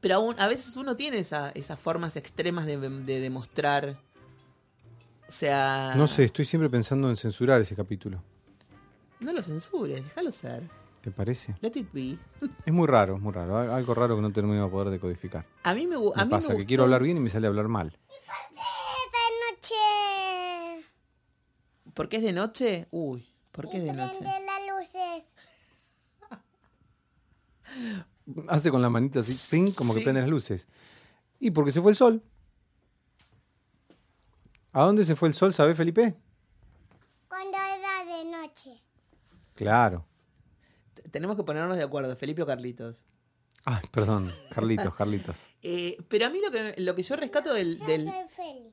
pero 0.00 0.14
aún, 0.16 0.34
a 0.38 0.48
veces 0.48 0.76
uno 0.76 0.96
tiene 0.96 1.18
esa- 1.18 1.50
esas 1.50 1.78
formas 1.78 2.16
extremas 2.16 2.64
de, 2.66 2.78
de 2.78 3.20
demostrar. 3.20 3.98
O 5.30 5.32
sea. 5.32 5.92
No 5.96 6.08
sé, 6.08 6.24
estoy 6.24 6.44
siempre 6.44 6.68
pensando 6.68 7.08
en 7.08 7.16
censurar 7.16 7.60
ese 7.60 7.76
capítulo. 7.76 8.20
No 9.20 9.32
lo 9.32 9.40
censures, 9.40 10.02
déjalo 10.02 10.32
ser. 10.32 10.68
¿Te 11.02 11.12
parece? 11.12 11.54
Let 11.60 11.70
it 11.76 11.86
be. 11.92 12.18
Es 12.66 12.72
muy 12.72 12.88
raro, 12.88 13.14
es 13.14 13.22
muy 13.22 13.32
raro. 13.32 13.56
Al- 13.56 13.70
Algo 13.70 13.94
raro 13.94 14.16
que 14.16 14.22
no 14.22 14.32
termino 14.32 14.64
de 14.64 14.68
poder 14.68 14.90
decodificar. 14.90 15.46
A 15.62 15.72
mí 15.72 15.86
me, 15.86 15.94
a 15.94 15.98
Me 16.18 16.24
mí 16.24 16.30
pasa 16.32 16.52
me 16.52 16.58
que 16.58 16.66
quiero 16.66 16.82
hablar 16.82 17.04
bien 17.04 17.16
y 17.16 17.20
me 17.20 17.28
sale 17.28 17.46
a 17.46 17.50
hablar 17.50 17.68
mal. 17.68 17.96
noche. 19.52 20.84
¿Por 21.94 22.08
qué 22.08 22.16
es 22.16 22.22
de 22.24 22.32
noche? 22.32 22.88
Uy, 22.90 23.24
¿por 23.52 23.70
qué 23.70 23.76
es 23.76 23.84
de 23.84 23.92
noche? 23.92 24.18
Prende 24.18 24.40
las 24.46 24.60
luces. 24.68 25.34
Hace 28.48 28.70
con 28.72 28.82
la 28.82 28.90
manita 28.90 29.20
así, 29.20 29.38
ping, 29.48 29.70
como 29.70 29.94
que 29.94 30.00
prende 30.00 30.22
las 30.22 30.30
luces. 30.30 30.66
Y 31.38 31.52
porque 31.52 31.70
se 31.70 31.80
fue 31.80 31.92
el 31.92 31.96
sol. 31.96 32.20
¿A 34.72 34.84
dónde 34.84 35.04
se 35.04 35.16
fue 35.16 35.28
el 35.28 35.34
sol, 35.34 35.52
sabe 35.52 35.74
Felipe? 35.74 36.14
Cuando 37.28 37.56
era 37.58 38.16
de 38.18 38.24
noche. 38.30 38.80
Claro. 39.54 40.06
T- 40.94 41.02
Tenemos 41.10 41.36
que 41.36 41.42
ponernos 41.42 41.76
de 41.76 41.82
acuerdo, 41.82 42.14
Felipe 42.16 42.42
o 42.42 42.46
Carlitos. 42.46 43.04
Ay, 43.64 43.82
perdón, 43.90 44.32
Carlitos, 44.50 44.94
Carlitos. 44.94 45.48
Eh, 45.62 45.98
pero 46.08 46.26
a 46.26 46.30
mí 46.30 46.40
lo 46.44 46.50
que, 46.50 46.74
lo 46.78 46.94
que 46.94 47.02
yo 47.02 47.16
rescato 47.16 47.52
del, 47.52 47.78
Yo 47.78 47.86
del- 47.86 48.06
soy 48.08 48.28
feliz. 48.28 48.72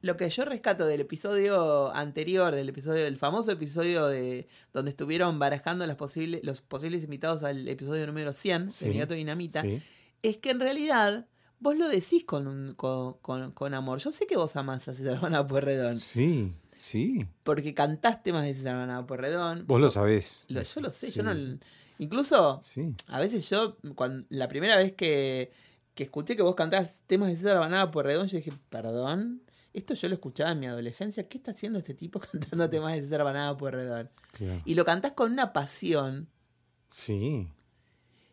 lo 0.00 0.16
que 0.16 0.30
yo 0.30 0.44
rescato 0.44 0.86
del 0.86 1.00
episodio 1.02 1.92
anterior, 1.94 2.54
del 2.54 2.68
episodio, 2.68 3.02
del 3.04 3.16
famoso 3.18 3.50
episodio 3.50 4.06
de 4.06 4.48
donde 4.72 4.90
estuvieron 4.90 5.38
barajando 5.38 5.86
las 5.86 5.96
posibles, 5.96 6.40
los 6.44 6.62
posibles 6.62 7.02
invitados 7.04 7.42
al 7.42 7.66
episodio 7.68 8.06
número 8.06 8.32
100 8.32 8.70
Sí, 8.70 8.86
de 8.86 8.90
Mi 8.92 8.98
Gato 9.00 9.14
Dinamita, 9.14 9.60
Sí. 9.62 9.82
es 10.22 10.38
que 10.38 10.50
en 10.50 10.60
realidad 10.60 11.26
vos 11.60 11.76
lo 11.76 11.88
decís 11.88 12.24
con, 12.24 12.46
un- 12.46 12.74
con, 12.74 13.14
con- 13.22 13.50
con 13.52 13.74
amor. 13.74 13.98
Yo 13.98 14.10
sé 14.12 14.26
que 14.26 14.36
vos 14.36 14.56
amás 14.56 14.86
a 14.88 14.94
César 14.94 15.20
Banada 15.20 15.46
Puerredón, 15.46 15.98
Sí, 16.00 16.52
sí. 16.72 17.26
porque 17.44 17.74
cantaste 17.74 18.32
más 18.32 18.44
de 18.44 18.54
César 18.54 18.76
Banada 18.76 19.06
Puerredón. 19.06 19.64
Vos 19.66 19.80
lo 19.80 19.90
sabés. 19.90 20.44
Lo- 20.48 20.62
yo 20.62 20.80
lo 20.80 20.90
sé, 20.90 21.08
Sí, 21.10 21.14
yo 21.16 21.22
no... 21.22 21.34
sí. 21.34 21.58
Incluso, 21.98 22.60
Sí. 22.62 22.94
a 23.08 23.18
veces 23.20 23.48
yo, 23.48 23.78
cuando, 23.94 24.26
la 24.28 24.48
primera 24.48 24.76
vez 24.76 24.92
que, 24.92 25.50
que 25.94 26.02
escuché 26.04 26.36
que 26.36 26.42
vos 26.42 26.54
cantabas 26.54 26.94
temas 27.06 27.28
de 27.30 27.36
César 27.36 27.58
Banada 27.58 27.90
Puerredón, 27.90 28.26
yo 28.26 28.36
dije, 28.36 28.52
perdón, 28.68 29.40
esto 29.72 29.94
yo 29.94 30.08
lo 30.08 30.14
escuchaba 30.14 30.52
en 30.52 30.60
mi 30.60 30.66
adolescencia, 30.66 31.26
¿qué 31.26 31.38
está 31.38 31.52
haciendo 31.52 31.78
este 31.78 31.94
tipo 31.94 32.20
cantando 32.32 32.68
temas 32.68 32.92
de 32.94 33.00
César 33.02 33.24
Banada 33.24 33.56
Puerredón? 33.56 34.10
Claro. 34.32 34.60
Y 34.66 34.74
lo 34.74 34.84
cantás 34.84 35.12
con 35.12 35.32
una 35.32 35.52
pasión, 35.54 36.28
Sí. 36.88 37.48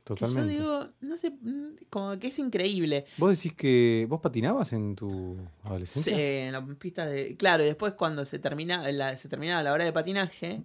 Que 0.06 0.14
Totalmente. 0.16 0.56
yo 0.56 0.60
digo, 0.60 0.90
no 1.02 1.16
sé, 1.18 1.30
mm, 1.32 1.76
como 1.90 2.18
que 2.20 2.28
es 2.28 2.38
increíble. 2.40 3.06
¿Vos 3.18 3.30
decís 3.38 3.54
que 3.54 4.06
vos 4.10 4.20
patinabas 4.20 4.74
en 4.74 4.96
tu 4.96 5.38
Sí, 5.38 5.68
adolescencia? 5.68 6.46
en 6.48 6.52
la 6.52 6.66
pista 6.76 7.06
de. 7.06 7.38
Claro, 7.38 7.64
y 7.64 7.68
después 7.68 7.94
cuando 7.94 8.26
se 8.26 8.38
termina, 8.40 8.90
la, 8.92 9.16
se 9.16 9.30
terminaba 9.30 9.64
la 9.64 9.72
hora 9.72 9.86
de 9.86 9.94
patinaje, 9.94 10.64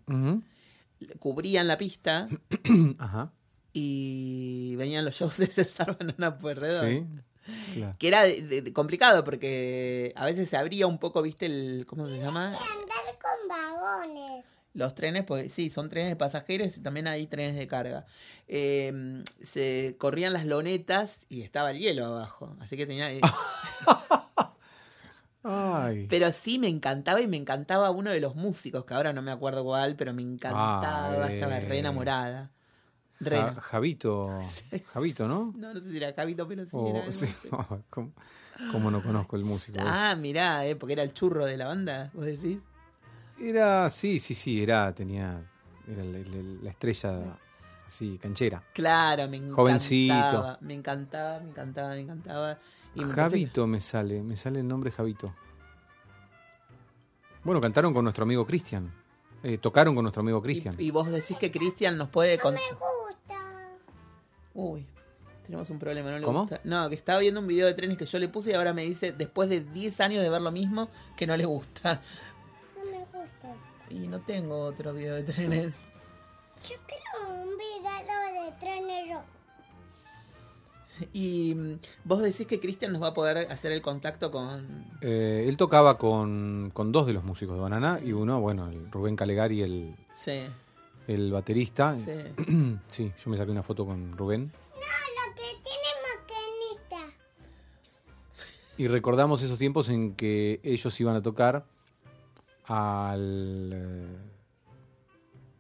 cubrían 1.19 1.67
la 1.69 1.79
pista 1.79 2.29
Ajá. 2.99 3.33
y 3.73 4.75
venían 4.77 5.05
los 5.05 5.15
shows 5.15 5.37
de 5.39 5.47
César 5.47 5.97
Banana 5.99 6.37
Puerredón. 6.37 7.23
Sí. 7.47 7.73
Claro. 7.75 7.97
Que 7.99 8.09
era 8.09 8.25
de- 8.25 8.43
de- 8.43 8.61
de 8.63 8.73
complicado 8.75 9.25
porque 9.25 10.13
a 10.17 10.27
veces 10.27 10.51
se 10.51 10.57
abría 10.59 10.87
un 10.87 10.99
poco, 10.99 11.23
¿viste? 11.23 11.47
el 11.47 11.87
¿Cómo 11.87 12.07
se 12.07 12.19
llama? 12.19 12.49
Andar 12.49 13.19
con 13.23 13.49
vagones. 13.49 14.45
Los 14.79 14.95
trenes, 14.95 15.25
pues 15.25 15.53
sí, 15.53 15.71
son 15.71 15.89
trenes 15.89 16.11
de 16.11 16.17
pasajeros 16.17 16.77
y 16.77 16.81
también 16.81 17.09
hay 17.09 17.27
trenes 17.27 17.57
de 17.57 17.67
carga. 17.67 18.07
Eh, 18.47 19.23
se 19.43 19.97
corrían 19.99 20.33
las 20.33 20.47
lonetas 20.47 21.27
y 21.29 21.43
estaba 21.43 21.73
el 21.73 21.79
hielo 21.81 22.05
abajo. 22.07 22.57
Así 22.61 22.77
que 22.77 22.87
tenía. 22.87 23.11
eh, 23.11 23.21
Ay. 25.43 26.07
Pero 26.11 26.31
sí 26.33 26.59
me 26.59 26.69
encantaba 26.69 27.21
y 27.21 27.27
me 27.27 27.37
encantaba 27.37 27.91
uno 27.91 28.11
de 28.11 28.21
los 28.21 28.35
músicos, 28.37 28.85
que 28.85 28.95
ahora 28.95 29.13
no 29.13 29.23
me 29.23 29.31
acuerdo 29.31 29.65
cuál, 29.65 29.97
pero 29.97 30.13
me 30.13 30.23
encantaba, 30.23 31.25
Ah, 31.25 31.33
estaba 31.33 31.59
eh. 31.59 31.69
re 31.69 31.79
enamorada. 31.79 32.51
Re. 33.21 33.41
Ja- 33.41 33.61
Javito. 33.61 34.41
Javito, 34.93 35.27
¿no? 35.27 35.53
No, 35.57 35.75
no 35.75 35.81
sé 35.81 35.91
si 35.91 35.97
era 35.97 36.13
Javito, 36.13 36.47
pero 36.47 36.65
sí 36.67 36.77
O- 36.77 36.89
era. 36.89 37.11
sí. 37.11 37.27
¿Cómo, 37.91 38.13
cómo 38.71 38.91
no 38.93 39.03
conozco 39.03 39.35
el 39.37 39.45
músico? 39.45 39.79
Ah, 39.83 40.15
mirá, 40.17 40.67
eh, 40.67 40.77
porque 40.77 40.93
era 40.93 41.03
el 41.03 41.13
churro 41.13 41.47
de 41.47 41.57
la 41.57 41.67
banda, 41.67 42.11
vos 42.15 42.27
decís. 42.27 42.59
Era, 43.41 43.89
sí, 43.91 44.19
sí, 44.19 44.35
sí, 44.35 44.63
era, 44.63 44.93
tenía, 44.95 45.43
era 45.87 46.05
la, 46.05 46.19
la- 46.19 46.59
la 46.63 46.71
estrella 46.71 47.39
así, 47.87 48.19
canchera. 48.19 48.63
Claro, 48.75 49.29
me 49.29 49.37
encantaba. 49.37 49.57
Jovencito. 49.57 50.59
Me 50.61 50.75
encantaba, 50.75 51.41
me 51.41 51.51
encantaba, 51.51 51.89
me 51.91 52.01
encantaba. 52.01 52.59
Y 52.95 53.05
me 53.05 53.13
Javito 53.13 53.67
me 53.67 53.81
sale, 53.81 54.23
me 54.23 54.37
sale 54.37 54.61
el 54.61 54.67
nombre 54.69 54.91
Javito. 54.91 55.35
Bueno, 57.45 57.61
cantaron 57.61 57.95
con 57.95 58.05
nuestro 58.05 58.25
amigo 58.25 58.45
Cristian. 58.47 58.93
Eh, 59.43 59.59
tocaron 59.59 59.95
con 59.95 60.03
nuestro 60.03 60.21
amigo 60.21 60.43
Cristian. 60.43 60.75
Y, 60.79 60.87
y 60.87 60.91
vos 60.91 61.09
decís 61.11 61.37
que 61.39 61.51
Cristian 61.53 61.97
nos 61.97 62.09
puede 62.09 62.39
contar. 62.39 62.61
Me 62.73 62.77
gusta. 62.77 63.69
Uy, 64.55 64.85
tenemos 65.47 65.71
un 65.71 65.79
problema, 65.79 66.11
no 66.11 66.19
le 66.19 66.25
¿Cómo? 66.25 66.41
gusta. 66.41 66.61
No, 66.65 66.89
que 66.89 66.97
estaba 66.97 67.21
viendo 67.21 67.41
un 67.41 67.47
video 67.47 67.67
de 67.67 67.75
trenes 67.75 67.97
que 67.97 68.05
yo 68.07 68.19
le 68.19 68.29
puse 68.29 68.51
y 68.51 68.55
ahora 68.55 68.75
me 68.75 68.83
dice, 68.83 69.13
después 69.13 69.49
de 69.49 69.61
10 69.61 70.01
años 70.01 70.23
de 70.23 70.29
ver 70.29 70.43
lo 70.43 70.51
mismo, 70.51 70.89
que 71.17 71.27
no 71.27 71.37
le 71.37 71.45
gusta. 71.47 72.03
Y 73.91 74.07
no 74.09 74.21
tengo 74.21 74.61
otro 74.65 74.93
video 74.93 75.15
de 75.15 75.23
trenes. 75.23 75.77
Yo 76.69 76.77
quiero 76.87 77.41
un 77.43 77.49
video 77.57 78.45
de 78.45 78.53
trenes. 78.59 79.19
Y 81.13 81.55
mm, 81.55 81.79
vos 82.05 82.23
decís 82.23 82.47
que 82.47 82.59
Cristian 82.61 82.93
nos 82.93 83.03
va 83.03 83.09
a 83.09 83.15
poder 83.15 83.51
hacer 83.53 83.73
el 83.73 83.83
contacto 83.83 84.31
con... 84.31 84.85
Eh, 85.01 85.47
él 85.49 85.57
tocaba 85.57 85.97
con, 85.97 86.71
con 86.75 86.91
dos 86.93 87.07
de 87.07 87.13
los 87.13 87.23
músicos 87.25 87.55
de 87.55 87.63
Banana 87.63 88.01
y 88.05 88.13
uno, 88.13 88.41
bueno, 88.41 88.69
el 88.69 88.91
Rubén 88.91 89.15
Calegari, 89.17 89.63
el, 89.63 89.95
Sí, 90.15 90.41
el 91.07 91.31
baterista. 91.33 91.95
sí. 91.95 92.13
Sí, 92.89 93.13
yo 93.25 93.31
me 93.31 93.37
saqué 93.37 93.51
una 93.53 93.63
foto 93.63 93.87
con 93.87 94.13
Rubén. 94.19 94.51
No, 94.75 94.81
lo 94.81 95.35
que 95.35 95.43
tiene 95.63 95.89
maquinista. 96.99 97.15
Y 98.77 98.89
recordamos 98.89 99.43
esos 99.43 99.59
tiempos 99.59 99.89
en 99.89 100.15
que 100.15 100.61
ellos 100.65 101.01
iban 101.01 101.15
a 101.15 101.23
tocar 101.23 101.65
al, 102.69 103.71
eh, 103.75 104.17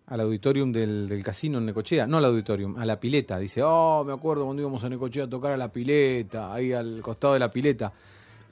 al 0.06 0.20
auditorium 0.20 0.72
del, 0.72 1.08
del 1.08 1.22
casino 1.24 1.58
en 1.58 1.66
Necochea. 1.66 2.06
No 2.06 2.18
al 2.18 2.24
auditorium, 2.26 2.78
a 2.78 2.86
la 2.86 2.98
pileta. 3.00 3.38
Dice, 3.38 3.62
oh, 3.62 4.04
me 4.04 4.12
acuerdo 4.12 4.44
cuando 4.44 4.62
íbamos 4.62 4.82
a 4.84 4.88
Necochea 4.88 5.24
a 5.24 5.28
tocar 5.28 5.52
a 5.52 5.56
la 5.56 5.72
pileta, 5.72 6.52
ahí 6.52 6.72
al 6.72 7.00
costado 7.02 7.34
de 7.34 7.40
la 7.40 7.50
pileta. 7.50 7.92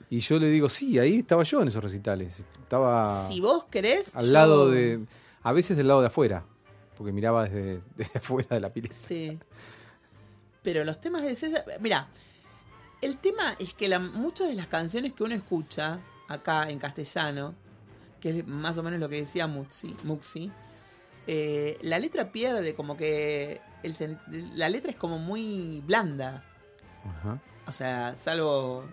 Y 0.09 0.19
yo 0.19 0.39
le 0.39 0.49
digo, 0.49 0.69
sí, 0.69 0.97
ahí 0.99 1.17
estaba 1.19 1.43
yo 1.43 1.61
en 1.61 1.67
esos 1.67 1.83
recitales. 1.83 2.39
Estaba 2.59 3.27
Si 3.27 3.41
vos 3.41 3.65
querés... 3.65 4.15
al 4.15 4.25
yo- 4.27 4.31
lado 4.31 4.69
de... 4.69 5.05
A 5.43 5.51
veces 5.53 5.77
del 5.77 5.87
lado 5.87 6.01
de 6.01 6.07
afuera, 6.07 6.43
porque 6.97 7.13
miraba 7.13 7.43
desde, 7.47 7.81
desde 7.95 8.19
afuera 8.19 8.47
de 8.55 8.59
la 8.61 8.69
pileta. 8.71 8.95
Sí. 9.07 9.37
Pero 10.61 10.83
los 10.83 10.99
temas 10.99 11.23
de 11.23 11.35
César... 11.35 11.63
Mira, 11.81 12.07
el 13.01 13.17
tema 13.17 13.55
es 13.59 13.73
que 13.73 13.87
la- 13.89 13.99
muchas 13.99 14.47
de 14.49 14.55
las 14.55 14.67
canciones 14.67 15.13
que 15.13 15.23
uno 15.23 15.35
escucha 15.35 15.99
acá 16.27 16.69
en 16.69 16.79
castellano, 16.79 17.53
que 18.19 18.39
es 18.39 18.47
más 18.47 18.77
o 18.77 18.83
menos 18.83 18.99
lo 18.99 19.09
que 19.09 19.17
decía 19.17 19.47
Muxi, 19.47 19.95
Muxi 20.03 20.51
eh, 21.27 21.77
la 21.81 21.99
letra 21.99 22.31
pierde 22.31 22.73
como 22.73 22.95
que... 22.97 23.59
El, 23.83 23.95
la 24.55 24.69
letra 24.69 24.91
es 24.91 24.97
como 24.97 25.19
muy 25.19 25.81
blanda. 25.85 26.43
Ajá. 27.05 27.39
O 27.67 27.71
sea, 27.73 28.15
salvo... 28.17 28.85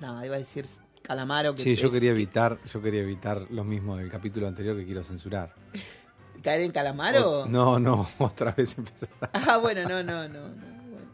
No, 0.00 0.24
iba 0.24 0.34
a 0.36 0.38
decir 0.38 0.66
Calamaro. 1.02 1.54
Que 1.54 1.62
Sí, 1.62 1.74
yo 1.76 1.86
es- 1.86 1.92
quería 1.92 2.10
que- 2.10 2.16
evitar, 2.16 2.58
yo 2.64 2.82
quería 2.82 3.00
evitar 3.02 3.42
lo 3.50 3.64
mismo 3.64 3.96
del 3.96 4.10
capítulo 4.10 4.46
anterior 4.48 4.76
que 4.76 4.84
quiero 4.84 5.02
censurar. 5.02 5.54
¿Caer 6.42 6.60
en 6.62 6.72
Calamaro? 6.72 7.42
O- 7.42 7.46
No, 7.46 7.78
no, 7.78 8.06
otra 8.18 8.52
vez 8.52 8.76
empezar. 8.76 9.10
Ah, 9.32 9.56
bueno, 9.58 9.82
no, 9.88 10.02
no, 10.02 10.28
no. 10.28 10.48
no, 10.48 10.54
bueno. 10.90 11.08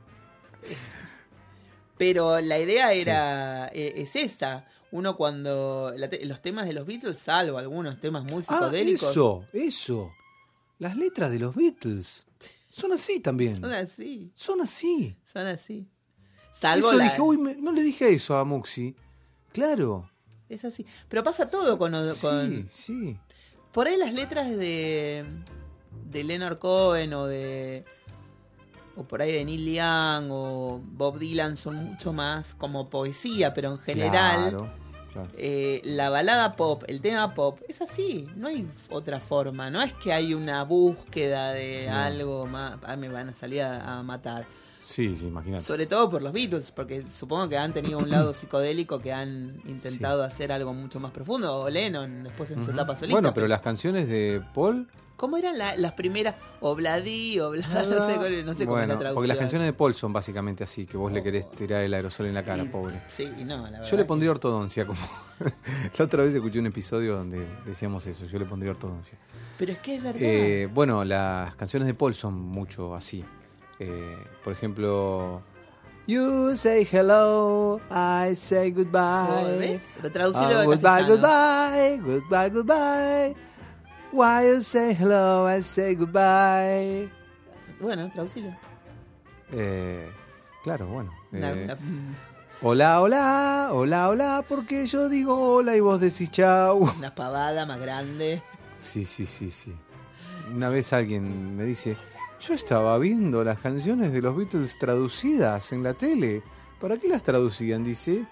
Pero 1.98 2.40
la 2.40 2.58
idea 2.58 2.92
era 2.92 3.68
eh, 3.68 3.94
es 3.96 4.16
esa. 4.16 4.66
Uno 4.90 5.16
cuando 5.16 5.92
la 5.96 6.08
te- 6.08 6.24
los 6.26 6.40
temas 6.40 6.66
de 6.66 6.72
los 6.72 6.86
Beatles, 6.86 7.18
salvo 7.18 7.58
algunos 7.58 7.98
temas 8.00 8.24
muy 8.24 8.42
Ah, 8.48 8.54
psicodélicos, 8.58 9.10
eso, 9.10 9.44
eso. 9.52 10.12
Las 10.78 10.96
letras 10.96 11.30
de 11.30 11.38
los 11.38 11.54
Beatles 11.54 12.26
son 12.68 12.92
así 12.92 13.20
también. 13.20 13.56
son 13.60 13.72
así, 13.72 14.30
Son 14.34 14.60
así. 14.60 15.16
son 15.32 15.46
así. 15.46 15.88
Salvo 16.52 16.88
Eso 16.90 16.98
la- 16.98 17.04
dije, 17.04 17.20
uy, 17.20 17.36
me- 17.38 17.56
no 17.56 17.72
le 17.72 17.82
dije 17.82 18.08
eso 18.12 18.36
a 18.36 18.44
Muxi. 18.44 18.94
Claro. 19.52 20.10
es 20.48 20.64
así. 20.64 20.86
Pero 21.08 21.22
pasa 21.24 21.48
todo 21.50 21.78
con, 21.78 21.92
con 22.20 22.48
Sí, 22.50 22.66
sí. 22.68 23.18
por 23.72 23.88
ahí 23.88 23.96
las 23.96 24.12
letras 24.12 24.48
de 24.50 25.24
de 26.10 26.22
Leonard 26.24 26.58
Cohen 26.58 27.12
o 27.14 27.26
de 27.26 27.84
o 28.96 29.04
por 29.04 29.20
ahí 29.22 29.32
de 29.32 29.44
Neil 29.44 29.74
Young 29.74 30.28
o 30.30 30.80
Bob 30.84 31.18
Dylan 31.18 31.56
son 31.56 31.76
mucho 31.76 32.12
más 32.12 32.54
como 32.54 32.88
poesía, 32.90 33.52
pero 33.54 33.72
en 33.72 33.78
general 33.78 34.50
Claro, 34.50 34.70
claro. 35.12 35.28
eh, 35.36 35.80
la 35.84 36.10
balada 36.10 36.56
pop, 36.56 36.82
el 36.86 37.00
tema 37.00 37.34
pop, 37.34 37.60
es 37.68 37.80
así, 37.80 38.28
no 38.36 38.48
hay 38.48 38.66
otra 38.90 39.20
forma, 39.20 39.70
no 39.70 39.82
es 39.82 39.92
que 39.94 40.12
hay 40.12 40.34
una 40.34 40.62
búsqueda 40.64 41.52
de 41.52 41.86
No. 41.88 41.96
algo 41.96 42.46
más, 42.46 42.78
ah, 42.84 42.96
me 42.96 43.08
van 43.08 43.28
a 43.30 43.34
salir 43.34 43.62
a, 43.62 43.98
a 43.98 44.02
matar, 44.02 44.46
Sí, 44.80 45.16
sí, 45.16 45.28
imagínate. 45.28 45.64
sobre 45.64 45.86
todo 45.86 46.10
por 46.10 46.22
los 46.22 46.32
Beatles, 46.34 46.70
porque 46.70 47.04
supongo 47.10 47.48
que 47.48 47.56
han 47.56 47.72
tenido 47.72 47.98
un 47.98 48.10
lado 48.10 48.32
psicodélico 48.34 49.00
que 49.00 49.12
han 49.14 49.62
intentado 49.66 50.22
hacer 50.22 50.52
algo 50.52 50.74
mucho 50.74 51.00
más 51.00 51.10
profundo, 51.10 51.60
o 51.62 51.70
Lennon 51.70 52.24
después 52.24 52.50
en 52.50 52.62
su 52.62 52.70
etapa 52.70 52.94
solista. 52.94 53.14
Bueno, 53.18 53.32
pero 53.32 53.48
las 53.48 53.60
canciones 53.62 54.08
de 54.08 54.42
Paul. 54.54 54.86
¿Cómo 55.16 55.36
eran 55.36 55.56
la- 55.56 55.76
las 55.76 55.92
primeras? 55.92 56.34
Obladí, 56.60 57.38
Oblad, 57.40 57.66
no 57.88 58.06
sé, 58.06 58.42
no 58.44 58.54
sé 58.54 58.66
cómo 58.66 58.78
es 58.78 58.86
bueno, 58.86 58.94
la 58.94 58.98
traducción. 58.98 59.14
porque 59.14 59.28
las 59.28 59.36
canciones 59.38 59.66
de 59.66 59.72
Paul 59.72 59.94
son 59.94 60.12
básicamente 60.12 60.64
así, 60.64 60.86
que 60.86 60.96
vos 60.96 61.12
le 61.12 61.22
querés 61.22 61.48
tirar 61.50 61.82
el 61.82 61.94
aerosol 61.94 62.26
en 62.26 62.34
la 62.34 62.42
cara, 62.44 62.64
pobre. 62.64 63.00
Sí, 63.06 63.30
no, 63.44 63.56
la 63.58 63.70
verdad. 63.70 63.82
Yo 63.90 63.96
le 63.96 64.04
pondría 64.04 64.30
ortodoncia, 64.32 64.86
como 64.86 64.98
la 65.98 66.04
otra 66.04 66.24
vez 66.24 66.34
escuché 66.34 66.58
un 66.58 66.66
episodio 66.66 67.16
donde 67.16 67.46
decíamos 67.64 68.06
eso, 68.06 68.26
yo 68.26 68.38
le 68.38 68.44
pondría 68.44 68.72
ortodoncia. 68.72 69.16
Pero 69.58 69.72
es 69.72 69.78
que 69.78 69.94
es 69.96 70.02
verdad. 70.02 70.20
Eh, 70.20 70.68
bueno, 70.72 71.04
las 71.04 71.54
canciones 71.54 71.86
de 71.86 71.94
Paul 71.94 72.14
son 72.14 72.34
mucho 72.34 72.94
así. 72.94 73.24
Eh, 73.78 74.16
por 74.42 74.52
ejemplo, 74.52 75.42
You 76.06 76.54
say 76.54 76.86
hello, 76.90 77.80
I 77.90 78.34
say 78.36 78.70
goodbye. 78.72 79.56
¿Ves? 79.58 79.86
Lo 80.02 80.10
traducilo 80.12 80.58
de 80.58 80.66
goodbye, 80.66 81.04
goodbye, 81.08 81.98
goodbye, 81.98 82.50
goodbye. 82.50 83.53
Why 84.14 84.46
you 84.46 84.62
say 84.62 84.94
hello, 84.94 85.44
I 85.44 85.60
say 85.60 85.96
goodbye. 85.96 87.10
Bueno, 87.80 88.08
traducilo. 88.12 88.54
Eh, 89.50 90.08
claro, 90.62 90.86
bueno. 90.86 91.12
Eh, 91.32 91.66
Hola, 92.62 93.00
hola, 93.00 93.70
hola, 93.72 94.08
hola, 94.08 94.44
porque 94.48 94.86
yo 94.86 95.08
digo 95.08 95.56
hola 95.56 95.74
y 95.76 95.80
vos 95.80 95.98
decís 95.98 96.30
chau. 96.30 96.88
una 96.98 97.12
pavada 97.12 97.66
más 97.66 97.80
grande. 97.80 98.40
Sí, 98.78 99.04
sí, 99.04 99.26
sí, 99.26 99.50
sí. 99.50 99.74
Una 100.54 100.68
vez 100.68 100.92
alguien 100.92 101.56
me 101.56 101.64
dice, 101.64 101.96
yo 102.40 102.54
estaba 102.54 102.96
viendo 103.00 103.42
las 103.42 103.58
canciones 103.58 104.12
de 104.12 104.22
los 104.22 104.36
Beatles 104.36 104.78
traducidas 104.78 105.72
en 105.72 105.82
la 105.82 105.94
tele. 105.94 106.44
¿Para 106.80 106.98
qué 106.98 107.08
las 107.08 107.24
traducían? 107.24 107.82
Dice, 107.82 108.24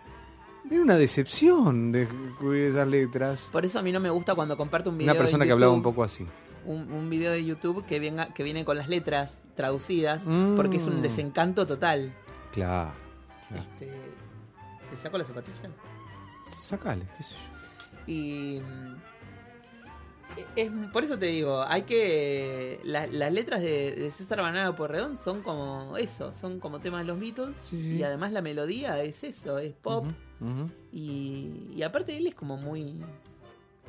era 0.70 0.82
una 0.82 0.96
decepción 0.96 1.92
descubrir 1.92 2.64
esas 2.64 2.86
letras. 2.88 3.48
Por 3.52 3.64
eso 3.64 3.78
a 3.78 3.82
mí 3.82 3.92
no 3.92 4.00
me 4.00 4.10
gusta 4.10 4.34
cuando 4.34 4.56
comparto 4.56 4.90
un 4.90 4.98
video 4.98 5.12
Una 5.12 5.18
persona 5.18 5.44
de 5.44 5.48
que 5.48 5.52
hablaba 5.52 5.72
un 5.72 5.82
poco 5.82 6.02
así. 6.04 6.26
un, 6.64 6.92
un 6.92 7.10
video 7.10 7.32
de 7.32 7.44
YouTube 7.44 7.84
que 7.86 7.98
venga 8.00 8.32
que 8.32 8.42
viene 8.42 8.64
con 8.64 8.76
las 8.78 8.88
letras 8.88 9.38
traducidas 9.56 10.24
Mm. 10.26 10.54
porque 10.56 10.76
es 10.78 10.86
un 10.86 11.02
desencanto 11.02 11.66
total. 11.66 12.14
Claro. 12.52 12.92
claro. 13.48 13.64
Este, 13.80 13.86
¿Le 14.90 14.98
saco 14.98 15.18
la 15.18 15.24
zapatilla? 15.24 15.70
Sacale, 16.54 17.06
qué 17.16 17.22
sé 17.22 17.34
yo. 17.34 18.02
Y 18.06 18.60
es, 20.56 20.70
por 20.92 21.04
eso 21.04 21.18
te 21.18 21.26
digo, 21.26 21.62
hay 21.66 21.82
que 21.82 22.80
la- 22.84 23.06
las 23.06 23.32
letras 23.32 23.60
de, 23.60 23.92
de 23.92 24.10
César 24.10 24.40
Banana 24.40 24.74
Porredón 24.74 25.16
son 25.16 25.42
como 25.42 25.96
eso, 25.96 26.32
son 26.32 26.60
como 26.60 26.80
temas 26.80 27.00
de 27.02 27.06
los 27.06 27.18
Beatles 27.18 27.56
Sí, 27.58 27.80
sí. 27.82 27.96
y 27.96 28.02
además 28.02 28.32
la 28.32 28.42
melodía 28.42 29.02
es 29.02 29.24
eso, 29.24 29.58
es 29.58 29.72
pop 29.74 30.06
y, 30.92 31.68
y 31.74 31.82
aparte 31.82 32.16
él 32.16 32.26
es 32.26 32.34
como 32.34 32.56
muy 32.56 32.82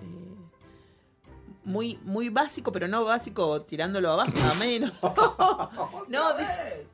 eh, 0.01 0.35
muy 1.65 1.97
muy 2.03 2.29
básico, 2.29 2.71
pero 2.71 2.87
no 2.87 3.03
básico 3.05 3.61
tirándolo 3.63 4.11
abajo 4.11 4.31
a 4.51 4.53
menos. 4.55 4.91
no, 6.09 6.33
de- 6.33 6.87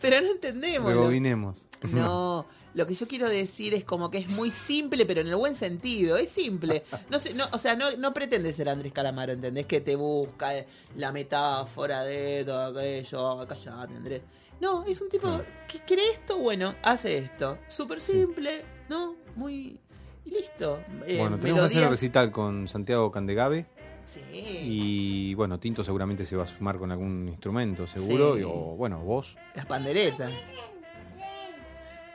pero 0.00 0.20
no 0.20 0.28
entendemos. 0.30 0.92
Rebobinemos. 0.92 1.66
no, 1.92 2.46
lo 2.74 2.86
que 2.86 2.94
yo 2.94 3.06
quiero 3.08 3.28
decir 3.28 3.72
es 3.74 3.84
como 3.84 4.10
que 4.10 4.18
es 4.18 4.28
muy 4.30 4.50
simple, 4.50 5.06
pero 5.06 5.20
en 5.20 5.28
el 5.28 5.36
buen 5.36 5.54
sentido. 5.56 6.16
Es 6.16 6.30
simple. 6.30 6.82
No 7.08 7.18
sé, 7.18 7.32
no, 7.34 7.44
o 7.52 7.58
sea, 7.58 7.76
no, 7.76 7.90
no 7.98 8.12
pretende 8.12 8.52
ser 8.52 8.68
Andrés 8.68 8.92
Calamaro, 8.92 9.32
¿entendés? 9.32 9.66
Que 9.66 9.80
te 9.80 9.96
busca 9.96 10.56
eh, 10.56 10.66
la 10.96 11.12
metáfora 11.12 12.02
de 12.04 12.44
todo 12.44 12.66
aquello, 12.78 13.46
callate, 13.48 13.94
Andrés. 13.94 14.22
No, 14.60 14.84
es 14.86 15.00
un 15.00 15.08
tipo 15.08 15.40
que 15.68 15.80
cree 15.80 16.10
esto, 16.12 16.38
bueno, 16.38 16.74
hace 16.82 17.18
esto. 17.18 17.58
Súper 17.68 17.98
simple, 18.00 18.62
¿no? 18.88 19.16
Muy. 19.36 19.78
Y 20.24 20.30
listo. 20.30 20.80
Eh, 21.06 21.18
bueno, 21.18 21.38
tenemos 21.38 21.60
que 21.62 21.66
hacer 21.66 21.82
el 21.82 21.90
recital 21.90 22.30
con 22.30 22.66
Santiago 22.66 23.10
Candegave. 23.10 23.66
Sí. 24.04 24.20
Y 24.32 25.34
bueno, 25.34 25.58
Tinto 25.58 25.82
seguramente 25.82 26.24
se 26.24 26.36
va 26.36 26.44
a 26.44 26.46
sumar 26.46 26.78
con 26.78 26.90
algún 26.92 27.28
instrumento, 27.28 27.86
seguro. 27.86 28.34
Sí. 28.34 28.40
y- 28.40 28.44
o 28.44 28.50
bueno, 28.76 29.00
vos. 29.00 29.36
Las 29.54 29.66
panderetas. 29.66 30.30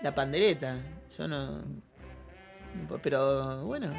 La 0.02 0.14
pandereta. 0.16 0.78
Yo 1.18 1.28
no. 1.28 1.64
Pero 3.02 3.66
bueno. 3.66 3.92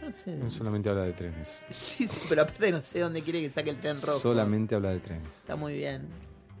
Yo 0.00 0.06
no 0.06 0.12
sé. 0.12 0.32
Él 0.32 0.50
solamente 0.50 0.88
habla 0.88 1.02
de 1.02 1.12
trenes. 1.12 1.64
Sí, 1.70 2.08
sí, 2.08 2.26
pero 2.28 2.42
aparte 2.42 2.72
no 2.72 2.80
sé 2.80 3.00
dónde 3.00 3.22
quiere 3.22 3.40
que 3.40 3.50
saque 3.50 3.70
el 3.70 3.78
tren 3.78 4.00
rojo. 4.00 4.18
Solamente 4.18 4.74
habla 4.74 4.90
de 4.90 5.00
trenes. 5.00 5.38
Está 5.40 5.56
muy 5.56 5.74
bien. 5.74 6.08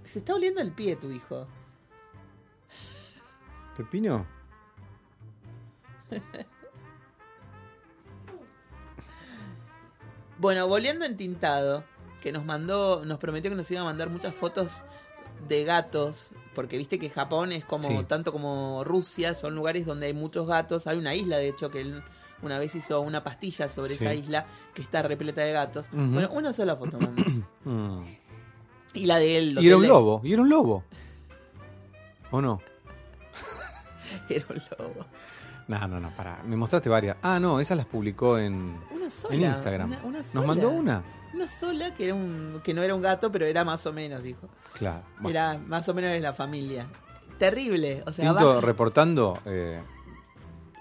Se 0.04 0.20
está 0.20 0.34
oliendo 0.34 0.60
el 0.60 0.72
pie 0.72 0.96
tu 0.96 1.10
hijo. 1.10 1.46
¿Pepino? 3.76 4.26
Bueno, 10.38 10.68
volviendo 10.68 11.04
en 11.04 11.16
Tintado, 11.16 11.82
que 12.20 12.30
nos 12.30 12.44
mandó, 12.44 13.04
nos 13.04 13.18
prometió 13.18 13.50
que 13.50 13.56
nos 13.56 13.70
iba 13.70 13.80
a 13.80 13.84
mandar 13.84 14.10
muchas 14.10 14.34
fotos 14.34 14.84
de 15.48 15.64
gatos, 15.64 16.30
porque 16.54 16.78
viste 16.78 16.98
que 16.98 17.10
Japón 17.10 17.52
es 17.52 17.64
como, 17.64 17.88
Sí. 17.88 18.04
tanto 18.08 18.32
como 18.32 18.82
Rusia, 18.84 19.34
son 19.34 19.54
lugares 19.54 19.86
donde 19.86 20.06
hay 20.06 20.14
muchos 20.14 20.46
gatos. 20.46 20.86
Hay 20.86 20.98
una 20.98 21.14
isla, 21.14 21.36
de 21.36 21.48
hecho, 21.48 21.70
que 21.70 21.80
él 21.80 22.02
una 22.42 22.58
vez 22.58 22.74
hizo 22.74 23.00
una 23.00 23.22
pastilla 23.24 23.68
sobre 23.68 23.90
Sí. 23.94 24.04
esa 24.04 24.14
isla 24.14 24.46
que 24.74 24.82
está 24.82 25.02
repleta 25.02 25.40
de 25.42 25.52
gatos. 25.52 25.86
Bueno, 25.92 26.28
una 26.32 26.52
sola 26.52 26.76
foto. 26.76 26.98
Mm. 27.64 28.00
y 28.94 29.06
la 29.06 29.18
de 29.18 29.36
él. 29.38 29.58
Y 29.60 29.66
era 29.66 29.76
un 29.76 29.86
lobo, 29.88 30.20
y 30.24 30.32
era 30.32 30.42
un 30.42 30.48
lobo. 30.48 30.84
¿O 32.30 32.40
no? 32.40 32.60
Era 34.28 34.44
un 34.48 34.56
lobo. 34.78 35.06
No, 35.68 35.88
no, 35.88 35.98
no, 36.00 36.10
pará. 36.14 36.40
Me 36.44 36.56
mostraste 36.56 36.88
varias. 36.88 37.16
Ah, 37.22 37.40
no, 37.40 37.58
esas 37.60 37.76
las 37.76 37.86
publicó 37.86 38.38
en, 38.38 38.78
Una 38.92 39.10
sola. 39.10 39.34
en 39.34 39.42
Instagram. 39.42 39.88
una- 39.90 40.04
una 40.04 40.18
¿Nos 40.32 40.46
mandó 40.46 40.70
una? 40.70 41.02
Una 41.36 41.48
sola 41.48 41.94
que, 41.94 42.04
era 42.04 42.14
un, 42.14 42.62
que 42.64 42.72
no 42.72 42.82
era 42.82 42.94
un 42.94 43.02
gato, 43.02 43.30
pero 43.30 43.44
era 43.44 43.62
más 43.62 43.84
o 43.86 43.92
menos, 43.92 44.22
dijo. 44.22 44.48
Claro. 44.72 45.02
Bueno. 45.20 45.28
Era 45.28 45.58
más 45.58 45.86
o 45.88 45.92
menos 45.92 46.10
de 46.10 46.20
la 46.20 46.32
familia. 46.32 46.86
Terrible. 47.38 48.02
O 48.06 48.12
sea, 48.12 48.30
Tinto 48.30 48.62
reportando. 48.62 49.38
eh, 49.44 49.82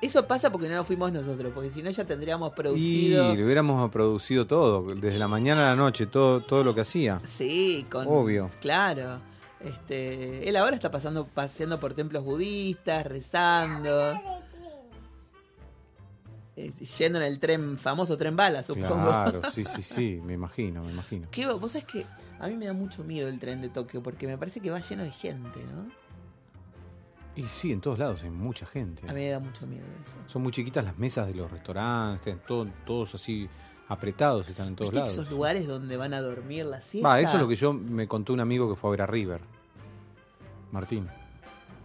eso 0.02 0.26
pasa 0.28 0.52
porque 0.52 0.70
no 0.70 0.76
lo 0.76 0.86
fuimos 0.86 1.12
nosotros, 1.12 1.52
porque 1.54 1.72
si 1.72 1.82
no 1.84 1.90
ya 1.90 2.06
tendríamos 2.06 2.52
y 2.52 2.56
producido. 2.56 3.36
le 3.36 3.44
hubiéramos 3.44 3.90
producido 3.92 4.48
todo, 4.48 4.94
desde 4.96 5.18
la 5.18 5.28
mañana 5.28 5.64
a 5.64 5.70
la 5.72 5.76
noche, 5.76 6.06
todo, 6.06 6.40
todo 6.40 6.64
lo 6.64 6.74
que 6.74 6.82
hacía. 6.82 7.22
Sí, 7.26 7.86
con. 7.92 8.08
Obvio. 8.08 8.50
Claro. 8.62 9.20
Este, 9.60 10.48
él 10.48 10.56
ahora 10.58 10.76
está 10.76 10.92
pasando, 10.92 11.28
paseando 11.28 11.80
por 11.80 11.94
templos 11.94 12.24
budistas, 12.24 13.06
rezando. 13.06 14.14
Eh, 16.58 16.72
yendo 16.72 17.18
en 17.20 17.26
el 17.26 17.40
tren, 17.40 17.78
famoso 17.78 18.18
tren 18.18 18.36
bala, 18.36 18.64
supongo. 18.64 18.88
Claro, 19.04 19.42
sí, 19.52 19.64
sí, 19.64 19.82
sí, 19.82 20.20
me 20.24 20.34
imagino, 20.34 20.84
me 20.84 20.92
imagino. 20.92 21.28
¿Qué, 21.32 21.46
vos 21.48 21.72
sabés 21.72 21.86
que 21.86 22.06
a 22.40 22.48
mí 22.48 22.56
me 22.56 22.66
da 22.66 22.74
mucho 22.74 23.04
miedo 23.04 23.28
el 23.28 23.40
tren 23.40 23.62
de 23.62 23.70
Tokio 23.70 24.02
porque 24.02 24.28
me 24.28 24.38
parece 24.38 24.60
que 24.62 24.70
va 24.72 24.80
lleno 24.80 25.04
de 25.04 25.12
gente, 25.12 25.64
¿no? 25.74 25.92
Y 27.36 27.44
sí, 27.48 27.74
en 27.74 27.82
todos 27.82 28.00
lados 28.00 28.24
hay 28.24 28.30
mucha 28.30 28.66
gente. 28.66 29.04
A 29.10 29.14
mí 29.14 29.20
me 29.20 29.30
da 29.30 29.40
mucho 29.40 29.68
miedo 29.68 29.86
eso. 30.02 30.18
Son 30.26 30.42
muy 30.42 30.54
chiquitas 30.54 30.86
las 30.86 30.98
mesas 30.98 31.28
de 31.28 31.34
los 31.34 31.52
restaurantes, 31.52 32.38
todo- 32.48 32.68
todos 32.86 33.14
así 33.16 33.50
apretados, 33.90 34.48
están 34.48 34.70
en 34.70 34.76
todos 34.78 34.92
¿Viste 34.92 35.00
lados. 35.00 35.14
esos 35.14 35.30
lugares 35.30 35.68
donde 35.68 35.98
van 35.98 36.14
a 36.14 36.22
dormir 36.22 36.66
la 36.66 36.80
siesta? 36.80 37.08
Va, 37.10 37.20
eso 37.20 37.34
es 37.36 37.42
lo 37.42 37.48
que 37.50 37.56
yo 37.56 37.74
me 37.74 38.08
contó 38.08 38.32
un 38.32 38.40
amigo 38.40 38.70
que 38.70 38.76
fue 38.80 38.90
a 38.90 38.92
ver 38.92 39.02
a 39.02 39.06
River. 39.08 39.42
Martín. 40.72 41.08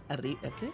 ¿A, 0.09 0.15
Ri- 0.15 0.37
a 0.39 0.49
qué? 0.55 0.71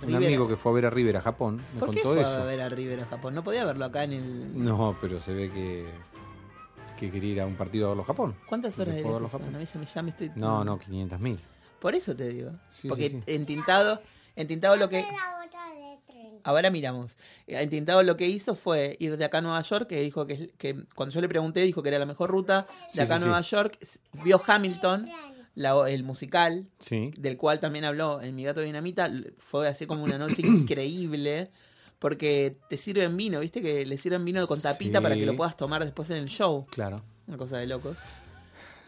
Un 0.00 0.08
River. 0.08 0.26
amigo 0.26 0.48
que 0.48 0.56
fue 0.56 0.72
a 0.72 0.74
ver 0.74 0.86
a 0.86 0.90
River 0.90 1.16
a 1.16 1.20
Japón 1.20 1.62
me 1.74 1.78
¿Por 1.80 1.90
qué 1.90 2.02
contó 2.02 2.14
fue 2.20 2.22
eso. 2.22 2.40
a 2.42 2.44
ver 2.44 2.60
a 2.60 2.68
River 2.68 3.00
a 3.00 3.04
Japón? 3.06 3.34
No 3.34 3.44
podía 3.44 3.64
verlo 3.64 3.84
acá 3.84 4.04
en 4.04 4.12
el... 4.12 4.64
No, 4.64 4.96
pero 5.00 5.20
se 5.20 5.32
ve 5.32 5.50
que, 5.50 5.86
que 6.98 7.10
quería 7.10 7.30
ir 7.32 7.40
a 7.40 7.46
un 7.46 7.54
partido 7.56 7.86
a 7.86 7.88
verlo 7.90 8.02
a 8.02 8.06
Japón. 8.06 8.34
¿Cuántas 8.48 8.78
horas 8.78 8.94
de 8.94 9.02
verlo? 9.02 9.28
Japón. 9.28 9.54
A 9.54 9.58
mí 9.58 9.64
ya 9.64 9.78
me, 9.80 9.86
ya 9.86 10.02
me 10.02 10.10
estoy... 10.10 10.32
No, 10.34 10.64
no, 10.64 10.78
500 10.78 11.20
mil. 11.20 11.38
Por 11.78 11.94
eso 11.94 12.16
te 12.16 12.28
digo. 12.28 12.50
Sí, 12.68 12.88
Porque 12.88 13.10
sí, 13.10 13.16
sí. 13.24 13.32
en 13.34 13.46
Tintado, 13.46 14.00
en 14.36 14.48
Tintado 14.48 14.76
lo 14.76 14.88
que... 14.88 15.04
Ahora 16.44 16.70
miramos. 16.70 17.18
En 17.46 17.70
Tintado 17.70 18.02
lo 18.02 18.16
que 18.16 18.26
hizo 18.26 18.56
fue 18.56 18.96
ir 18.98 19.16
de 19.16 19.24
acá 19.24 19.38
a 19.38 19.40
Nueva 19.42 19.60
York, 19.60 19.86
que 19.88 20.00
dijo 20.00 20.26
que, 20.26 20.50
que 20.58 20.74
cuando 20.96 21.14
yo 21.14 21.20
le 21.20 21.28
pregunté 21.28 21.60
dijo 21.60 21.84
que 21.84 21.88
era 21.90 22.00
la 22.00 22.06
mejor 22.06 22.30
ruta. 22.30 22.62
De 22.88 22.94
Sí, 22.94 23.00
acá 23.00 23.18
sí, 23.18 23.22
a 23.22 23.26
Nueva 23.26 23.42
sí. 23.44 23.50
York, 23.54 23.78
vio 24.24 24.42
Hamilton, 24.44 25.08
la- 25.54 25.88
el 25.90 26.04
musical, 26.04 26.66
Sí. 26.78 27.10
del 27.18 27.36
cual 27.36 27.60
también 27.60 27.84
habló 27.84 28.20
en 28.22 28.34
Mi 28.34 28.44
Gato 28.44 28.60
Dinamita. 28.60 29.10
Fue 29.36 29.68
así 29.68 29.86
como 29.86 30.04
una 30.04 30.18
noche 30.18 30.42
increíble. 30.46 31.50
Porque 31.98 32.56
te 32.68 32.76
sirven 32.78 33.16
vino, 33.16 33.38
¿viste? 33.38 33.62
Que 33.62 33.86
le 33.86 33.96
sirven 33.96 34.24
vino 34.24 34.44
con 34.48 34.60
tapita 34.60 34.98
Sí. 34.98 35.02
para 35.02 35.14
que 35.14 35.24
lo 35.24 35.36
puedas 35.36 35.56
tomar 35.56 35.84
después 35.84 36.10
en 36.10 36.16
el 36.16 36.28
show. 36.28 36.66
Claro. 36.70 37.02
Una 37.28 37.36
cosa 37.36 37.58
de 37.58 37.66
locos. 37.68 37.96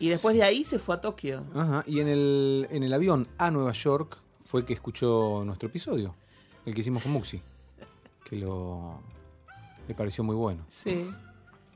Y 0.00 0.08
después 0.08 0.34
de 0.34 0.42
ahí 0.42 0.64
se 0.64 0.80
fue 0.80 0.96
a 0.96 1.00
Tokio. 1.00 1.44
Ajá. 1.54 1.84
Y 1.86 2.00
en 2.00 2.08
el, 2.08 2.66
en 2.72 2.82
el 2.82 2.92
avión 2.92 3.28
a 3.38 3.52
Nueva 3.52 3.72
York 3.72 4.18
fue 4.42 4.64
que 4.66 4.72
escuchó 4.72 5.44
nuestro 5.46 5.68
episodio, 5.68 6.16
el 6.66 6.74
que 6.74 6.80
hicimos 6.80 7.04
con 7.04 7.12
Muxi. 7.12 7.40
Que 8.28 8.34
lo 8.36 9.00
le 9.86 9.94
pareció 9.94 10.24
muy 10.24 10.34
bueno. 10.34 10.66
Sí. 10.68 11.08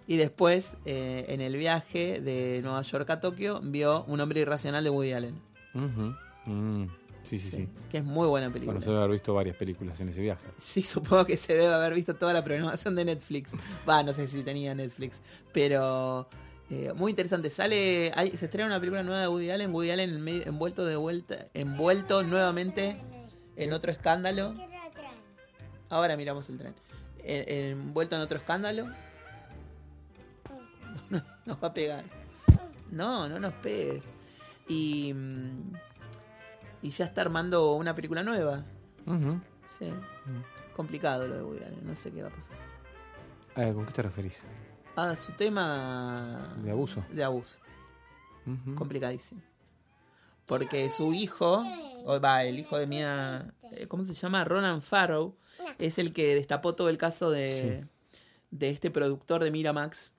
Y 0.09 0.17
después, 0.17 0.73
eh, 0.87 1.27
en 1.29 1.41
el 1.43 1.55
viaje 1.57 2.21
de 2.21 2.61
Nueva 2.63 2.83
York 2.83 3.09
a 3.11 3.21
Tokio, 3.21 3.61
vio 3.63 4.05
Un 4.09 4.21
hombre 4.21 4.41
irracional 4.41 4.83
de 4.83 4.91
Woody 4.91 5.13
Allen. 5.13 5.41
Ujú. 5.75 6.15
Mm. 6.51 6.87
Sí, 7.23 7.39
sí, 7.39 7.51
sí. 7.51 7.69
Que 7.91 7.99
es 7.99 8.05
muy 8.05 8.27
buena 8.27 8.47
película. 8.47 8.73
Bueno, 8.73 8.81
se 8.81 8.89
debe 8.89 9.01
haber 9.03 9.13
visto 9.13 9.35
varias 9.35 9.55
películas 9.57 10.01
en 10.01 10.09
ese 10.09 10.23
viaje. 10.23 10.47
Sí, 10.57 10.81
supongo 10.83 11.27
que 11.27 11.37
se 11.37 11.53
debe 11.55 11.75
haber 11.75 11.93
visto 11.93 12.15
toda 12.17 12.33
la 12.33 12.43
programación 12.43 12.97
de 12.97 13.05
Netflix. 13.05 13.51
Va, 13.87 14.03
no 14.03 14.15
sé 14.15 14.29
si 14.29 14.43
tenía 14.43 14.75
Netflix. 14.75 15.21
Pero 15.53 16.27
eh, 16.71 16.91
muy 16.97 17.11
interesante. 17.11 17.51
Sale, 17.51 18.11
hay- 18.17 18.35
se 18.35 18.47
estrena 18.47 18.67
una 18.67 18.81
película 18.81 19.03
nueva 19.03 19.21
de 19.21 19.29
Woody 19.29 19.51
Allen. 19.51 19.75
Woody 19.75 19.91
Allen 19.91 20.27
envuelto 20.47 20.87
de 20.87 20.97
vuelta, 20.97 21.49
envuelto 21.53 22.23
nuevamente 22.23 22.97
en 23.57 23.73
otro 23.75 23.93
escándalo. 23.93 24.55
Ahora 25.91 26.17
miramos 26.17 26.49
el 26.49 26.57
tren. 26.57 26.75
Eh, 27.19 27.71
envuelto 27.73 28.17
en 28.17 28.23
otro 28.23 28.39
escándalo. 28.39 28.87
No, 31.11 31.23
nos 31.47 31.63
va 31.63 31.69
a 31.69 31.75
pegar. 31.75 32.05
No, 32.91 33.29
no 33.29 33.39
nos 33.39 33.53
pegues. 33.55 34.05
Y, 34.69 35.13
mm, 35.15 35.73
y 36.83 36.91
ya 36.91 37.07
está 37.07 37.21
armando 37.23 37.73
una 37.75 37.95
película 37.95 38.23
nueva. 38.23 38.65
Sí. 39.79 39.91
Complicado 40.77 41.27
lo 41.27 41.35
de 41.37 41.43
Woody 41.43 41.65
Allen, 41.65 41.87
no 41.87 41.97
sé 41.97 42.11
qué 42.13 42.23
va 42.23 42.29
a 42.29 42.33
pasar. 42.33 42.57
Eh, 43.57 43.73
¿Con 43.75 43.85
qué 43.87 43.93
te 43.93 44.03
referís? 44.03 44.43
Ah, 44.97 45.15
su 45.17 45.33
tema. 45.33 46.55
¿De 46.63 46.71
abuso? 46.71 47.05
De 47.11 47.25
abuso. 47.25 47.59
Complicadísimo. 48.77 49.43
Porque 50.47 50.89
su 50.89 51.13
hijo, 51.13 51.65
o 52.05 52.21
va, 52.21 52.45
el 52.45 52.59
hijo 52.59 52.79
de 52.79 52.87
Mia. 52.87 53.53
eh, 53.73 53.87
¿Cómo 53.87 54.05
se 54.05 54.15
llama? 54.15 54.45
Ronan 54.45 54.81
Farrow. 54.81 55.37
Es 55.79 55.99
el 55.99 56.13
que 56.15 56.35
destapó 56.35 56.75
todo 56.75 56.89
el 56.89 56.97
caso 56.97 57.31
de, 57.31 57.87
de 58.51 58.71
este 58.71 58.91
productor 58.91 59.43
de 59.45 59.51
Miramax 59.51 60.15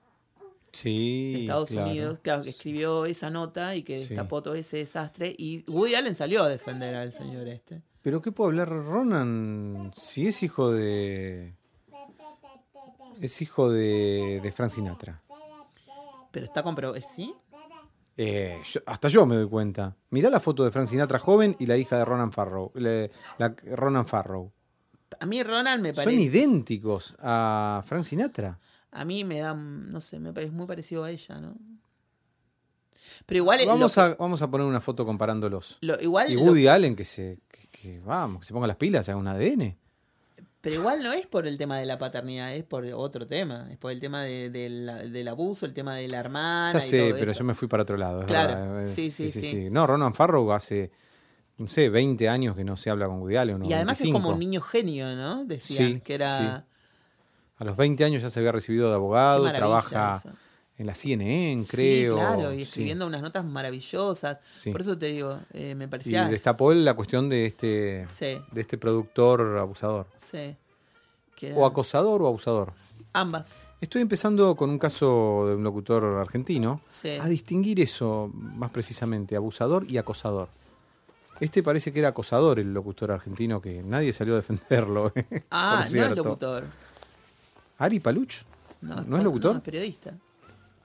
Sí. 0.72 1.32
de 1.34 1.40
Estados 1.42 1.68
claro. 1.70 1.90
Unidos, 1.90 2.18
claro, 2.22 2.42
que 2.44 2.50
escribió 2.50 3.04
esa 3.06 3.30
nota 3.30 3.74
y 3.74 3.82
que 3.82 3.98
Sí. 4.00 4.08
destapó 4.08 4.42
todo 4.42 4.54
ese 4.54 4.78
desastre. 4.78 5.34
Y 5.36 5.64
Woody 5.70 5.94
Allen 5.94 6.14
salió 6.14 6.42
a 6.42 6.48
defender 6.48 6.94
al 6.94 7.12
señor 7.12 7.48
este. 7.48 7.82
¿Pero 8.02 8.22
qué 8.22 8.32
puede 8.32 8.48
hablar 8.50 8.68
Ronan 8.68 9.90
si 9.94 10.26
es 10.28 10.42
hijo 10.42 10.70
de. 10.70 11.54
Es 13.20 13.42
hijo 13.42 13.70
de, 13.70 14.40
de 14.42 14.52
Frank 14.52 14.70
Sinatra? 14.70 15.22
Pero 16.30 16.46
está 16.46 16.62
comprobado. 16.62 17.00
¿Sí? 17.06 17.34
Eh, 18.16 18.58
yo- 18.64 18.80
hasta 18.86 19.08
yo 19.08 19.26
me 19.26 19.36
doy 19.36 19.48
cuenta. 19.48 19.96
Mirá 20.10 20.30
la 20.30 20.40
foto 20.40 20.64
de 20.64 20.70
Frank 20.70 20.86
Sinatra 20.86 21.18
joven 21.18 21.56
y 21.58 21.66
la 21.66 21.76
hija 21.76 21.96
de 21.98 22.04
Ronan 22.04 22.32
Farrow. 22.32 22.70
le- 22.74 23.10
la- 23.38 23.54
Ronan 23.64 24.06
Farrow. 24.06 24.52
A 25.18 25.26
mí 25.26 25.42
Ronan 25.42 25.82
me 25.82 25.92
Son 25.94 26.04
parece. 26.04 26.22
idénticos 26.22 27.16
a 27.18 27.82
Frank 27.86 28.04
Sinatra. 28.04 28.58
A 28.92 29.04
mí 29.04 29.24
me 29.24 29.38
da, 29.40 29.54
no 29.54 30.00
sé, 30.00 30.18
me 30.18 30.32
parece 30.32 30.52
muy 30.52 30.66
parecido 30.66 31.04
a 31.04 31.10
ella, 31.10 31.40
¿no? 31.40 31.56
Pero 33.26 33.38
igual, 33.38 33.60
Vamos 33.66 33.96
a, 33.98 34.14
vamos 34.14 34.40
a 34.42 34.50
poner 34.50 34.66
una 34.66 34.80
foto 34.80 35.04
comparándolos. 35.04 35.78
lo- 35.80 36.00
igual 36.00 36.30
Y 36.30 36.34
lo- 36.34 36.42
Woody 36.42 36.68
Allen 36.68 36.96
que 36.96 37.04
se. 37.04 37.38
Que, 37.50 37.68
que, 37.70 38.00
vamos, 38.00 38.40
que 38.40 38.46
se 38.46 38.52
ponga 38.52 38.66
las 38.66 38.76
pilas, 38.76 39.08
haga 39.08 39.18
un 39.18 39.26
ADN. 39.28 39.76
pero 40.60 40.74
igual 40.76 41.02
no 41.02 41.12
es 41.12 41.26
por 41.26 41.46
el 41.46 41.56
tema 41.56 41.78
de 41.78 41.86
la 41.86 41.96
paternidad, 41.98 42.54
es 42.54 42.64
por 42.64 42.84
otro 42.86 43.26
tema. 43.26 43.66
Es 43.70 43.78
por 43.78 43.92
el 43.92 44.00
tema 44.00 44.22
de- 44.22 44.50
del 44.50 45.28
abuso, 45.28 45.66
el 45.66 45.72
tema 45.72 45.94
de 45.96 46.08
la 46.08 46.18
hermana. 46.18 46.72
Ya 46.78 46.78
y 46.84 46.88
sé, 46.88 46.98
todo 47.10 47.18
pero 47.18 47.30
eso. 47.32 47.38
yo 47.40 47.44
me 47.44 47.54
fui 47.54 47.66
para 47.68 47.82
otro 47.84 47.96
lado. 47.96 48.20
es 48.20 48.26
Claro. 48.26 48.80
Es- 48.80 48.90
sí, 48.94 49.10
sí, 49.10 49.30
sí. 49.30 49.70
No, 49.70 49.86
Ronan 49.86 50.12
Farrow 50.14 50.50
hace, 50.52 50.90
no 51.58 51.66
sé, 51.66 51.88
20 51.88 52.28
años 52.28 52.54
que 52.56 52.64
no 52.64 52.76
se 52.76 52.90
habla 52.90 53.06
con 53.06 53.20
Woody 53.20 53.36
Allen. 53.36 53.64
Y 53.64 53.72
además 53.72 53.98
es 53.98 54.04
25. 54.04 54.18
como 54.22 54.34
un 54.34 54.40
niño 54.40 54.60
genio, 54.60 55.14
¿no? 55.16 55.44
Decían 55.44 55.94
Sí, 55.94 56.00
que 56.00 56.14
era. 56.14 56.66
A 57.60 57.64
los 57.64 57.76
20 57.76 58.04
años 58.04 58.22
ya 58.22 58.30
se 58.30 58.38
había 58.40 58.50
recibido 58.52 58.88
de 58.88 58.94
abogado, 58.94 59.50
trabaja 59.52 60.16
eso. 60.16 60.30
en 60.78 60.86
la 60.86 60.94
CNN, 60.94 61.62
Sí, 61.62 61.70
creo. 61.76 62.14
claro, 62.16 62.52
y 62.52 62.56
sí. 62.56 62.62
escribiendo 62.62 63.06
unas 63.06 63.20
notas 63.22 63.44
maravillosas. 63.44 64.38
Sí. 64.56 64.72
Por 64.72 64.80
eso 64.80 64.98
te 64.98 65.06
digo, 65.06 65.38
eh, 65.52 65.74
me 65.74 65.84
Y 65.84 65.88
parecía. 65.88 66.24
destapó 66.26 66.72
él 66.72 66.84
la 66.84 66.94
cuestión 66.94 67.28
de 67.28 67.46
este, 67.46 68.08
Sí, 68.14 68.38
de 68.50 68.60
este 68.60 68.78
productor 68.78 69.58
abusador. 69.58 70.06
sí. 70.18 70.56
O 71.54 71.64
acosador 71.64 72.20
o 72.22 72.26
abusador. 72.26 72.72
ambas. 73.14 73.62
Estoy 73.80 74.02
empezando 74.02 74.54
con 74.56 74.68
un 74.68 74.78
caso 74.78 75.44
de 75.48 75.54
un 75.54 75.64
locutor 75.64 76.04
argentino 76.18 76.82
Sí. 76.90 77.08
a 77.18 77.26
distinguir 77.28 77.80
eso 77.80 78.30
más 78.34 78.70
precisamente, 78.70 79.36
abusador 79.36 79.86
y 79.88 79.96
acosador. 79.96 80.48
Este 81.40 81.62
parece 81.62 81.92
que 81.94 82.00
era 82.00 82.08
acosador 82.10 82.58
el 82.58 82.74
locutor 82.74 83.10
argentino, 83.10 83.62
que 83.62 83.82
nadie 83.82 84.12
salió 84.12 84.34
a 84.34 84.36
defenderlo. 84.36 85.12
Ah, 85.50 85.82
por 85.82 85.96
no 85.96 86.04
es 86.04 86.16
locutor. 86.16 86.64
¿Ari 87.80 87.98
Paluch? 88.00 88.42
¿No 88.82 89.16
es 89.18 89.24
locutor? 89.24 89.52
No, 89.52 89.58
es 89.58 89.64
periodista. 89.64 90.12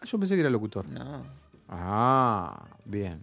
Ah, 0.02 0.06
yo 0.06 0.18
pensé 0.20 0.36
que 0.36 0.42
era 0.42 0.50
locutor. 0.50 0.86
No, 0.88 1.24
Ah, 1.70 2.68
bien. 2.86 3.22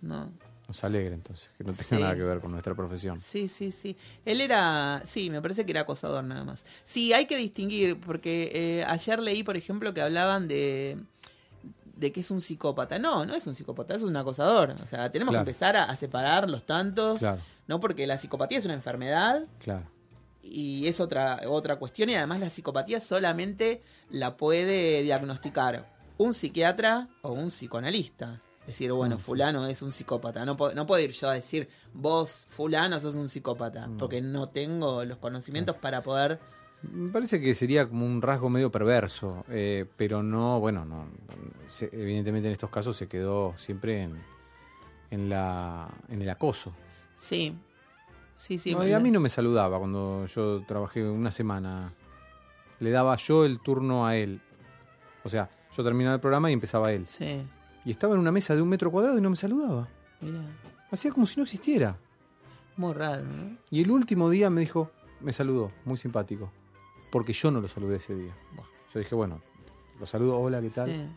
no. 0.00 0.30
Nos 0.68 0.84
alegra 0.84 1.14
entonces, 1.14 1.50
que 1.56 1.64
no 1.64 1.72
tenga 1.72 1.82
Sí. 1.84 1.94
nada 1.96 2.14
que 2.14 2.22
ver 2.22 2.40
con 2.40 2.50
nuestra 2.50 2.74
profesión. 2.74 3.18
Sí, 3.22 3.48
sí, 3.48 3.70
sí. 3.70 3.96
Él 4.26 4.42
era, 4.42 5.00
sí, 5.06 5.30
me 5.30 5.40
parece 5.40 5.64
que 5.64 5.72
era 5.72 5.80
acosador 5.80 6.22
nada 6.24 6.44
más. 6.44 6.64
Sí, 6.84 7.12
hay 7.14 7.24
que 7.24 7.36
distinguir, 7.38 7.98
porque 7.98 8.50
eh, 8.52 8.84
ayer 8.84 9.18
leí, 9.18 9.42
por 9.42 9.56
ejemplo, 9.56 9.94
que 9.94 10.02
hablaban 10.02 10.46
de, 10.46 10.98
de 11.96 12.12
que 12.12 12.20
es 12.20 12.30
un 12.30 12.42
psicópata. 12.42 12.98
No, 12.98 13.24
no 13.24 13.34
es 13.34 13.46
un 13.46 13.54
psicópata, 13.54 13.94
es 13.94 14.02
un 14.02 14.14
acosador. 14.16 14.74
O 14.82 14.86
sea, 14.86 15.10
tenemos 15.10 15.32
Claro. 15.32 15.46
que 15.46 15.50
empezar 15.50 15.74
a, 15.76 15.84
a 15.84 15.96
separar 15.96 16.50
los 16.50 16.66
tantos, 16.66 17.20
Claro. 17.20 17.40
¿no? 17.66 17.80
Porque 17.80 18.06
la 18.06 18.18
psicopatía 18.18 18.58
es 18.58 18.66
una 18.66 18.74
enfermedad 18.74 19.44
Claro. 19.60 19.86
Y 20.42 20.86
es 20.86 21.00
otra, 21.00 21.40
otra 21.48 21.76
cuestión 21.76 22.10
y 22.10 22.14
además 22.14 22.40
la 22.40 22.48
psicopatía 22.50 23.00
solamente 23.00 23.82
la 24.10 24.36
puede 24.36 25.02
diagnosticar 25.02 25.92
un 26.16 26.34
psiquiatra 26.34 27.08
o 27.22 27.32
un 27.32 27.48
psicoanalista. 27.48 28.40
Decir, 28.66 28.92
bueno, 28.92 29.16
fulano 29.18 29.66
es 29.66 29.80
un 29.80 29.90
psicópata. 29.90 30.44
No, 30.44 30.54
no 30.74 30.86
puedo 30.86 31.02
ir 31.02 31.12
yo 31.12 31.30
a 31.30 31.32
decir, 31.32 31.68
vos, 31.94 32.46
fulano, 32.50 33.00
sos 33.00 33.14
un 33.14 33.28
psicópata, 33.28 33.88
porque 33.98 34.20
no 34.20 34.50
tengo 34.50 35.04
los 35.06 35.16
conocimientos 35.16 35.76
para 35.76 36.02
poder... 36.02 36.38
Me 36.82 37.10
parece 37.10 37.40
que 37.40 37.54
sería 37.54 37.88
como 37.88 38.04
un 38.04 38.20
rasgo 38.20 38.50
medio 38.50 38.70
perverso, 38.70 39.44
eh, 39.48 39.86
pero 39.96 40.22
no, 40.22 40.60
bueno, 40.60 40.84
no, 40.84 41.08
se- 41.68 41.88
evidentemente 41.92 42.48
en 42.48 42.52
estos 42.52 42.68
casos 42.70 42.94
se 42.96 43.08
quedó 43.08 43.54
siempre 43.56 44.02
en, 44.02 44.22
en, 45.10 45.28
la, 45.30 45.88
en 46.10 46.20
el 46.20 46.28
acoso. 46.28 46.72
Sí, 47.16 47.56
sí, 48.38 48.58
sí. 48.58 48.74
No, 48.74 48.86
y 48.86 48.92
a 48.92 48.98
mí 49.00 49.10
no 49.10 49.20
me 49.20 49.28
saludaba 49.28 49.78
cuando 49.78 50.26
yo 50.26 50.62
trabajé 50.66 51.02
una 51.08 51.30
semana. 51.30 51.92
Le 52.80 52.90
daba 52.90 53.16
yo 53.16 53.44
el 53.44 53.60
turno 53.60 54.06
a 54.06 54.16
él. 54.16 54.40
O 55.24 55.28
sea, 55.28 55.50
yo 55.76 55.82
terminaba 55.84 56.14
el 56.14 56.20
programa 56.20 56.50
y 56.50 56.52
empezaba 56.54 56.92
él. 56.92 57.06
Sí, 57.06 57.42
Y 57.84 57.90
estaba 57.90 58.14
en 58.14 58.20
una 58.20 58.32
mesa 58.32 58.54
de 58.54 58.62
un 58.62 58.68
metro 58.68 58.90
cuadrado 58.90 59.18
y 59.18 59.20
no 59.20 59.30
me 59.30 59.36
saludaba. 59.36 59.88
mira, 60.20 60.40
Hacía 60.90 61.10
como 61.12 61.26
si 61.26 61.36
no 61.38 61.42
existiera. 61.42 61.96
muy 62.76 62.94
raro, 62.94 63.24
¿no? 63.24 63.56
Y 63.70 63.82
el 63.82 63.90
último 63.90 64.30
día 64.30 64.48
me 64.50 64.60
dijo, 64.60 64.90
me 65.20 65.32
saludó, 65.32 65.72
muy 65.84 65.98
simpático. 65.98 66.50
Porque 67.10 67.32
yo 67.32 67.50
no 67.50 67.60
lo 67.60 67.68
saludé 67.68 67.96
ese 67.96 68.14
día. 68.14 68.34
Yo 68.94 69.00
dije, 69.00 69.14
bueno, 69.14 69.40
lo 69.98 70.06
saludo, 70.06 70.38
hola, 70.38 70.60
¿qué 70.60 70.70
tal? 70.70 71.10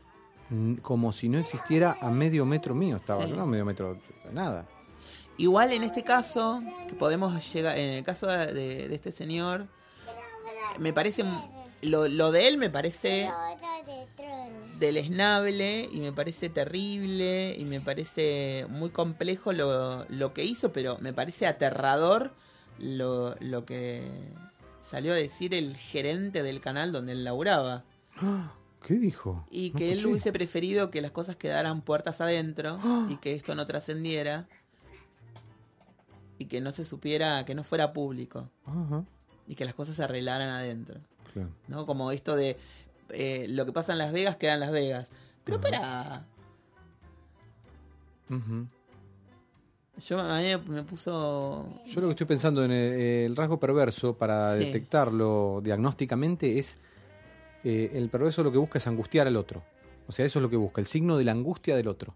Sí. 0.49 0.79
Como 0.81 1.11
si 1.13 1.29
no 1.29 1.37
existiera 1.37 1.97
a 2.01 2.09
medio 2.09 2.45
metro 2.45 2.75
mío 2.75 2.97
estaba, 2.97 3.25
Sí. 3.25 3.31
no 3.31 3.43
a 3.43 3.45
medio 3.45 3.63
metro, 3.65 3.97
nada. 4.33 4.67
Igual 5.37 5.71
en 5.73 5.83
este 5.83 6.03
caso, 6.03 6.61
que 6.87 6.93
podemos 6.95 7.53
llegar, 7.53 7.77
en 7.77 7.89
el 7.91 8.03
caso 8.03 8.27
de, 8.27 8.87
de 8.87 8.93
este 8.95 9.11
señor, 9.11 9.67
me 10.79 10.93
parece, 10.93 11.23
lo, 11.81 12.07
lo 12.07 12.31
de 12.31 12.47
él 12.47 12.57
me 12.57 12.69
parece 12.69 13.29
deleznable 14.79 15.87
y 15.91 15.99
me 15.99 16.11
parece 16.11 16.49
terrible 16.49 17.55
y 17.57 17.65
me 17.65 17.81
parece 17.81 18.65
muy 18.69 18.89
complejo 18.89 19.53
lo, 19.53 20.05
lo 20.09 20.33
que 20.33 20.43
hizo, 20.43 20.71
pero 20.71 20.97
me 20.99 21.13
parece 21.13 21.47
aterrador 21.47 22.33
lo, 22.79 23.35
lo 23.39 23.65
que 23.65 24.03
salió 24.81 25.13
a 25.13 25.15
decir 25.15 25.53
el 25.53 25.75
gerente 25.77 26.43
del 26.43 26.61
canal 26.61 26.91
donde 26.91 27.11
él 27.13 27.23
laburaba. 27.23 27.83
¿Qué 28.85 28.95
dijo? 28.95 29.45
Y 29.51 29.69
No 29.71 29.77
que 29.77 29.87
él 29.89 29.97
escuché. 29.97 30.11
hubiese 30.11 30.31
preferido 30.31 30.89
que 30.89 31.01
las 31.01 31.11
cosas 31.11 31.35
quedaran 31.35 31.81
puertas 31.81 32.19
adentro 32.21 32.79
y 33.09 33.17
que 33.17 33.33
esto 33.35 33.53
no 33.53 33.67
trascendiera 33.67 34.47
y 36.41 36.45
que 36.45 36.59
no 36.61 36.71
se 36.71 36.83
supiera, 36.83 37.45
que 37.45 37.55
no 37.55 37.63
fuera 37.63 37.93
público 37.93 38.49
Ajá, 38.65 39.03
y 39.47 39.55
que 39.55 39.65
las 39.65 39.73
cosas 39.73 39.95
se 39.95 40.03
arreglaran 40.03 40.49
adentro. 40.49 40.99
claro. 41.33 41.49
¿no? 41.67 41.85
Como 41.85 42.11
esto 42.11 42.35
de 42.35 42.57
eh, 43.09 43.45
lo 43.49 43.65
que 43.65 43.71
pasa 43.73 43.91
en 43.93 43.97
Las 43.99 44.11
Vegas 44.11 44.35
queda 44.37 44.53
en 44.55 44.59
Las 44.61 44.71
Vegas. 44.71 45.11
Pero 45.43 45.59
para. 45.59 46.25
Ujú. 48.29 48.67
Yo 50.07 50.19
a 50.19 50.39
mí 50.39 50.45
me 50.67 50.83
puso. 50.83 51.67
Yo 51.85 52.01
lo 52.01 52.07
que 52.07 52.11
estoy 52.11 52.25
pensando 52.27 52.63
en 52.65 52.71
el, 52.71 52.93
el 53.29 53.35
rasgo 53.35 53.59
perverso 53.59 54.15
para 54.17 54.53
Sí. 54.53 54.59
detectarlo 54.65 55.61
diagnósticamente 55.63 56.57
es 56.57 56.77
eh, 57.63 57.91
el 57.93 58.09
perverso 58.09 58.41
lo 58.43 58.51
que 58.51 58.57
busca 58.57 58.77
es 58.79 58.87
angustiar 58.87 59.27
al 59.27 59.35
otro. 59.37 59.63
O 60.07 60.11
sea, 60.11 60.25
eso 60.25 60.39
es 60.39 60.43
lo 60.43 60.49
que 60.49 60.55
busca, 60.57 60.81
el 60.81 60.87
signo 60.87 61.17
de 61.17 61.23
la 61.25 61.31
angustia 61.33 61.75
del 61.75 61.87
otro. 61.87 62.15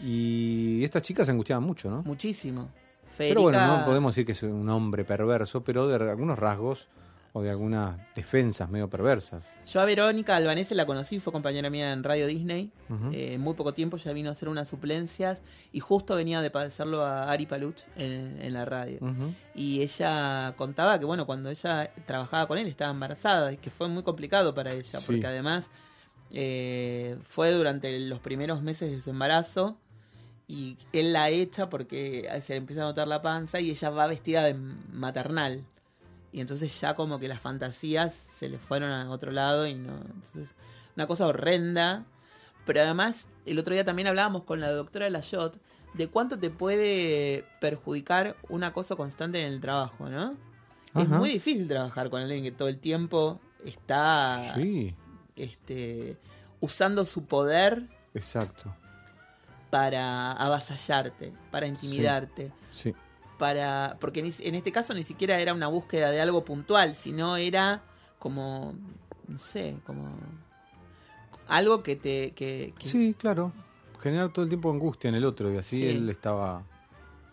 Y 0.00 0.84
estas 0.84 1.02
chicas 1.02 1.26
se 1.26 1.32
angustiaban 1.32 1.64
mucho, 1.64 1.90
¿no? 1.90 2.02
Muchísimo. 2.04 2.68
Pero 3.16 3.42
bueno, 3.42 3.78
no 3.78 3.84
podemos 3.84 4.14
decir 4.14 4.26
que 4.26 4.32
es 4.32 4.42
un 4.42 4.68
hombre 4.68 5.04
perverso, 5.04 5.62
pero 5.64 5.88
de 5.88 5.96
algunos 6.10 6.38
rasgos 6.38 6.88
o 7.34 7.42
de 7.42 7.50
algunas 7.50 7.98
defensas 8.14 8.70
medio 8.70 8.88
perversas. 8.88 9.44
Yo 9.66 9.80
a 9.82 9.84
Verónica 9.84 10.34
Albanese 10.34 10.74
la 10.74 10.86
conocí, 10.86 11.20
fue 11.20 11.30
compañera 11.32 11.68
mía 11.68 11.92
en 11.92 12.02
Radio 12.02 12.26
Disney. 12.26 12.72
Eh, 13.12 13.34
en 13.34 13.40
muy 13.42 13.52
poco 13.52 13.74
tiempo 13.74 13.98
ya 13.98 14.12
vino 14.14 14.30
a 14.30 14.32
hacer 14.32 14.48
unas 14.48 14.66
suplencias 14.66 15.42
y 15.70 15.80
justo 15.80 16.16
venía 16.16 16.40
de 16.40 16.50
padecerlo 16.50 17.04
a 17.04 17.30
Ari 17.30 17.44
Paluch 17.44 17.82
en, 17.96 18.40
en 18.40 18.52
la 18.54 18.64
radio. 18.64 18.98
Y 19.54 19.82
ella 19.82 20.54
contaba 20.56 20.98
que, 20.98 21.04
bueno, 21.04 21.26
cuando 21.26 21.50
ella 21.50 21.92
trabajaba 22.06 22.46
con 22.46 22.56
él 22.56 22.66
estaba 22.66 22.90
embarazada 22.92 23.52
y 23.52 23.58
que 23.58 23.70
fue 23.70 23.88
muy 23.88 24.02
complicado 24.02 24.54
para 24.54 24.72
ella, 24.72 24.98
Sí. 24.98 25.06
porque 25.06 25.26
además 25.26 25.68
eh, 26.32 27.18
fue 27.24 27.52
durante 27.52 27.98
los 28.00 28.20
primeros 28.20 28.62
meses 28.62 28.90
de 28.90 29.00
su 29.00 29.10
embarazo 29.10 29.76
y 30.48 30.78
él 30.94 31.12
la 31.12 31.28
echa 31.28 31.68
porque 31.68 32.26
se 32.42 32.54
le 32.54 32.56
empieza 32.56 32.82
a 32.82 32.86
notar 32.86 33.06
la 33.06 33.20
panza 33.20 33.60
y 33.60 33.70
ella 33.70 33.90
va 33.90 34.06
vestida 34.06 34.42
de 34.42 34.54
maternal. 34.54 35.64
Y 36.32 36.40
entonces 36.40 36.78
ya 36.80 36.94
como 36.94 37.18
que 37.18 37.28
las 37.28 37.40
fantasías 37.40 38.14
se 38.14 38.48
le 38.48 38.58
fueron 38.58 38.90
a 38.90 39.10
otro 39.10 39.30
lado 39.30 39.66
y 39.66 39.74
no. 39.74 39.98
Entonces, 39.98 40.56
una 40.96 41.06
cosa 41.06 41.26
horrenda. 41.26 42.06
Pero 42.64 42.80
además, 42.80 43.28
el 43.46 43.58
otro 43.58 43.74
día 43.74 43.84
también 43.84 44.08
hablábamos 44.08 44.44
con 44.44 44.60
la 44.60 44.70
doctora 44.70 45.08
Layot 45.10 45.58
de 45.94 46.08
cuánto 46.08 46.38
te 46.38 46.50
puede 46.50 47.44
perjudicar 47.60 48.36
un 48.48 48.64
acoso 48.64 48.96
constante 48.96 49.40
en 49.40 49.52
el 49.52 49.60
trabajo, 49.60 50.08
¿no? 50.08 50.36
Es 50.94 51.08
muy 51.08 51.28
difícil 51.28 51.68
trabajar 51.68 52.08
con 52.08 52.22
alguien 52.22 52.42
que 52.42 52.50
todo 52.50 52.68
el 52.68 52.78
tiempo 52.78 53.40
está 53.64 54.54
Sí, 54.54 54.94
este, 55.36 56.16
usando 56.60 57.04
su 57.04 57.24
poder 57.26 57.86
exacto. 58.14 58.74
Para 59.70 60.32
avasallarte, 60.32 61.32
para 61.50 61.66
intimidarte, 61.66 62.52
Sí. 62.72 62.94
para 63.38 63.96
porque 64.00 64.20
en 64.20 64.54
este 64.54 64.72
caso 64.72 64.94
ni 64.94 65.02
siquiera 65.02 65.38
era 65.38 65.52
una 65.54 65.68
búsqueda 65.68 66.10
de 66.10 66.20
algo 66.20 66.44
puntual, 66.44 66.94
sino 66.96 67.36
era 67.36 67.82
como 68.18 68.74
no 69.26 69.38
sé, 69.38 69.76
como 69.86 70.08
algo 71.46 71.82
que 71.82 71.96
te 71.96 72.32
que, 72.32 72.74
que- 72.78 72.88
Sí, 72.88 73.14
claro. 73.18 73.52
Generar 74.00 74.32
todo 74.32 74.44
el 74.44 74.48
tiempo 74.48 74.70
angustia 74.70 75.08
en 75.08 75.16
el 75.16 75.24
otro 75.24 75.52
y 75.52 75.56
así 75.56 75.78
Sí. 75.78 75.86
él 75.88 76.08
estaba... 76.08 76.62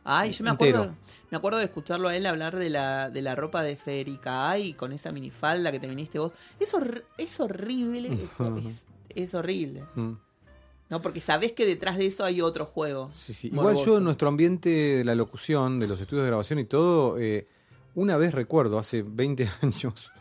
Ay, 0.03 0.31
yo 0.33 0.43
me 0.43 0.51
entero. 0.51 0.77
acuerdo, 0.83 0.95
me 1.31 1.38
acuerdo 1.38 1.57
de 1.59 1.65
escucharlo 1.65 2.07
a 2.09 2.15
él 2.15 2.25
hablar 2.27 2.55
de 2.55 2.69
la, 2.69 3.09
de 3.09 3.21
la 3.23 3.33
ropa 3.36 3.63
de 3.63 3.75
Federica 3.75 4.49
Ay 4.49 4.73
con 4.73 4.91
esa 4.91 5.11
minifalda 5.11 5.71
que 5.71 5.79
te 5.79 5.88
viniste 5.88 6.19
vos. 6.19 6.33
Es, 6.59 6.73
hor- 6.75 7.05
es 7.17 7.39
horrible, 7.39 8.09
es, 8.13 8.29
es- 8.67 8.86
es 9.09 9.33
horrible. 9.36 9.83
¿No? 10.89 11.01
Porque 11.01 11.19
sabés 11.19 11.53
que 11.53 11.65
detrás 11.65 11.97
de 11.97 12.05
eso 12.05 12.23
hay 12.23 12.41
otro 12.41 12.65
juego. 12.65 13.09
Sí, 13.13 13.33
sí. 13.33 13.47
Igual 13.47 13.75
yo 13.77 13.97
en 13.97 14.03
nuestro 14.03 14.27
ambiente 14.27 14.69
de 14.69 15.03
la 15.03 15.15
locución, 15.15 15.79
de 15.79 15.88
los 15.88 15.99
estudios 15.99 16.23
de 16.23 16.29
grabación 16.29 16.59
y 16.59 16.65
todo, 16.65 17.17
eh, 17.17 17.47
una 17.95 18.17
vez 18.17 18.33
recuerdo, 18.33 18.77
hace 18.77 19.01
20 19.01 19.49
años 19.61 20.13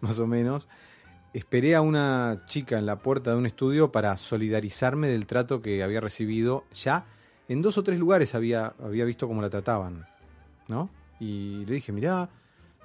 más 0.00 0.18
o 0.18 0.26
menos, 0.26 0.68
esperé 1.32 1.74
a 1.74 1.80
una 1.80 2.44
chica 2.46 2.78
en 2.78 2.86
la 2.86 3.00
puerta 3.00 3.30
de 3.30 3.36
un 3.36 3.46
estudio 3.46 3.90
para 3.90 4.16
solidarizarme 4.16 5.08
del 5.08 5.26
trato 5.26 5.60
que 5.60 5.82
había 5.82 6.00
recibido. 6.00 6.64
Ya 6.74 7.06
en 7.48 7.62
dos 7.62 7.78
o 7.78 7.82
tres 7.82 7.98
lugares 7.98 8.34
había, 8.34 8.74
había 8.82 9.04
visto 9.04 9.26
cómo 9.26 9.42
la 9.42 9.50
trataban, 9.50 10.06
¿no? 10.68 10.90
Y 11.18 11.64
le 11.66 11.74
dije, 11.74 11.92
mirá, 11.92 12.28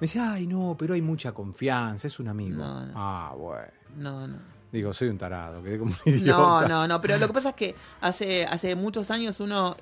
decía, 0.02 0.32
ay 0.32 0.46
no, 0.46 0.76
pero 0.78 0.94
hay 0.94 1.02
mucha 1.02 1.32
confianza, 1.32 2.06
es 2.06 2.20
un 2.20 2.28
amigo. 2.28 2.56
No, 2.58 2.86
no. 2.86 2.92
Ah, 2.94 3.34
bueno. 3.36 3.68
No, 3.96 4.28
no. 4.28 4.57
Digo, 4.70 4.92
soy 4.92 5.08
un 5.08 5.18
tarado, 5.18 5.62
quedé 5.62 5.78
como 5.78 5.94
un 6.04 6.24
No, 6.24 6.66
no, 6.68 6.86
no, 6.86 7.00
pero 7.00 7.16
lo 7.18 7.26
que 7.26 7.32
pasa 7.32 7.50
es 7.50 7.54
que 7.54 7.74
hace, 8.00 8.44
hace 8.44 8.74
muchos 8.74 9.10
años 9.10 9.40
uno 9.40 9.76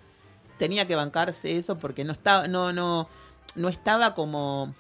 tenía 0.59 0.87
que 0.87 0.95
bancarse 0.95 1.57
eso 1.57 1.79
porque 1.79 2.05
no 2.05 2.13
estaba, 2.13 2.49
no, 2.49 2.73
no, 2.73 3.09
no 3.55 3.69
estaba 3.69 4.15
como 4.15 4.75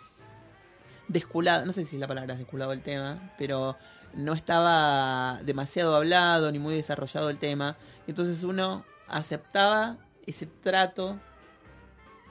desculado, 1.09 1.66
no 1.66 1.72
sé 1.72 1.86
si 1.86 1.98
la 1.98 2.07
palabra 2.07 2.34
es 2.34 2.38
desculado 2.38 2.72
el 2.72 2.82
tema, 2.82 3.32
pero 3.38 3.76
no 4.14 4.32
estaba 4.32 5.40
demasiado 5.44 5.94
hablado 5.94 6.50
ni 6.50 6.59
muy 6.59 6.74
desarrollado 6.74 7.30
el 7.30 7.38
tema. 7.38 7.76
Entonces 8.07 8.42
uno 8.42 8.84
aceptaba 9.09 9.98
ese 10.26 10.46
trato 10.46 11.18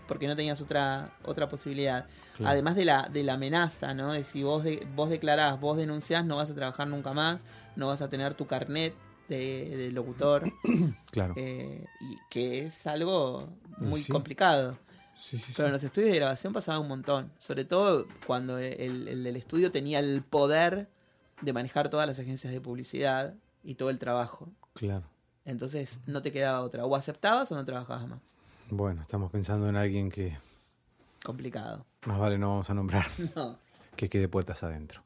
porque 0.08 0.28
no 0.28 0.36
tenías 0.36 0.62
otra, 0.62 1.16
otra 1.24 1.50
posibilidad. 1.50 2.06
Claro. 2.36 2.52
Además 2.52 2.76
de 2.76 2.86
la, 2.86 3.04
de 3.04 3.24
la 3.24 3.34
amenaza, 3.34 3.94
¿no? 3.94 4.12
De 4.12 4.24
si 4.24 4.44
vos, 4.44 4.64
de, 4.64 4.86
vos 4.96 5.10
declarás, 5.10 5.60
vos 5.60 5.78
denunciás, 5.78 6.26
no 6.26 6.36
vas 6.36 6.52
a 6.52 6.56
trabajar 6.56 6.88
nunca 6.88 7.14
más, 7.14 7.46
no 7.76 7.88
vas 7.88 8.02
a 8.02 8.10
tener 8.10 8.34
tu 8.34 8.48
carnet 8.48 8.94
de, 9.30 9.76
de 9.78 9.92
locutor, 9.92 10.44
Claro. 11.12 11.34
eh, 11.38 11.84
y 12.02 12.18
que 12.30 12.66
es 12.66 12.86
algo 12.88 13.50
muy 13.80 14.02
Sí. 14.02 14.12
complicado. 14.12 14.78
Sí, 15.18 15.38
sí, 15.38 15.54
Pero 15.56 15.68
en 15.68 15.74
los 15.74 15.84
estudios 15.84 16.12
de 16.12 16.18
grabación 16.18 16.52
pasaba 16.54 16.78
un 16.80 16.88
montón, 16.90 17.32
sobre 17.38 17.64
todo 17.66 18.06
cuando 18.28 18.58
el, 18.58 19.08
el 19.08 19.24
del 19.24 19.36
estudio 19.38 19.72
tenía 19.72 20.00
el 20.00 20.22
poder 20.24 20.90
de 21.42 21.54
manejar 21.54 21.90
todas 21.90 22.06
las 22.06 22.20
agencias 22.20 22.52
de 22.54 22.60
publicidad 22.62 23.34
y 23.64 23.76
todo 23.76 23.90
el 23.90 23.98
trabajo. 23.98 24.50
Claro. 24.74 25.04
Entonces 25.46 26.00
no 26.06 26.22
te 26.22 26.32
quedaba 26.34 26.62
otra. 26.62 26.86
O 26.86 26.96
aceptabas 26.96 27.52
o 27.52 27.56
no 27.56 27.64
trabajabas 27.66 28.08
más. 28.10 28.20
Bueno, 28.70 29.02
estamos 29.02 29.32
pensando 29.32 29.70
en 29.70 29.76
alguien 29.78 30.10
que 30.10 30.38
Complicado. 31.24 31.86
más 32.06 32.20
vale 32.20 32.38
no 32.38 32.50
vamos 32.50 32.70
a 32.70 32.74
nombrar, 32.74 33.06
No. 33.36 33.58
que 33.96 34.10
quede 34.10 34.28
puertas 34.28 34.64
adentro. 34.64 35.02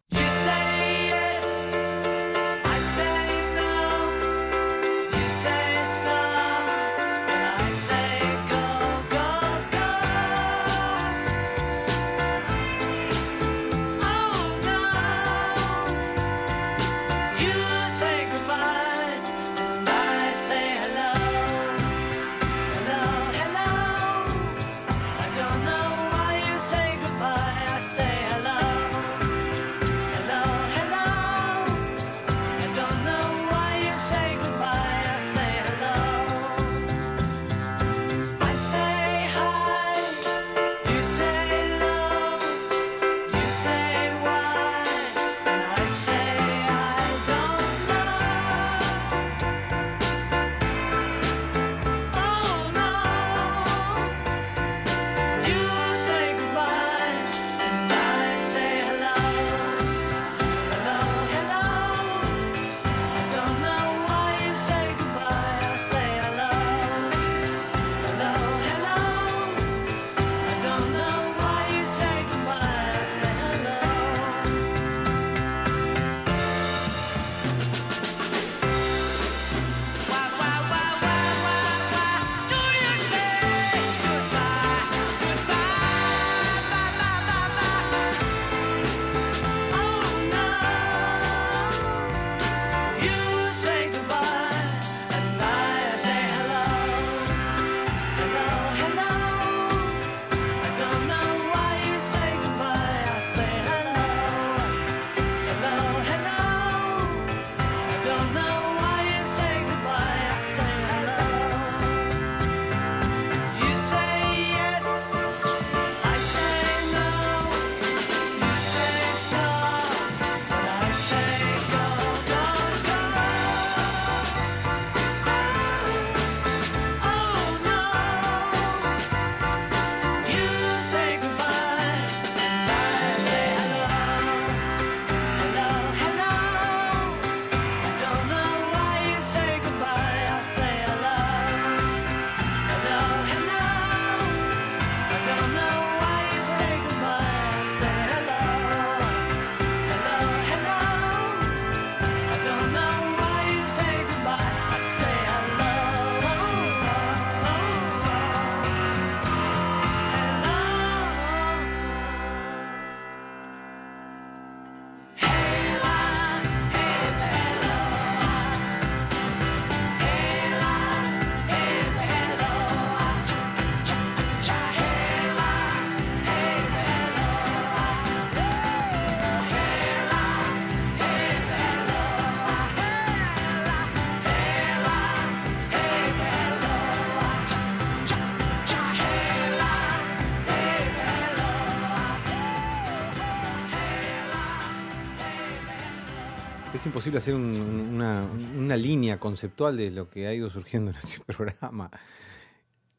Es 196.80 196.86
imposible 196.86 197.18
hacer 197.18 197.36
un- 197.36 197.92
una, 197.96 198.22
una 198.58 198.78
línea 198.78 199.20
conceptual 199.20 199.76
de 199.76 199.92
lo 199.92 200.10
que 200.10 200.28
ha 200.28 200.34
ido 200.34 200.50
surgiendo 200.50 200.92
en 200.92 200.98
este 200.98 201.20
programa. 201.26 201.92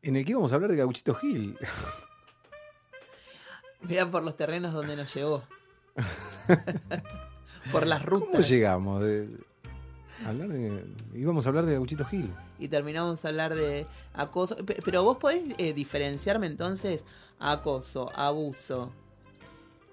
En 0.03 0.17
el 0.17 0.25
que 0.25 0.33
íbamos 0.33 0.53
a 0.53 0.57
hablar 0.57 0.71
de 0.71 0.77
Gauchito 0.77 1.15
Gil. 1.15 1.57
Mira 3.83 4.11
por 4.11 4.23
los 4.23 4.37
terrenos 4.37 4.75
donde 4.75 4.97
nos 4.97 5.15
llevó. 5.15 5.43
por 7.73 7.87
las 7.87 8.05
¿Cómo 8.05 8.27
rutas. 8.27 8.49
llegamos? 8.51 9.03
De, 9.03 9.29
hablar 10.27 10.49
de, 10.49 10.85
íbamos 11.15 11.47
a 11.47 11.49
hablar 11.49 11.65
de 11.65 11.73
Gauchito 11.75 12.05
Gil. 12.05 12.31
Y 12.59 12.69
terminamos 12.69 13.25
a 13.25 13.29
hablar 13.29 13.55
de 13.55 13.87
acoso. 14.13 14.57
Pe- 14.57 14.83
Pero 14.85 15.05
vos 15.05 15.17
podés 15.17 15.43
eh, 15.57 15.73
diferenciarme 15.73 16.47
entonces 16.49 17.05
acoso, 17.39 18.11
abuso. 18.15 18.93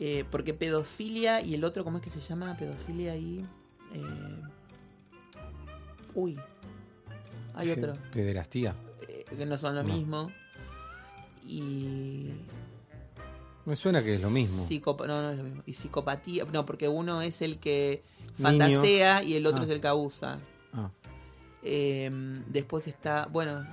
Eh, 0.02 0.26
porque 0.30 0.54
pedofilia 0.54 1.40
y 1.42 1.56
el 1.56 1.64
otro, 1.64 1.86
¿cómo 1.86 1.98
es 2.00 2.04
que 2.04 2.10
se 2.10 2.20
llama? 2.20 2.58
Pedofilia 2.58 3.16
y. 3.16 3.46
eh, 3.94 4.42
uy. 6.16 6.38
Hay 7.56 7.72
otro. 7.72 7.98
Pederastía. 8.12 8.76
eh, 9.08 9.26
que 9.36 9.46
no 9.46 9.58
son 9.58 9.76
lo 9.76 9.84
No. 9.84 9.94
mismo. 9.94 10.32
Y. 11.46 12.32
Me 13.66 13.76
suena 13.76 14.02
que 14.02 14.14
es 14.16 14.22
lo 14.22 14.30
mismo. 14.30 14.64
Psicopa- 14.66 15.08
no, 15.08 15.22
no 15.22 15.32
es 15.32 15.38
lo 15.38 15.44
mismo. 15.44 15.64
Y 15.66 15.74
psicopatía. 15.74 16.46
No, 16.46 16.66
porque 16.66 16.88
uno 16.88 17.22
es 17.22 17.42
el 17.42 17.60
que 17.60 18.02
fantasea 18.42 19.24
y 19.24 19.34
el 19.36 19.46
otro 19.46 19.62
Ah. 19.62 19.66
es 19.66 19.70
el 19.70 19.82
que 19.82 19.88
abusa. 19.88 20.40
Ah, 20.74 20.90
Eh, 21.64 22.10
después 22.48 22.88
está, 22.88 23.26
bueno, 23.28 23.66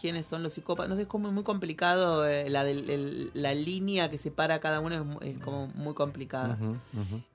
¿quiénes 0.00 0.26
son 0.26 0.42
los 0.42 0.52
psicópatas? 0.54 0.88
No 0.90 0.96
sé, 0.96 1.02
es 1.02 1.08
como 1.08 1.30
muy 1.32 1.42
complicado. 1.44 2.26
eh, 2.26 2.48
la, 2.50 2.64
del- 2.64 2.88
el- 2.90 3.30
la 3.34 3.54
línea 3.54 4.10
que 4.10 4.18
separa 4.18 4.56
a 4.56 4.60
cada 4.60 4.80
uno 4.80 5.18
es, 5.20 5.28
es 5.30 5.38
como 5.38 5.68
muy 5.68 5.94
complicada. 5.94 6.58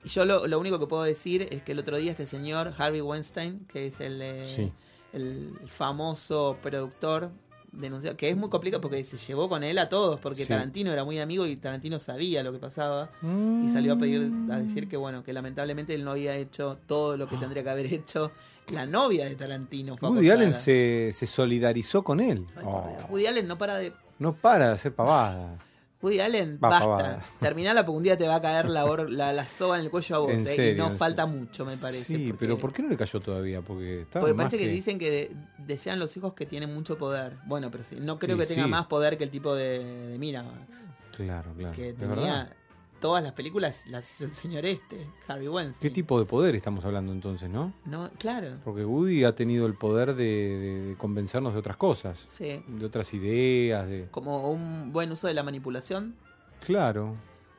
Y 0.04 0.08
yo 0.08 0.24
lo, 0.24 0.46
lo 0.46 0.58
único 0.58 0.78
que 0.78 0.86
puedo 0.86 1.02
decir 1.02 1.46
es 1.50 1.62
que 1.62 1.72
el 1.72 1.78
otro 1.78 1.96
día 1.96 2.10
este 2.12 2.26
señor, 2.26 2.72
Harvey 2.78 3.00
Weinstein, 3.00 3.60
que 3.66 3.86
es 3.86 4.00
el, 4.00 4.20
eh, 4.22 4.44
Sí. 4.46 4.72
el 5.12 5.52
famoso 5.66 6.56
productor, 6.62 7.30
denunció, 7.72 8.16
que 8.16 8.30
es 8.30 8.36
muy 8.36 8.48
complicado 8.48 8.80
porque 8.80 9.04
se 9.04 9.18
llevó 9.18 9.48
con 9.50 9.62
él 9.62 9.76
a 9.78 9.88
todos, 9.90 10.18
porque 10.20 10.42
Sí. 10.44 10.48
Tarantino 10.48 10.90
era 10.92 11.04
muy 11.04 11.18
amigo 11.18 11.46
y 11.46 11.56
Tarantino 11.56 11.98
sabía 11.98 12.42
lo 12.42 12.50
que 12.52 12.58
pasaba. 12.58 13.10
Y 13.22 13.68
salió 13.68 13.92
a 13.94 13.98
pedir, 13.98 14.32
a 14.50 14.58
decir 14.58 14.88
que 14.88 14.96
bueno, 14.96 15.22
que 15.22 15.32
lamentablemente 15.34 15.94
él 15.94 16.02
no 16.04 16.12
había 16.12 16.34
hecho 16.36 16.78
todo 16.86 17.16
lo 17.18 17.28
que 17.28 17.36
tendría 17.36 17.62
que 17.62 17.70
haber 17.70 17.86
hecho. 17.92 18.30
La 18.68 18.84
novia 18.86 19.24
de 19.26 19.36
Tarantino 19.36 19.96
fue 19.96 20.08
Woody 20.08 20.26
acosada. 20.28 20.40
Allen 20.40 20.52
se, 20.52 21.10
se 21.12 21.26
solidarizó 21.26 22.02
con 22.02 22.20
él. 22.20 22.46
Ay, 22.56 22.62
Oh. 22.66 22.96
Woody 23.10 23.26
Allen 23.26 23.46
no 23.46 23.56
para 23.58 23.76
de. 23.76 23.92
no 24.18 24.34
para 24.34 24.68
de 24.68 24.72
hacer 24.74 24.94
pavada. 24.94 25.58
Woody 26.02 26.20
Allen, 26.20 26.58
Va, 26.62 26.68
basta. 26.68 26.84
pavadas. 26.86 27.32
Terminala 27.40 27.84
porque 27.86 27.96
un 27.96 28.02
día 28.02 28.16
te 28.18 28.28
va 28.28 28.36
a 28.36 28.42
caer 28.42 28.68
la, 28.68 28.84
or- 28.84 29.10
la, 29.10 29.32
la 29.32 29.46
soga 29.46 29.76
en 29.78 29.84
el 29.84 29.90
cuello 29.90 30.16
a 30.16 30.18
vos. 30.18 30.30
En 30.30 30.40
eh, 30.40 30.46
serio, 30.46 30.72
y 30.84 30.88
no 30.88 30.96
falta 30.96 31.24
serio. 31.24 31.38
mucho, 31.40 31.64
me 31.64 31.76
parece. 31.76 32.04
Sí, 32.04 32.26
porque- 32.28 32.38
pero 32.38 32.58
¿por 32.58 32.72
qué 32.72 32.82
no 32.82 32.88
le 32.90 32.96
cayó 32.96 33.18
todavía? 33.18 33.62
Porque 33.62 34.02
está 34.02 34.20
Porque 34.20 34.34
parece 34.34 34.58
que... 34.58 34.68
dicen 34.68 34.98
que 34.98 35.10
de- 35.10 35.36
desean 35.66 35.98
los 35.98 36.14
hijos 36.16 36.34
que 36.34 36.44
tienen 36.44 36.72
mucho 36.74 36.98
poder. 36.98 37.38
Bueno, 37.46 37.70
pero 37.70 37.82
sí, 37.82 37.96
no 37.98 38.18
creo 38.18 38.36
Y 38.36 38.40
que 38.40 38.46
tenga 38.46 38.66
más 38.66 38.86
poder 38.86 39.16
que 39.16 39.24
el 39.24 39.30
tipo 39.30 39.54
de, 39.54 39.82
de 40.10 40.18
Miramax. 40.18 40.86
Claro, 41.16 41.52
claro. 41.56 41.74
Que 41.74 41.92
¿De 41.92 42.06
tenía? 42.06 42.54
Todas 43.00 43.22
las 43.22 43.32
películas 43.32 43.84
las 43.86 44.10
hizo 44.10 44.24
el 44.24 44.34
señor 44.34 44.64
este, 44.66 45.06
Harvey 45.28 45.46
¿Qué 45.46 45.50
Weinstein. 45.50 45.92
tipo 45.92 46.18
de 46.18 46.24
poder 46.26 46.54
estamos 46.56 46.84
hablando 46.84 47.12
entonces, 47.12 47.48
no? 47.50 47.72
No, 47.84 48.10
claro. 48.18 48.56
Porque 48.64 48.84
Woody 48.84 49.24
ha 49.24 49.34
tenido 49.34 49.66
el 49.66 49.74
poder 49.74 50.14
de, 50.14 50.24
de- 50.24 50.80
de 50.88 50.96
convencernos 50.96 51.52
de 51.52 51.58
otras 51.58 51.76
cosas, 51.76 52.26
Sí. 52.28 52.62
de 52.66 52.84
otras 52.86 53.12
ideas, 53.14 53.88
de... 53.88 54.08
Como 54.10 54.50
un 54.50 54.92
buen 54.92 55.10
uso 55.12 55.26
de 55.26 55.34
la 55.34 55.42
manipulación. 55.42 56.16
Claro, 56.64 57.16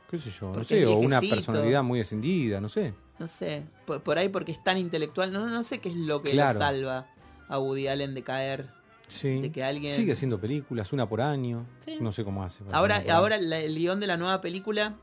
qué 0.10 0.18
sé 0.18 0.30
yo, 0.30 0.52
no 0.52 0.64
sé, 0.64 0.86
o 0.86 0.98
una 0.98 1.22
personalidad 1.22 1.84
muy 1.84 2.00
ascendida, 2.02 2.60
no 2.60 2.70
sé. 2.70 2.94
No 3.20 3.28
sé. 3.28 3.64
Por, 3.86 4.02
por 4.04 4.18
ahí 4.18 4.30
porque 4.30 4.52
es 4.52 4.64
tan 4.64 4.78
intelectual. 4.78 5.32
No, 5.32 5.48
no 5.48 5.64
sé 5.64 5.80
qué 5.80 5.90
es 5.90 5.96
lo 5.96 6.22
que 6.22 6.32
Claro. 6.32 6.60
lo 6.60 6.66
salva 6.66 7.08
a 7.48 7.60
Woody 7.60 7.88
Allen 7.88 8.14
de 8.14 8.24
caer. 8.24 8.70
Sí. 9.08 9.40
De 9.42 9.52
que 9.52 9.64
alguien- 9.64 9.94
Sigue 9.96 10.12
haciendo 10.12 10.40
películas, 10.40 10.92
una 10.94 11.08
por 11.08 11.22
año. 11.22 11.66
Sí. 11.86 11.98
No 12.02 12.12
sé 12.12 12.24
cómo 12.24 12.44
hace. 12.44 12.64
Ahora, 12.72 13.02
ahora 13.12 13.38
el 13.38 13.76
guion 13.76 14.00
de 14.00 14.08
la 14.08 14.18
nueva 14.18 14.42
película 14.42 14.98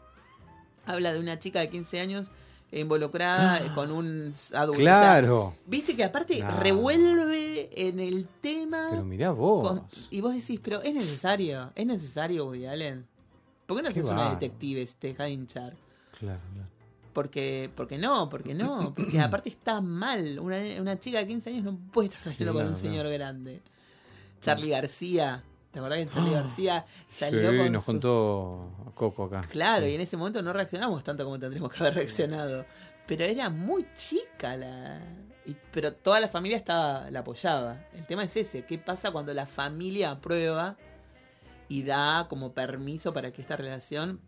habla 0.86 1.12
de 1.12 1.20
una 1.20 1.38
chica 1.38 1.60
de 1.60 1.68
15 1.70 2.00
años 2.00 2.30
involucrada 2.72 3.60
con 3.74 3.90
un 3.92 4.32
adulto. 4.54 4.80
O 4.82 4.84
sea, 4.84 5.00
Claro. 5.00 5.54
Viste 5.66 5.94
que 5.94 6.04
aparte 6.04 6.44
revuelve 6.60 7.70
en 7.88 8.00
el 8.00 8.26
tema. 8.40 8.88
Pero 8.90 9.04
mirá 9.04 9.30
vos. 9.30 9.62
con- 9.68 9.86
y 10.10 10.20
vos 10.20 10.34
decís, 10.34 10.60
pero 10.62 10.82
es 10.82 10.94
necesario, 10.94 11.70
es 11.74 11.86
necesario 11.86 12.46
Woody 12.46 12.66
Allen. 12.66 13.06
¿Por 13.66 13.76
qué 13.76 13.82
no 13.82 13.88
haces 13.88 14.04
una 14.06 14.30
detective, 14.30 14.86
te 14.98 15.08
deja 15.08 15.24
de 15.24 15.30
hinchar? 15.30 15.74
Claro, 16.18 16.40
claro. 16.52 16.68
Porque, 17.12 17.70
porque 17.76 17.96
no, 17.96 18.28
porque 18.28 18.54
no, 18.54 18.92
porque 18.94 19.20
aparte 19.20 19.48
está 19.48 19.80
mal. 19.80 20.38
Una, 20.40 20.56
una 20.80 20.98
chica 20.98 21.18
de 21.18 21.26
15 21.28 21.50
años 21.50 21.64
no 21.64 21.78
puede 21.92 22.08
estar 22.08 22.22
saliendo 22.24 22.52
con 22.54 22.66
un 22.66 22.74
señor 22.76 23.08
grande. 23.08 23.62
Charlie 24.40 24.70
García, 24.70 25.42
¿te 25.74 25.78
acordás 25.80 25.98
que 25.98 26.06
Charlie 26.06 26.30
García 26.32 26.86
salió 27.08 27.50
Sí, 27.50 27.58
con 27.58 27.72
nos 27.72 27.82
su- 27.84 27.92
contó 27.92 28.70
Coco 28.94 29.24
acá. 29.24 29.42
Claro, 29.50 29.84
Sí. 29.84 29.92
y 29.92 29.94
en 29.96 30.00
ese 30.00 30.16
momento 30.16 30.40
no 30.40 30.52
reaccionamos 30.54 31.04
tanto 31.04 31.24
como 31.24 31.38
tendríamos 31.38 31.70
que 31.70 31.80
haber 31.80 31.94
reaccionado. 31.96 32.64
Pero 33.06 33.24
era 33.24 33.50
muy 33.50 33.86
chica 33.94 34.56
la. 34.56 34.98
y- 35.44 35.54
pero 35.72 35.92
toda 35.92 36.20
la 36.20 36.28
familia 36.28 36.56
estaba, 36.56 37.10
la 37.10 37.20
apoyaba. 37.20 37.84
El 37.92 38.06
tema 38.06 38.24
es 38.24 38.34
ese, 38.34 38.64
¿qué 38.64 38.78
pasa 38.78 39.10
cuando 39.10 39.34
la 39.34 39.44
familia 39.44 40.12
aprueba 40.12 40.76
y 41.68 41.82
da 41.82 42.26
como 42.28 42.52
permiso 42.52 43.12
para 43.12 43.30
que 43.30 43.42
esta 43.42 43.56
relación 43.56 44.20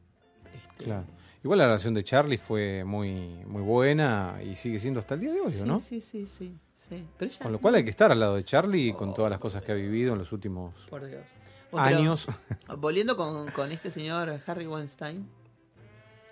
este, 0.52 0.84
Claro. 0.84 1.06
Igual 1.42 1.58
la 1.60 1.66
relación 1.66 1.94
de 1.94 2.02
Charlie 2.04 2.38
fue 2.38 2.82
muy, 2.84 3.12
muy 3.46 3.62
buena 3.62 4.40
y 4.44 4.56
sigue 4.56 4.78
siendo 4.80 4.98
hasta 5.00 5.14
el 5.14 5.20
día 5.20 5.32
de 5.32 5.40
hoy, 5.40 5.52
Sí, 5.52 5.62
¿no? 5.64 5.78
sí, 5.80 6.00
sí, 6.00 6.26
sí, 6.26 6.54
sí. 6.88 7.06
Pero 7.18 7.30
ella- 7.30 7.42
Con 7.42 7.52
lo 7.52 7.58
cual 7.60 7.74
hay 7.76 7.84
que 7.84 7.90
estar 7.90 8.10
al 8.12 8.20
lado 8.20 8.36
de 8.36 8.44
Charlie 8.44 8.92
con 8.92 9.14
todas 9.14 9.30
las 9.30 9.38
cosas 9.40 9.62
que 9.62 9.72
ha 9.72 9.74
vivido 9.74 10.12
en 10.12 10.18
los 10.18 10.32
últimos 10.32 10.86
Por 10.90 11.06
Dios. 11.06 11.24
Bueno, 11.70 11.86
pero 11.88 11.98
años. 12.00 12.26
volviendo 12.78 13.16
con, 13.16 13.50
con 13.50 13.72
este 13.72 13.90
señor 13.90 14.40
Harry 14.46 14.66
Weinstein, 14.66 15.28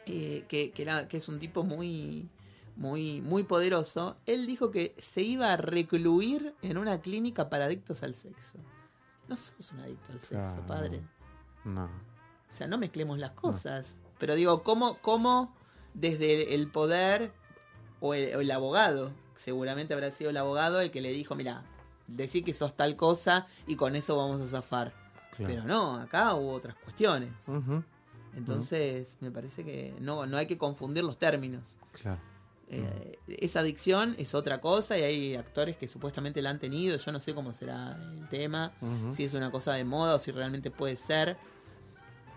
eh, 0.07 0.45
que, 0.49 0.71
que, 0.73 0.83
era, 0.83 1.09
que 1.09 1.17
es 1.17 1.29
un 1.29 1.39
tipo 1.39 1.65
muy, 1.65 2.29
muy, 2.77 3.21
muy 3.21 3.43
poderoso, 3.43 4.17
él 4.27 4.47
dijo 4.47 4.71
que 4.71 4.95
se 4.99 5.23
iba 5.23 5.53
a 5.53 5.57
recluir 5.57 6.55
en 6.63 6.79
una 6.79 7.01
clínica 7.01 7.49
para 7.49 7.65
adictos 7.67 8.03
al 8.03 8.15
sexo. 8.15 8.59
No 9.29 9.37
sos 9.37 9.73
un 9.73 9.81
adicto 9.81 10.13
al 10.13 10.21
sexo, 10.21 10.35
Claro, 10.53 10.67
padre. 10.67 11.01
No. 11.65 11.85
O 11.87 12.57
sea, 12.57 12.67
no 12.67 12.79
mezclemos 12.79 13.19
las 13.19 13.31
cosas. 13.33 13.97
Pero 14.19 14.35
digo, 14.37 14.63
¿cómo, 14.63 14.99
cómo 15.01 15.55
desde 15.95 16.55
el 16.55 16.71
poder 16.71 17.33
o 18.01 18.15
el, 18.15 18.37
o 18.37 18.41
el 18.41 18.51
abogado, 18.51 19.13
seguramente 19.37 19.95
habrá 19.95 20.11
sido 20.11 20.31
el 20.31 20.37
abogado 20.37 20.81
el 20.81 20.91
que 20.91 21.01
le 21.01 21.13
dijo, 21.13 21.35
mira, 21.35 21.65
decí 22.07 22.43
que 22.43 22.55
sos 22.55 22.77
tal 22.77 22.97
cosa 22.97 23.47
y 23.67 23.77
con 23.77 23.97
eso 23.97 24.17
vamos 24.17 24.41
a 24.41 24.47
zafar. 24.47 24.93
Claro. 25.37 25.53
Pero 25.53 25.65
no, 25.65 25.97
acá 25.97 26.35
hubo 26.35 26.53
otras 26.53 26.77
cuestiones. 26.77 27.33
Entonces, 28.37 29.17
me 29.21 29.31
parece 29.31 29.65
que 29.65 29.95
no, 30.01 30.27
no 30.27 30.37
hay 30.37 30.47
que 30.47 30.59
confundir 30.59 31.05
los 31.05 31.19
términos. 31.19 31.77
Claro. 31.93 32.21
Eh, 32.69 33.19
esa 33.29 33.61
adicción 33.61 34.15
es 34.19 34.35
otra 34.35 34.61
cosa 34.61 34.99
y 34.99 35.03
hay 35.03 35.37
actores 35.37 35.77
que 35.77 35.87
supuestamente 35.87 36.41
la 36.43 36.51
han 36.51 36.59
tenido. 36.59 36.97
Yo 36.97 37.13
no 37.13 37.21
sé 37.21 37.35
cómo 37.35 37.53
será 37.53 37.99
el 38.01 38.29
tema, 38.29 38.73
si 39.11 39.25
es 39.25 39.35
una 39.35 39.51
cosa 39.51 39.75
de 39.75 39.85
moda 39.85 40.15
o 40.15 40.19
si 40.19 40.31
realmente 40.31 40.71
puede 40.71 40.97
ser. 40.97 41.37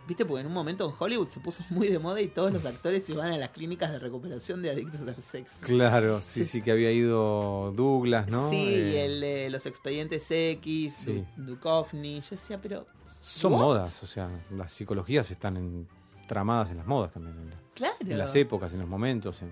Viste, 0.07 0.25
porque 0.25 0.41
en 0.41 0.47
un 0.47 0.53
momento 0.53 0.85
en 0.85 0.93
Hollywood 0.97 1.27
se 1.27 1.39
puso 1.41 1.63
muy 1.69 1.89
de 1.89 1.99
moda 1.99 2.21
y 2.21 2.27
todos 2.29 2.53
los 2.53 2.65
actores 2.65 3.09
iban 3.09 3.31
a 3.33 3.37
las 3.37 3.49
clínicas 3.49 3.91
de 3.91 3.99
recuperación 3.99 4.61
de 4.61 4.69
adictos 4.71 5.01
al 5.01 5.21
sexo. 5.21 5.57
Claro, 5.61 6.21
sí, 6.21 6.45
sí, 6.45 6.61
que 6.61 6.71
había 6.71 6.91
ido 6.91 7.73
Douglas, 7.75 8.29
¿no? 8.31 8.49
Sí, 8.49 8.55
Eh, 8.73 9.05
el 9.05 9.19
de 9.21 9.49
los 9.49 9.65
expedientes 9.65 10.25
X, 10.31 10.93
Sí. 11.05 11.25
Du- 11.35 11.55
Duchovny. 11.55 12.21
Yo 12.21 12.29
decía, 12.31 12.59
pero. 12.61 12.85
Son 13.19 13.53
¿what? 13.53 13.59
modas, 13.61 14.01
o 14.01 14.05
sea, 14.05 14.29
las 14.51 14.71
psicologías 14.71 15.29
están 15.31 15.57
en- 15.57 15.87
tramadas 16.27 16.71
en 16.71 16.77
las 16.77 16.85
modas 16.87 17.11
también, 17.11 17.37
en, 17.37 17.49
la- 17.49 17.55
Claro. 17.73 17.95
en 17.99 18.17
las 18.17 18.35
épocas, 18.35 18.73
en 18.73 18.79
los 18.79 18.87
momentos. 18.89 19.41
en- 19.41 19.51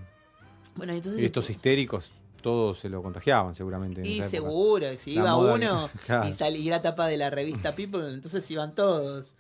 Bueno, 0.76 0.94
entonces. 0.94 1.22
y 1.22 1.26
estos 1.26 1.50
histéricos, 1.50 2.16
todos 2.42 2.80
se 2.80 2.90
lo 2.90 3.02
contagiaban 3.02 3.54
seguramente. 3.56 4.02
en 4.02 4.06
Y 4.08 4.20
esa 4.20 4.28
época. 4.28 4.32
seguro, 4.50 4.92
y 4.94 4.98
si 4.98 5.16
La 5.16 5.22
iba 5.22 5.36
moda 5.36 5.54
uno 5.56 5.90
claro. 6.06 6.30
y 6.30 6.34
salía 6.34 6.82
tapa 6.82 7.08
de 7.08 7.18
la 7.18 7.30
revista 7.30 7.74
People, 7.76 8.08
entonces 8.14 8.50
iban 8.52 8.76
todos. 8.76 9.34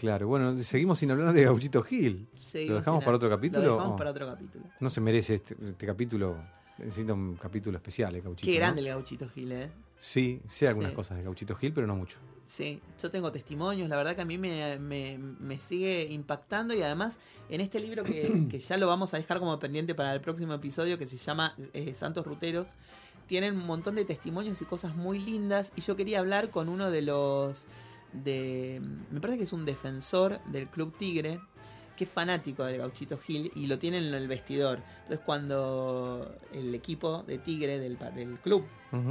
Claro, 0.00 0.28
bueno, 0.28 0.56
seguimos 0.62 0.98
sin 0.98 1.10
hablar 1.10 1.34
de 1.34 1.44
Gauchito 1.44 1.82
Gil. 1.82 2.26
Seguimos 2.46 2.72
¿Lo 2.72 2.78
dejamos 2.78 3.04
para 3.04 3.16
otro 3.18 3.28
capítulo? 3.28 3.62
Lo 3.62 3.72
dejamos 3.74 3.92
o- 3.92 3.96
para 3.96 4.10
otro 4.12 4.26
capítulo. 4.26 4.64
No 4.80 4.88
se 4.88 5.00
merece 5.02 5.34
este, 5.34 5.54
este 5.62 5.86
capítulo, 5.86 6.38
necesita 6.78 7.12
un 7.12 7.36
capítulo 7.36 7.76
especial, 7.76 8.14
el 8.14 8.22
Gauchito. 8.22 8.46
Qué 8.50 8.52
¿no? 8.58 8.60
grande 8.64 8.80
el 8.80 8.86
gauchito 8.88 9.28
Gil, 9.28 9.52
¿eh? 9.52 9.70
Sí, 9.98 10.40
sé 10.46 10.68
algunas 10.68 10.92
Sí. 10.92 10.96
cosas 10.96 11.18
de 11.18 11.24
Gauchito 11.24 11.54
Gil, 11.54 11.74
pero 11.74 11.86
no 11.86 11.96
mucho. 11.96 12.16
Sí, 12.46 12.80
yo 13.00 13.10
tengo 13.10 13.30
testimonios, 13.30 13.90
la 13.90 13.96
verdad 13.98 14.16
que 14.16 14.22
a 14.22 14.24
mí 14.24 14.38
me, 14.38 14.78
me- 14.78 15.18
me 15.18 15.58
sigue 15.60 16.04
impactando 16.10 16.72
y 16.74 16.80
además 16.80 17.18
en 17.50 17.60
este 17.60 17.78
libro 17.78 18.02
que, 18.02 18.46
que 18.50 18.58
ya 18.58 18.78
lo 18.78 18.86
vamos 18.86 19.12
a 19.12 19.18
dejar 19.18 19.38
como 19.38 19.58
pendiente 19.58 19.94
para 19.94 20.14
el 20.14 20.22
próximo 20.22 20.54
episodio 20.54 20.96
que 20.96 21.06
se 21.06 21.18
llama 21.18 21.54
eh, 21.74 21.92
Santos 21.92 22.26
Ruteros, 22.26 22.68
tienen 23.26 23.54
un 23.58 23.66
montón 23.66 23.96
de 23.96 24.06
testimonios 24.06 24.62
y 24.62 24.64
cosas 24.64 24.96
muy 24.96 25.18
lindas 25.18 25.72
y 25.76 25.82
yo 25.82 25.94
quería 25.94 26.20
hablar 26.20 26.50
con 26.50 26.70
uno 26.70 26.90
de 26.90 27.02
los 27.02 27.66
de 28.12 28.80
me 29.10 29.20
parece 29.20 29.38
que 29.38 29.44
es 29.44 29.52
un 29.52 29.64
defensor 29.64 30.40
del 30.46 30.68
Club 30.68 30.96
Tigre 30.96 31.40
que 32.00 32.04
es 32.04 32.10
fanático 32.10 32.64
del 32.64 32.78
Gauchito 32.78 33.18
Gil 33.18 33.52
y 33.54 33.66
lo 33.66 33.78
tiene 33.78 33.98
en 33.98 34.14
el 34.14 34.26
vestidor. 34.26 34.82
Entonces 35.00 35.20
cuando 35.22 36.34
el 36.50 36.74
equipo 36.74 37.24
de 37.24 37.36
Tigre 37.36 37.78
del, 37.78 37.98
club. 38.42 38.64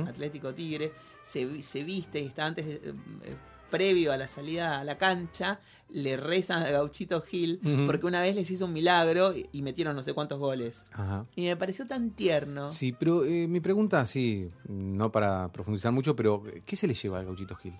Atlético 0.08 0.56
Tigre 0.56 0.92
se, 1.24 1.62
se 1.62 1.84
viste 1.84 2.20
y 2.20 2.26
está 2.26 2.48
antes 2.48 2.66
eh, 2.66 2.82
eh, 2.84 3.36
previo 3.70 4.12
a 4.12 4.18
la 4.18 4.28
salida 4.28 4.80
a 4.80 4.84
la 4.84 4.98
cancha 4.98 5.60
le 5.90 6.18
rezan 6.18 6.64
a 6.64 6.72
Gauchito 6.72 7.22
Gil 7.22 7.60
porque 7.86 8.06
una 8.08 8.22
vez 8.22 8.36
les 8.36 8.50
hizo 8.52 8.66
un 8.66 8.74
milagro 8.74 9.36
y, 9.36 9.48
y 9.52 9.62
metieron 9.62 9.96
no 9.96 10.04
sé 10.04 10.14
cuántos 10.14 10.40
goles 10.40 10.84
Ajá. 10.92 11.26
y 11.36 11.44
me 11.44 11.56
pareció 11.56 11.88
tan 11.88 12.10
tierno 12.12 12.70
Sí, 12.70 12.92
pero 12.92 13.24
eh, 13.24 13.48
mi 13.48 13.60
pregunta, 13.60 14.06
sí, 14.06 14.50
no 14.68 15.12
para 15.12 15.52
profundizar 15.52 15.92
mucho, 15.92 16.16
pero 16.16 16.44
¿qué 16.66 16.76
se 16.76 16.88
le 16.88 16.94
lleva 16.94 17.20
al 17.20 17.26
Gauchito 17.26 17.56
Gil? 17.56 17.76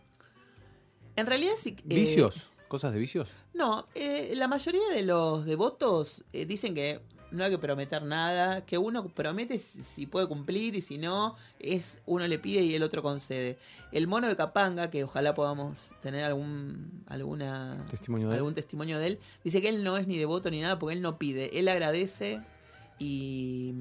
En 1.20 1.28
realidad 1.28 1.54
sí 1.58 1.76
eh, 1.78 1.82
¿Vicios? 1.84 2.50
¿Cosas 2.68 2.94
de 2.94 3.00
vicios? 3.00 3.30
no 3.54 3.88
eh, 3.96 4.34
la 4.36 4.48
mayoría 4.48 4.88
de 4.94 5.04
los 5.04 5.46
devotos 5.46 6.24
eh, 6.34 6.46
dicen 6.46 6.76
que 6.76 7.02
no 7.32 7.44
hay 7.44 7.52
que 7.52 7.58
prometer 7.58 8.04
nada, 8.04 8.66
que 8.66 8.78
uno 8.78 9.08
promete 9.08 9.60
si, 9.60 10.06
puede 10.08 10.28
cumplir 10.28 10.76
y 10.76 10.82
si 10.82 10.98
no, 10.98 11.36
es 11.60 11.98
uno 12.06 12.28
le 12.28 12.40
pide 12.40 12.62
y 12.62 12.74
el 12.74 12.84
otro 12.84 13.04
concede. 13.04 13.58
El 13.92 14.08
mono 14.08 14.28
de 14.28 14.36
Capanga, 14.36 14.90
que 14.90 15.04
ojalá 15.04 15.34
podamos 15.34 15.92
tener 16.02 16.24
algún 16.24 17.04
alguna 17.08 17.86
Testimonio 17.90 18.30
de 18.30 18.34
él. 18.34 18.40
algún 18.40 18.56
testimonio 18.56 19.00
de 19.00 19.08
él, 19.08 19.20
dice 19.44 19.62
que 19.62 19.70
él 19.70 19.84
no 19.84 19.98
es 19.98 20.08
ni 20.08 20.18
devoto 20.18 20.50
ni 20.50 20.62
nada 20.62 20.80
porque 20.80 20.96
él 20.96 21.02
no 21.02 21.18
pide, 21.18 21.58
él 21.60 21.68
agradece 21.68 22.42
y, 22.98 23.74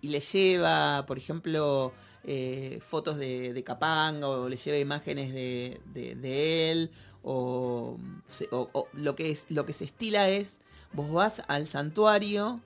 y 0.00 0.08
le 0.08 0.20
lleva, 0.20 1.04
por 1.06 1.18
ejemplo, 1.18 1.92
eh, 2.24 2.78
fotos 2.80 3.16
de, 3.16 3.52
de 3.52 3.64
Capanga 3.64 4.28
o 4.28 4.48
le 4.48 4.56
lleva 4.56 4.78
imágenes 4.78 5.32
de, 5.32 5.80
de- 5.92 6.14
de 6.14 6.70
él 6.70 6.90
o, 7.22 7.96
se- 8.26 8.48
o- 8.52 8.68
o 8.72 8.88
lo 8.94 9.14
que 9.16 9.30
es 9.30 9.46
lo 9.48 9.64
que 9.66 9.72
se 9.72 9.84
estila 9.84 10.28
es 10.28 10.58
vos 10.92 11.10
vas 11.12 11.42
al 11.48 11.66
santuario 11.66 12.60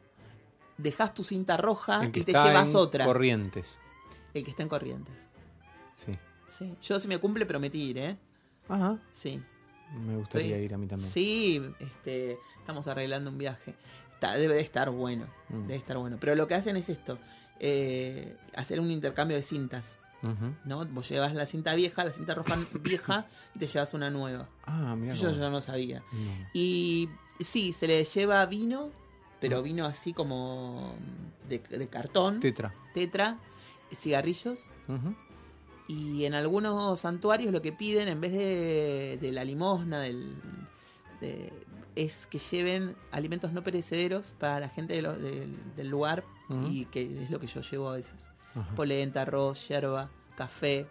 dejas 0.79 1.15
tu 1.15 1.25
cinta 1.25 1.57
roja 1.57 2.05
El 2.05 2.13
que 2.13 2.21
y 2.21 2.25
te 2.25 2.33
está 2.33 2.47
llevas 2.49 2.71
en 2.71 2.77
otra 2.77 3.05
Corrientes. 3.07 3.81
el 4.35 4.45
que 4.45 4.51
está 4.51 4.63
en 4.63 4.69
Corrientes 4.69 5.15
Sí. 5.95 6.13
sí. 6.49 6.75
yo 6.83 6.99
si 7.01 7.09
me 7.09 7.19
cumple 7.19 7.47
prometí 7.47 7.83
ir 7.83 7.99
eh 7.99 8.17
Ajá. 8.69 8.99
sí 9.13 9.43
Me 10.01 10.17
gustaría 10.17 10.59
ir 10.59 10.75
a 10.75 10.79
mí 10.79 10.87
también. 10.89 11.09
Sí, 11.11 11.63
este, 11.79 12.39
estamos 12.59 12.89
arreglando 12.89 13.31
un 13.31 13.39
viaje. 13.39 13.73
Está- 14.15 14.35
debe 14.37 14.55
de 14.55 14.61
estar 14.61 14.91
bueno, 14.91 15.27
Mm. 15.49 15.61
debe 15.69 15.77
estar 15.77 15.97
bueno. 15.97 16.17
Pero 16.19 16.35
lo 16.35 16.49
que 16.49 16.57
hacen 16.57 16.77
es 16.77 16.89
esto, 16.89 17.19
eh, 17.61 18.37
hacer 18.55 18.81
un 18.81 18.91
intercambio 18.91 19.37
de 19.37 19.43
cintas. 19.43 19.99
¿no? 20.65 20.85
Vos 20.87 21.09
llevas 21.09 21.35
la 21.35 21.47
cinta 21.47 21.75
vieja, 21.77 22.05
la 22.05 22.11
cinta 22.13 22.35
roja 22.35 22.57
vieja, 22.81 23.27
y 23.55 23.61
te 23.61 23.67
llevas 23.69 23.95
una 23.95 24.11
nueva. 24.11 24.49
Ah, 24.65 24.97
mira. 24.97 25.15
Yo, 25.15 25.31
yo 25.31 25.51
no 25.51 25.61
sabía. 25.61 26.03
Y 26.53 27.09
sí, 27.41 27.73
se 27.73 27.87
le 27.87 28.05
lleva 28.05 28.45
vino, 28.47 28.91
Ah. 28.93 29.39
pero 29.41 29.63
vino 29.63 29.85
así 29.85 30.13
como 30.13 30.95
de, 31.49 31.59
de 31.59 31.87
cartón, 31.89 32.41
Tetra. 32.41 32.75
tetra, 32.95 33.39
cigarrillos. 33.95 34.71
Y 35.89 36.25
en 36.25 36.35
algunos 36.35 36.99
santuarios 36.99 37.53
lo 37.53 37.63
que 37.63 37.71
piden, 37.73 38.09
en 38.09 38.21
vez 38.21 38.33
de, 38.33 39.19
de 39.21 39.31
la 39.33 39.45
limosna, 39.45 40.01
del, 40.01 40.35
de- 41.21 41.53
es 41.97 42.27
que 42.29 42.39
lleven 42.39 42.95
alimentos 43.11 43.53
no 43.53 43.63
perecederos 43.65 44.35
para 44.39 44.61
la 44.61 44.69
gente 44.69 44.95
de 44.95 45.03
lo- 45.03 45.17
del, 45.19 45.57
del 45.75 45.89
lugar, 45.89 46.23
y 46.71 46.85
que 46.85 47.03
es 47.23 47.29
lo 47.31 47.41
que 47.41 47.49
yo 47.49 47.61
llevo 47.63 47.89
a 47.91 47.95
veces. 47.97 48.31
Polenta, 48.77 49.23
arroz, 49.23 49.67
yerba, 49.69 50.11
café. 50.37 50.87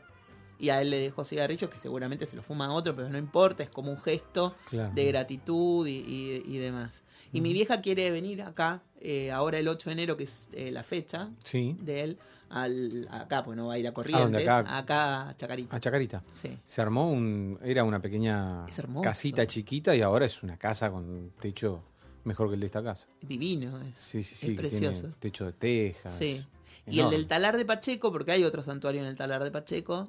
Y 0.59 0.69
a 0.69 0.81
él 0.81 0.89
le 0.89 0.99
dejo 0.99 1.23
cigarrillos 1.23 1.69
que 1.69 1.79
seguramente 1.79 2.25
se 2.25 2.35
los 2.35 2.45
fuma 2.45 2.71
otro, 2.73 2.95
pero 2.95 3.09
no 3.09 3.17
importa, 3.17 3.63
es 3.63 3.69
como 3.69 3.91
un 3.91 3.97
gesto 4.01 4.55
Claro. 4.69 4.93
de 4.93 5.05
gratitud 5.05 5.85
y, 5.87 5.91
y- 5.97 6.43
y 6.45 6.57
demás. 6.59 7.01
Y 7.33 7.41
mi 7.41 7.51
vieja 7.51 7.81
quiere 7.81 8.11
venir 8.11 8.41
acá, 8.41 8.81
eh, 9.01 9.31
ahora 9.31 9.57
el 9.59 9.67
8 9.67 9.89
de 9.89 9.93
enero, 9.93 10.15
que 10.15 10.23
es 10.23 10.47
eh, 10.53 10.71
la 10.71 10.83
fecha 10.83 11.29
Sí. 11.43 11.75
de 11.81 12.01
él, 12.03 12.17
al, 12.49 13.07
acá, 13.11 13.43
pues 13.43 13.57
no 13.57 13.67
va 13.67 13.73
a 13.73 13.77
ir 13.79 13.87
a 13.87 13.91
Corrientes? 13.91 14.47
Acá? 14.47 14.77
acá 14.77 15.29
a 15.29 15.35
Chacarita. 15.35 15.75
A 15.75 15.79
Chacarita. 15.79 16.23
Sí. 16.33 16.57
Se 16.63 16.81
armó 16.81 17.09
un. 17.11 17.59
Era 17.63 17.83
una 17.83 17.99
pequeña 18.01 18.65
casita 19.01 19.45
chiquita 19.47 19.95
y 19.95 20.01
ahora 20.01 20.25
es 20.25 20.43
una 20.43 20.55
casa 20.57 20.89
con 20.91 21.31
techo 21.39 21.83
mejor 22.23 22.47
que 22.47 22.53
el 22.53 22.59
de 22.61 22.67
esta 22.67 22.81
casa. 22.83 23.07
Divino, 23.21 23.81
es, 23.81 23.97
Sí, 23.99 24.23
sí, 24.23 24.35
sí. 24.35 24.51
es 24.51 24.57
precioso. 24.57 25.01
Tiene 25.01 25.15
techo 25.19 25.45
de 25.47 25.53
tejas. 25.53 26.15
Sí. 26.17 26.45
Y 26.87 26.99
el 26.99 27.09
del 27.09 27.27
talar 27.27 27.57
de 27.57 27.65
Pacheco, 27.65 28.11
porque 28.11 28.31
hay 28.31 28.43
otro 28.43 28.61
santuario 28.61 29.01
en 29.01 29.07
el 29.07 29.15
talar 29.15 29.43
de 29.43 29.49
Pacheco, 29.51 30.07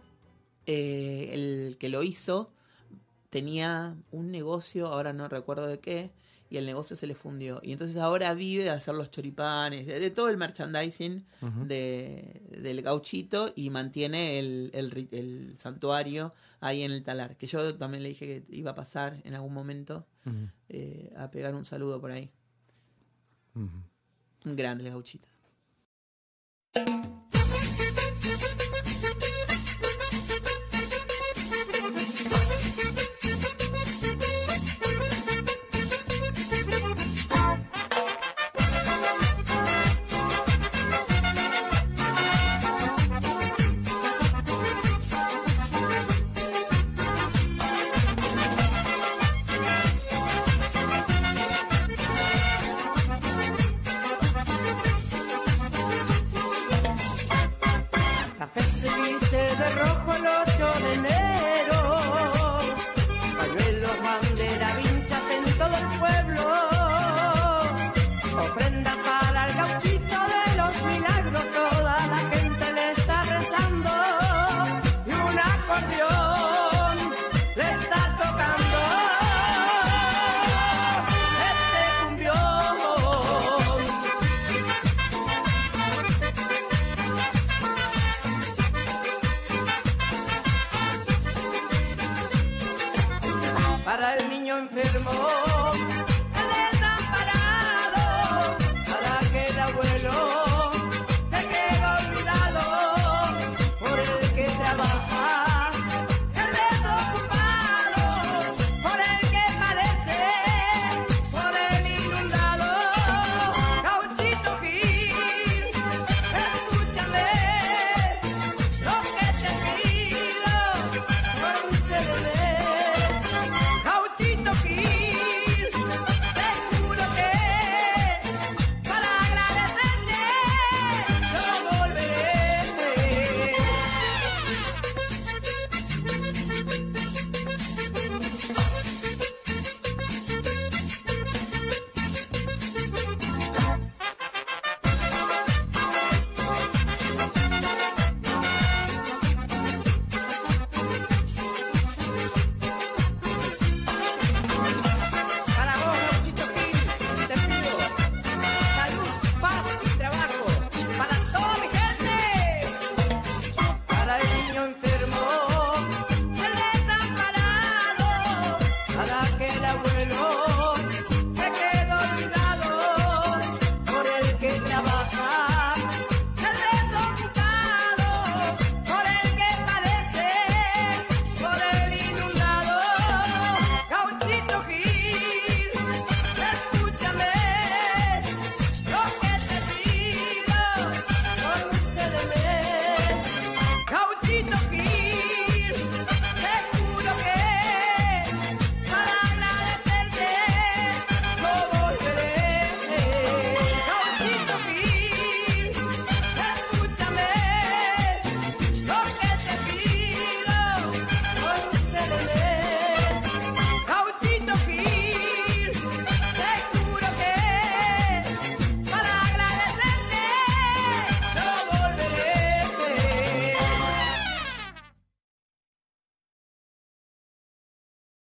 eh, 0.66 1.30
el 1.32 1.76
que 1.78 1.88
lo 1.88 2.02
hizo 2.02 2.52
tenía 3.30 3.96
un 4.10 4.30
negocio, 4.30 4.86
ahora 4.88 5.12
no 5.12 5.28
recuerdo 5.28 5.66
de 5.66 5.78
qué, 5.80 6.10
y 6.48 6.58
el 6.58 6.64
negocio 6.66 6.94
se 6.96 7.06
le 7.08 7.14
fundió. 7.16 7.60
Y 7.62 7.72
entonces 7.72 7.96
ahora 7.96 8.32
vive 8.32 8.62
de 8.64 8.70
hacer 8.70 8.94
los 8.94 9.10
choripanes, 9.10 9.84
de, 9.86 9.98
de 9.98 10.10
todo 10.10 10.28
el 10.28 10.36
merchandising 10.36 11.26
de, 11.66 12.40
del 12.62 12.82
gauchito 12.82 13.52
y 13.56 13.68
mantiene 13.70 14.38
el, 14.38 14.70
el 14.72 14.90
ri- 14.92 15.08
el 15.10 15.58
santuario 15.58 16.32
ahí 16.60 16.82
en 16.82 16.92
el 16.92 17.02
talar. 17.02 17.36
Que 17.36 17.48
yo 17.48 17.74
también 17.76 18.04
le 18.04 18.10
dije 18.10 18.44
que 18.46 18.56
iba 18.56 18.70
a 18.70 18.74
pasar 18.76 19.20
en 19.24 19.34
algún 19.34 19.52
momento 19.52 20.06
eh, 20.68 21.12
a 21.16 21.30
pegar 21.32 21.54
un 21.54 21.64
saludo 21.64 22.00
por 22.00 22.12
ahí. 22.12 22.30
Un 24.44 24.56
grande 24.56 24.84
el 24.84 24.90
gauchito. 24.90 25.28